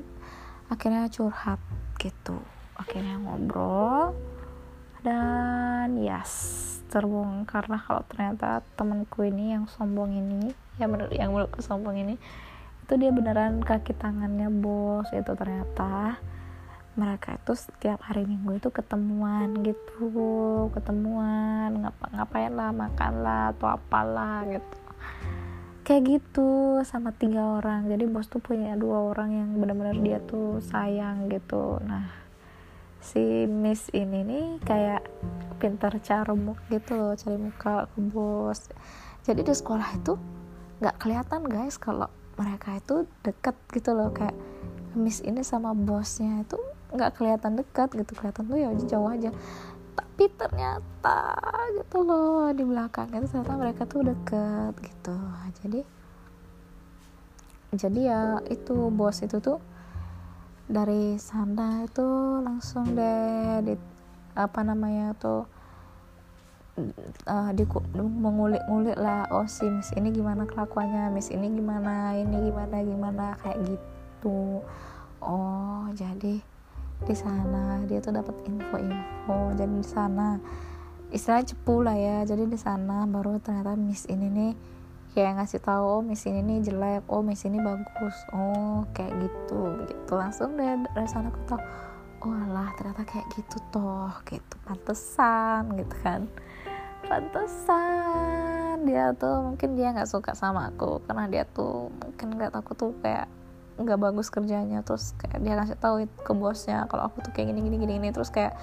akhirnya 0.67 1.07
curhat 1.07 1.61
gitu. 2.01 2.37
Akhirnya 2.75 3.15
ngobrol 3.21 4.11
dan 5.05 5.95
yes 5.95 6.61
terbongkar 6.91 7.67
lah 7.71 7.81
kalau 7.81 8.03
ternyata 8.07 8.65
temanku 8.75 9.25
ini 9.25 9.55
yang 9.55 9.65
sombong 9.67 10.15
ini 10.15 10.51
yang 10.81 10.91
menurut 10.91 11.13
yang 11.13 11.31
menurutku 11.31 11.61
sombong 11.63 11.95
ini 11.95 12.15
itu 12.85 12.93
dia 13.01 13.09
beneran 13.09 13.63
kaki 13.63 13.95
tangannya 13.95 14.51
bos 14.51 15.09
itu 15.15 15.31
ternyata. 15.33 16.19
Mereka 16.95 17.43
itu 17.43 17.59
setiap 17.59 18.07
hari 18.07 18.23
minggu 18.23 18.55
itu 18.55 18.71
ketemuan 18.71 19.51
gitu 19.67 20.07
ketemuan 20.71 21.83
ngapa 21.83 22.07
ngapain 22.15 22.55
lah 22.55 22.71
makan 22.71 23.13
lah 23.19 23.51
atau 23.51 23.67
apalah 23.67 24.47
gitu 24.47 24.79
kayak 25.85 26.03
gitu 26.17 26.81
sama 26.81 27.13
tiga 27.13 27.61
orang. 27.61 27.85
Jadi 27.85 28.09
bos 28.09 28.25
tuh 28.25 28.41
punya 28.41 28.73
dua 28.73 29.13
orang 29.13 29.29
yang 29.29 29.49
benar-benar 29.61 29.95
dia 30.01 30.17
tuh 30.17 30.57
sayang 30.65 31.29
gitu. 31.29 31.77
Nah 31.85 32.09
si 33.05 33.45
Miss 33.45 33.93
ini 33.93 34.25
nih 34.25 34.45
kayak 34.65 35.05
pintar 35.61 35.93
carmuk 36.01 36.57
gitu 36.73 36.97
loh 36.97 37.13
cari 37.13 37.37
muka 37.37 37.85
ke 37.93 38.01
bos. 38.01 38.65
Jadi 39.21 39.45
di 39.45 39.53
sekolah 39.53 39.89
itu 39.93 40.17
nggak 40.81 40.97
kelihatan 40.97 41.45
guys 41.45 41.77
kalau 41.77 42.09
mereka 42.35 42.81
itu 42.81 43.05
deket 43.21 43.53
gitu 43.69 43.93
loh. 43.93 44.09
Kayak 44.09 44.33
Miss 44.97 45.21
ini 45.21 45.45
sama 45.45 45.77
bosnya 45.77 46.41
itu 46.41 46.57
nggak 46.97 47.13
kelihatan 47.13 47.61
dekat 47.61 47.93
gitu. 47.93 48.17
Kelihatan 48.17 48.49
tuh 48.49 48.57
ya 48.57 48.73
jauh 48.89 49.05
aja 49.05 49.29
tapi 50.15 50.31
ternyata 50.31 51.35
gitu 51.75 52.07
loh 52.07 52.47
di 52.55 52.63
belakang 52.63 53.11
itu 53.11 53.27
ternyata 53.27 53.59
mereka 53.59 53.83
tuh 53.83 53.99
deket 53.99 54.71
gitu. 54.79 55.17
Jadi 55.59 55.81
jadi 57.75 57.99
ya 57.99 58.21
itu 58.47 58.87
bos 58.95 59.19
itu 59.19 59.43
tuh 59.43 59.59
dari 60.71 61.19
sana 61.19 61.83
itu 61.83 62.07
langsung 62.39 62.95
deh 62.95 63.59
di 63.67 63.75
apa 64.39 64.63
namanya 64.63 65.19
tuh 65.19 65.43
uh, 67.27 67.51
di 67.51 67.67
mengulik-ngulik 67.99 68.95
lah 68.95 69.27
oh 69.35 69.43
si 69.51 69.67
miss 69.67 69.91
ini 69.99 70.15
gimana 70.15 70.47
kelakuannya? 70.47 71.11
Miss 71.11 71.27
ini 71.27 71.51
gimana? 71.59 72.15
Ini 72.15 72.39
gimana 72.39 72.75
gimana? 72.87 73.25
Kayak 73.43 73.67
gitu. 73.67 74.63
Oh 75.19 75.91
jadi 75.91 76.39
di 77.03 77.15
sana. 77.17 77.83
Dia 77.83 77.99
tuh 77.99 78.15
dapat 78.15 78.39
info-info. 78.47 79.59
Jadi 79.59 79.73
di 79.75 79.87
sana 79.87 80.39
istilahnya 81.11 81.51
cepu 81.51 81.83
lah 81.83 81.97
ya. 81.99 82.17
Jadi 82.23 82.47
di 82.47 82.55
sana 82.55 83.03
baru 83.03 83.35
ternyata 83.43 83.75
miss 83.75 84.07
ini 84.07 84.27
nih 84.31 84.53
kayak 85.15 85.39
ngasih 85.39 85.63
tahu 85.63 85.83
oh 85.87 86.01
Miss 86.03 86.27
ini 86.27 86.43
nih 86.43 86.59
jelek. 86.67 87.07
Oh 87.07 87.23
Miss 87.23 87.47
ini 87.47 87.57
bagus. 87.63 88.15
Oh 88.35 88.83
kayak 88.91 89.15
gitu. 89.23 89.87
Gitu. 89.87 90.11
Langsung 90.11 90.59
deh 90.59 90.75
dari 90.91 91.07
sana 91.07 91.31
aku 91.31 91.39
tahu 91.47 91.61
oh 92.27 92.43
lah 92.51 92.75
ternyata 92.75 93.07
kayak 93.07 93.25
gitu 93.31 93.57
toh. 93.71 94.11
Gitu. 94.27 94.55
Pantesan 94.67 95.71
gitu 95.79 95.95
kan. 96.03 96.27
Pantesan. 97.07 98.83
Dia 98.83 99.15
tuh 99.15 99.55
mungkin 99.55 99.79
dia 99.79 99.95
nggak 99.95 100.11
suka 100.11 100.35
sama 100.35 100.67
aku. 100.75 100.99
Karena 101.07 101.31
dia 101.31 101.47
tuh 101.47 101.87
mungkin 101.95 102.35
nggak 102.35 102.51
aku 102.51 102.75
tuh 102.75 102.91
kayak 102.99 103.31
nggak 103.75 103.99
bagus 103.99 104.31
kerjanya 104.31 104.81
terus 104.87 105.11
kayak 105.19 105.43
dia 105.43 105.53
ngasih 105.59 105.75
tahu 105.75 106.07
ke 106.07 106.31
bosnya 106.31 106.87
kalau 106.87 107.11
aku 107.11 107.19
tuh 107.19 107.31
kayak 107.35 107.51
gini 107.51 107.59
gini 107.67 107.77
gini, 107.81 107.93
gini. 107.99 108.09
terus 108.15 108.31
kayak 108.31 108.55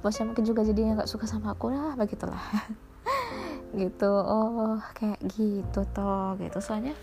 bosnya 0.00 0.30
mungkin 0.30 0.46
juga 0.46 0.62
jadinya 0.62 1.02
nggak 1.02 1.10
suka 1.10 1.26
sama 1.26 1.58
aku 1.58 1.74
lah 1.74 1.98
begitulah 1.98 2.38
gitu 3.80 4.10
oh 4.10 4.78
kayak 4.94 5.18
gitu 5.34 5.82
toh 5.90 6.38
gitu 6.38 6.58
soalnya 6.62 6.94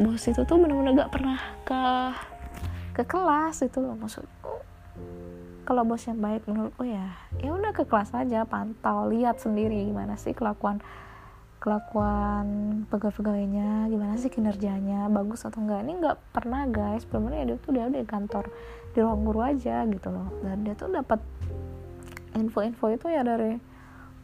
bos 0.00 0.24
itu 0.24 0.40
tuh 0.48 0.56
bener-bener 0.56 1.04
gak 1.04 1.12
pernah 1.12 1.38
ke 1.68 1.82
ke 2.96 3.02
kelas 3.04 3.60
itu 3.60 3.78
loh 3.78 3.94
maksudku 3.94 4.54
kalau 5.62 5.86
bos 5.86 6.02
yang 6.08 6.18
baik 6.18 6.42
menurutku 6.48 6.88
ya 6.88 7.12
ya 7.38 7.50
udah 7.52 7.70
ke 7.76 7.84
kelas 7.86 8.10
aja 8.16 8.48
pantau 8.48 9.06
lihat 9.12 9.38
sendiri 9.38 9.84
gimana 9.86 10.16
sih 10.16 10.34
kelakuan 10.34 10.82
kelakuan 11.62 12.46
pegawai-pegawainya 12.90 13.86
gimana 13.86 14.18
sih 14.18 14.26
kinerjanya 14.26 15.06
bagus 15.06 15.46
atau 15.46 15.62
enggak? 15.62 15.86
Ini 15.86 15.92
nggak 16.02 16.18
pernah 16.34 16.66
guys. 16.66 17.06
Bener 17.06 17.46
dia 17.46 17.56
tuh 17.62 17.70
dia 17.70 17.86
udah 17.86 18.02
di 18.02 18.08
kantor 18.10 18.50
di 18.90 18.98
ruang 18.98 19.22
guru 19.22 19.46
aja 19.46 19.86
gitu 19.86 20.10
loh. 20.10 20.26
Dan 20.42 20.66
dia 20.66 20.74
tuh 20.74 20.90
dapat 20.90 21.22
info-info 22.34 22.90
itu 22.90 23.06
ya 23.14 23.22
dari 23.22 23.54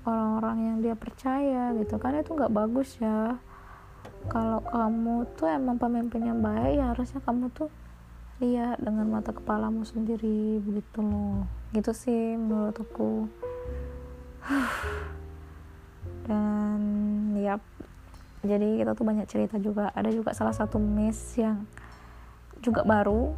orang-orang 0.02 0.56
yang 0.66 0.76
dia 0.82 0.98
percaya 0.98 1.70
gitu 1.78 1.94
kan. 2.02 2.18
Itu 2.18 2.34
nggak 2.34 2.50
bagus 2.50 2.98
ya. 2.98 3.38
Kalau 4.26 4.58
kamu 4.66 5.30
tuh 5.38 5.46
emang 5.46 5.78
pemimpin 5.78 6.26
yang 6.26 6.42
baik 6.42 6.74
ya 6.74 6.90
harusnya 6.90 7.22
kamu 7.22 7.54
tuh 7.54 7.70
lihat 8.42 8.82
dengan 8.82 9.06
mata 9.14 9.30
kepalamu 9.30 9.86
sendiri 9.86 10.58
begitu 10.58 11.06
loh. 11.06 11.46
Gitu 11.70 11.94
sih 11.94 12.34
menurut 12.34 12.74
aku. 12.82 13.30
Dan 16.26 17.07
ya 17.38 17.62
jadi 18.42 18.82
kita 18.82 18.94
tuh 18.94 19.02
banyak 19.06 19.26
cerita 19.26 19.58
juga. 19.58 19.90
Ada 19.94 20.14
juga 20.14 20.30
salah 20.30 20.54
satu 20.54 20.78
miss 20.78 21.34
yang 21.34 21.66
juga 22.62 22.82
baru 22.82 23.34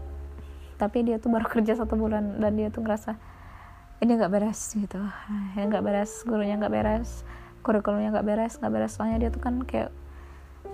tapi 0.81 1.05
dia 1.05 1.21
tuh 1.21 1.29
baru 1.29 1.45
kerja 1.55 1.77
satu 1.77 1.97
bulan 1.97 2.41
dan 2.41 2.57
dia 2.57 2.73
tuh 2.73 2.85
ngerasa 2.85 3.17
ini 4.01 4.17
nggak 4.17 4.33
beres 4.33 4.61
gitu. 4.77 5.01
Ini 5.57 5.69
nggak 5.69 5.85
beres 5.85 6.25
gurunya 6.25 6.57
nggak 6.57 6.73
beres 6.73 7.25
kurikulumnya 7.61 8.17
nggak 8.17 8.27
beres 8.29 8.57
nggak 8.61 8.73
beres. 8.73 8.93
Soalnya 8.97 9.29
dia 9.29 9.31
tuh 9.33 9.41
kan 9.45 9.61
kayak 9.65 9.93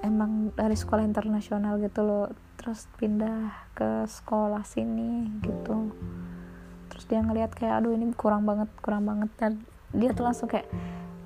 emang 0.03 0.55
dari 0.55 0.75
sekolah 0.75 1.03
internasional 1.07 1.79
gitu 1.79 2.03
loh. 2.03 2.27
Terus 2.59 2.87
pindah 2.99 3.55
ke 3.75 4.07
sekolah 4.07 4.63
sini 4.67 5.31
gitu. 5.43 5.91
Terus 6.91 7.05
dia 7.11 7.23
ngelihat 7.23 7.55
kayak 7.55 7.83
aduh 7.83 7.95
ini 7.95 8.11
kurang 8.15 8.47
banget 8.47 8.71
kurang 8.83 9.07
banget. 9.07 9.31
Dan 9.39 9.53
dia 9.95 10.15
tuh 10.15 10.27
langsung 10.27 10.47
kayak 10.47 10.71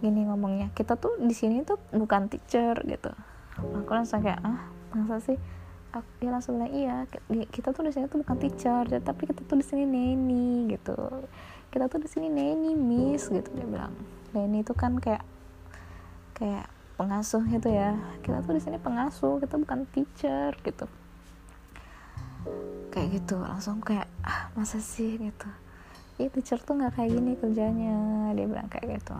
gini 0.00 0.24
ngomongnya. 0.26 0.72
Kita 0.72 0.96
tuh 0.96 1.20
di 1.20 1.36
sini 1.36 1.60
tuh 1.62 1.76
bukan 1.92 2.26
teacher 2.32 2.74
gitu. 2.88 3.12
Aku 3.60 3.90
langsung 3.92 4.24
kayak 4.24 4.40
ah 4.40 4.72
masa 4.96 5.20
sih? 5.20 5.36
Aku, 5.92 6.06
dia 6.22 6.30
langsung 6.30 6.56
bilang 6.56 6.72
iya 6.72 7.04
kita 7.28 7.74
tuh 7.74 7.82
di 7.84 7.92
sini 7.92 8.06
tuh 8.06 8.22
bukan 8.22 8.38
teacher 8.40 8.86
tapi 9.02 9.26
kita 9.28 9.44
tuh 9.44 9.60
di 9.60 9.66
sini 9.66 9.84
neni 9.84 10.70
gitu. 10.72 10.96
Kita 11.68 11.86
tuh 11.86 12.00
di 12.00 12.08
sini 12.08 12.32
neni 12.32 12.72
miss 12.72 13.28
gitu 13.28 13.48
dia 13.52 13.66
bilang. 13.68 13.92
Neni 14.32 14.64
itu 14.64 14.72
kan 14.72 14.96
kayak 14.96 15.22
kayak 16.34 16.66
pengasuh 16.96 17.44
gitu 17.46 17.68
ya. 17.68 17.94
Kita 18.24 18.40
tuh 18.40 18.56
di 18.56 18.62
sini 18.64 18.80
pengasuh 18.80 19.36
kita 19.38 19.60
bukan 19.60 19.84
teacher 19.92 20.56
gitu. 20.64 20.86
Kayak 22.88 23.20
gitu 23.20 23.36
langsung 23.36 23.84
kayak 23.84 24.08
ah 24.24 24.48
masa 24.56 24.80
sih 24.80 25.20
gitu. 25.20 25.48
Ih 26.20 26.28
teacher 26.28 26.60
tuh 26.60 26.76
nggak 26.76 27.00
kayak 27.00 27.16
gini 27.16 27.32
kerjanya 27.36 27.96
dia 28.36 28.46
bilang 28.48 28.68
kayak 28.68 29.00
gitu 29.00 29.16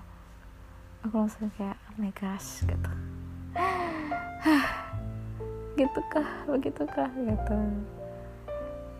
aku 1.01 1.15
langsung 1.17 1.49
kayak 1.57 1.77
oh 1.89 1.97
my 1.97 2.13
gosh 2.13 2.61
gitu. 2.65 2.93
Gitu 5.79 6.01
kah 6.13 6.45
begitu 6.45 6.83
kah 6.93 7.09
gitu. 7.15 7.57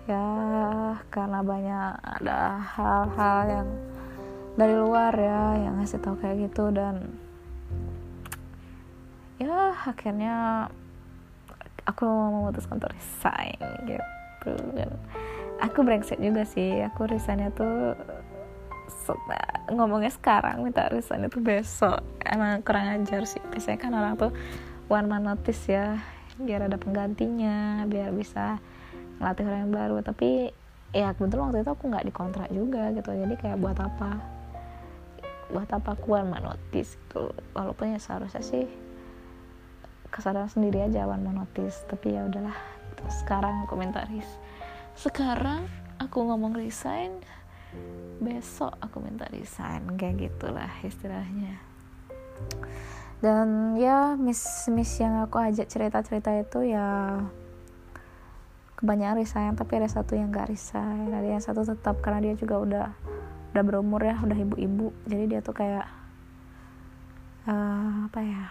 Ya 0.09 0.25
karena 1.13 1.45
banyak 1.45 1.93
ada 2.01 2.57
hal-hal 2.57 3.39
yang 3.47 3.69
dari 4.57 4.75
luar 4.81 5.13
ya 5.13 5.61
yang 5.61 5.77
ngasih 5.77 6.01
tau 6.01 6.17
kayak 6.17 6.49
gitu 6.49 6.73
dan 6.73 7.05
ya 9.37 9.77
akhirnya 9.85 10.69
aku 11.85 12.09
memutuskan 12.09 12.81
untuk 12.81 12.97
resign 12.97 13.61
gitu. 13.85 14.57
Dan 14.73 14.97
aku 15.61 15.85
brengsek 15.85 16.17
juga 16.17 16.49
sih 16.49 16.81
aku 16.81 17.13
resignnya 17.13 17.53
tuh 17.53 17.93
ngomongnya 19.71 20.13
sekarang 20.13 20.63
minta 20.63 20.91
resign 20.91 21.27
itu 21.27 21.39
besok. 21.41 22.03
Emang 22.23 22.61
kurang 22.63 23.01
ajar 23.01 23.25
sih. 23.25 23.43
Biasanya 23.51 23.79
kan 23.79 23.93
orang 23.95 24.15
tuh 24.19 24.33
one 24.91 25.07
man 25.07 25.27
notice 25.27 25.71
ya 25.71 25.99
biar 26.41 26.67
ada 26.67 26.81
penggantinya 26.81 27.85
biar 27.85 28.11
bisa 28.17 28.59
ngelatih 29.21 29.45
orang 29.47 29.61
yang 29.69 29.75
baru. 29.75 29.97
Tapi 30.03 30.51
ya 30.91 31.15
kebetulan 31.15 31.51
waktu 31.51 31.63
itu 31.63 31.73
aku 31.73 31.85
nggak 31.89 32.07
dikontrak 32.11 32.49
juga 32.51 32.91
gitu. 32.95 33.11
Jadi 33.15 33.35
kayak 33.39 33.59
buat 33.59 33.79
apa? 33.79 34.11
Buat 35.51 35.71
apa 35.75 35.99
aku 35.99 36.19
one 36.19 36.31
man 36.31 36.43
notice 36.47 36.97
gitu? 36.97 37.35
Walaupun 37.55 37.95
ya 37.95 37.99
seharusnya 37.99 38.43
sih 38.43 38.67
kesadaran 40.11 40.51
sendiri 40.51 40.87
aja 40.87 41.07
one 41.07 41.23
man 41.23 41.43
notice. 41.43 41.83
Tapi 41.87 42.19
ya 42.19 42.27
udahlah 42.27 42.55
sekarang 43.09 43.65
aku 43.65 43.81
minta 43.81 44.05
ris 44.13 44.29
sekarang 45.01 45.65
aku 45.97 46.21
ngomong 46.29 46.53
resign 46.53 47.25
besok 48.21 48.77
aku 48.85 49.01
minta 49.01 49.25
resign 49.33 49.97
kayak 49.97 50.29
gitulah 50.29 50.71
istilahnya. 50.85 51.57
Dan 53.21 53.77
ya 53.77 54.17
miss 54.17 54.69
miss 54.73 54.97
yang 55.01 55.25
aku 55.25 55.41
ajak 55.41 55.69
cerita 55.69 56.01
cerita 56.05 56.33
itu 56.37 56.73
ya 56.73 57.21
kebanyakan 58.81 59.21
resign 59.21 59.53
tapi 59.57 59.77
ada 59.77 59.89
satu 59.89 60.17
yang 60.17 60.33
gak 60.33 60.53
resign. 60.53 61.13
Ada 61.13 61.29
yang 61.29 61.43
satu 61.45 61.65
tetap 61.65 62.01
karena 62.01 62.33
dia 62.33 62.35
juga 62.37 62.61
udah 62.61 62.87
udah 63.53 63.63
berumur 63.65 64.01
ya 64.01 64.17
udah 64.21 64.37
ibu-ibu. 64.37 64.93
Jadi 65.09 65.25
dia 65.37 65.41
tuh 65.45 65.57
kayak 65.57 65.89
uh, 67.49 68.09
apa 68.09 68.21
ya 68.21 68.45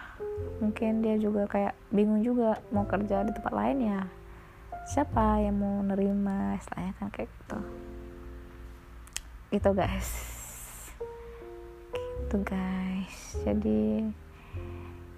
mungkin 0.62 1.02
dia 1.02 1.18
juga 1.18 1.46
kayak 1.50 1.74
bingung 1.90 2.22
juga 2.22 2.58
mau 2.70 2.86
kerja 2.86 3.22
di 3.26 3.34
tempat 3.34 3.54
lain 3.54 3.78
ya. 3.86 4.00
Siapa 4.86 5.42
yang 5.42 5.58
mau 5.58 5.82
nerima 5.86 6.58
istilahnya 6.58 6.94
kan 6.98 7.10
kayak 7.14 7.30
gitu 7.30 7.58
gitu 9.50 9.70
guys. 9.74 10.08
Gitu 12.26 12.36
guys. 12.46 13.14
Jadi 13.42 14.06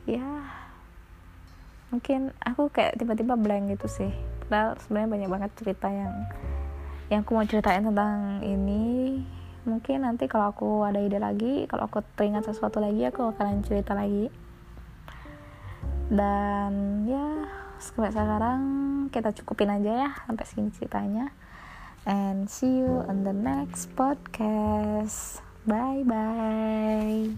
ya 0.09 0.25
mungkin 1.93 2.33
aku 2.41 2.73
kayak 2.73 2.97
tiba-tiba 2.97 3.37
blank 3.37 3.77
gitu 3.77 3.87
sih. 3.89 4.13
Padahal 4.49 4.81
sebenarnya 4.81 5.09
banyak 5.13 5.31
banget 5.31 5.51
cerita 5.61 5.89
yang 5.93 6.13
yang 7.13 7.21
aku 7.29 7.37
mau 7.37 7.45
ceritain 7.45 7.85
tentang 7.85 8.41
ini. 8.41 9.21
Mungkin 9.63 10.03
nanti 10.03 10.27
kalau 10.27 10.51
aku 10.51 10.83
ada 10.83 10.99
ide 10.99 11.23
lagi 11.23 11.69
kalau 11.71 11.87
aku 11.87 12.03
teringat 12.19 12.49
sesuatu 12.49 12.83
lagi 12.83 13.05
aku 13.07 13.37
akan 13.37 13.61
cerita 13.63 13.93
lagi. 13.93 14.33
Dan 16.09 17.05
ya 17.05 17.47
sampai 17.77 18.11
sekarang 18.13 18.61
kita 19.13 19.35
cukupin 19.37 19.69
aja 19.69 20.09
ya 20.09 20.11
sampai 20.25 20.45
segini 20.49 20.71
ceritanya 20.73 21.35
and 22.07 22.49
see 22.51 22.79
you 22.79 23.05
on 23.09 23.25
the 23.25 23.33
next 23.33 23.95
podcast. 23.97 25.41
Bye 25.67 26.03
bye. 26.05 27.31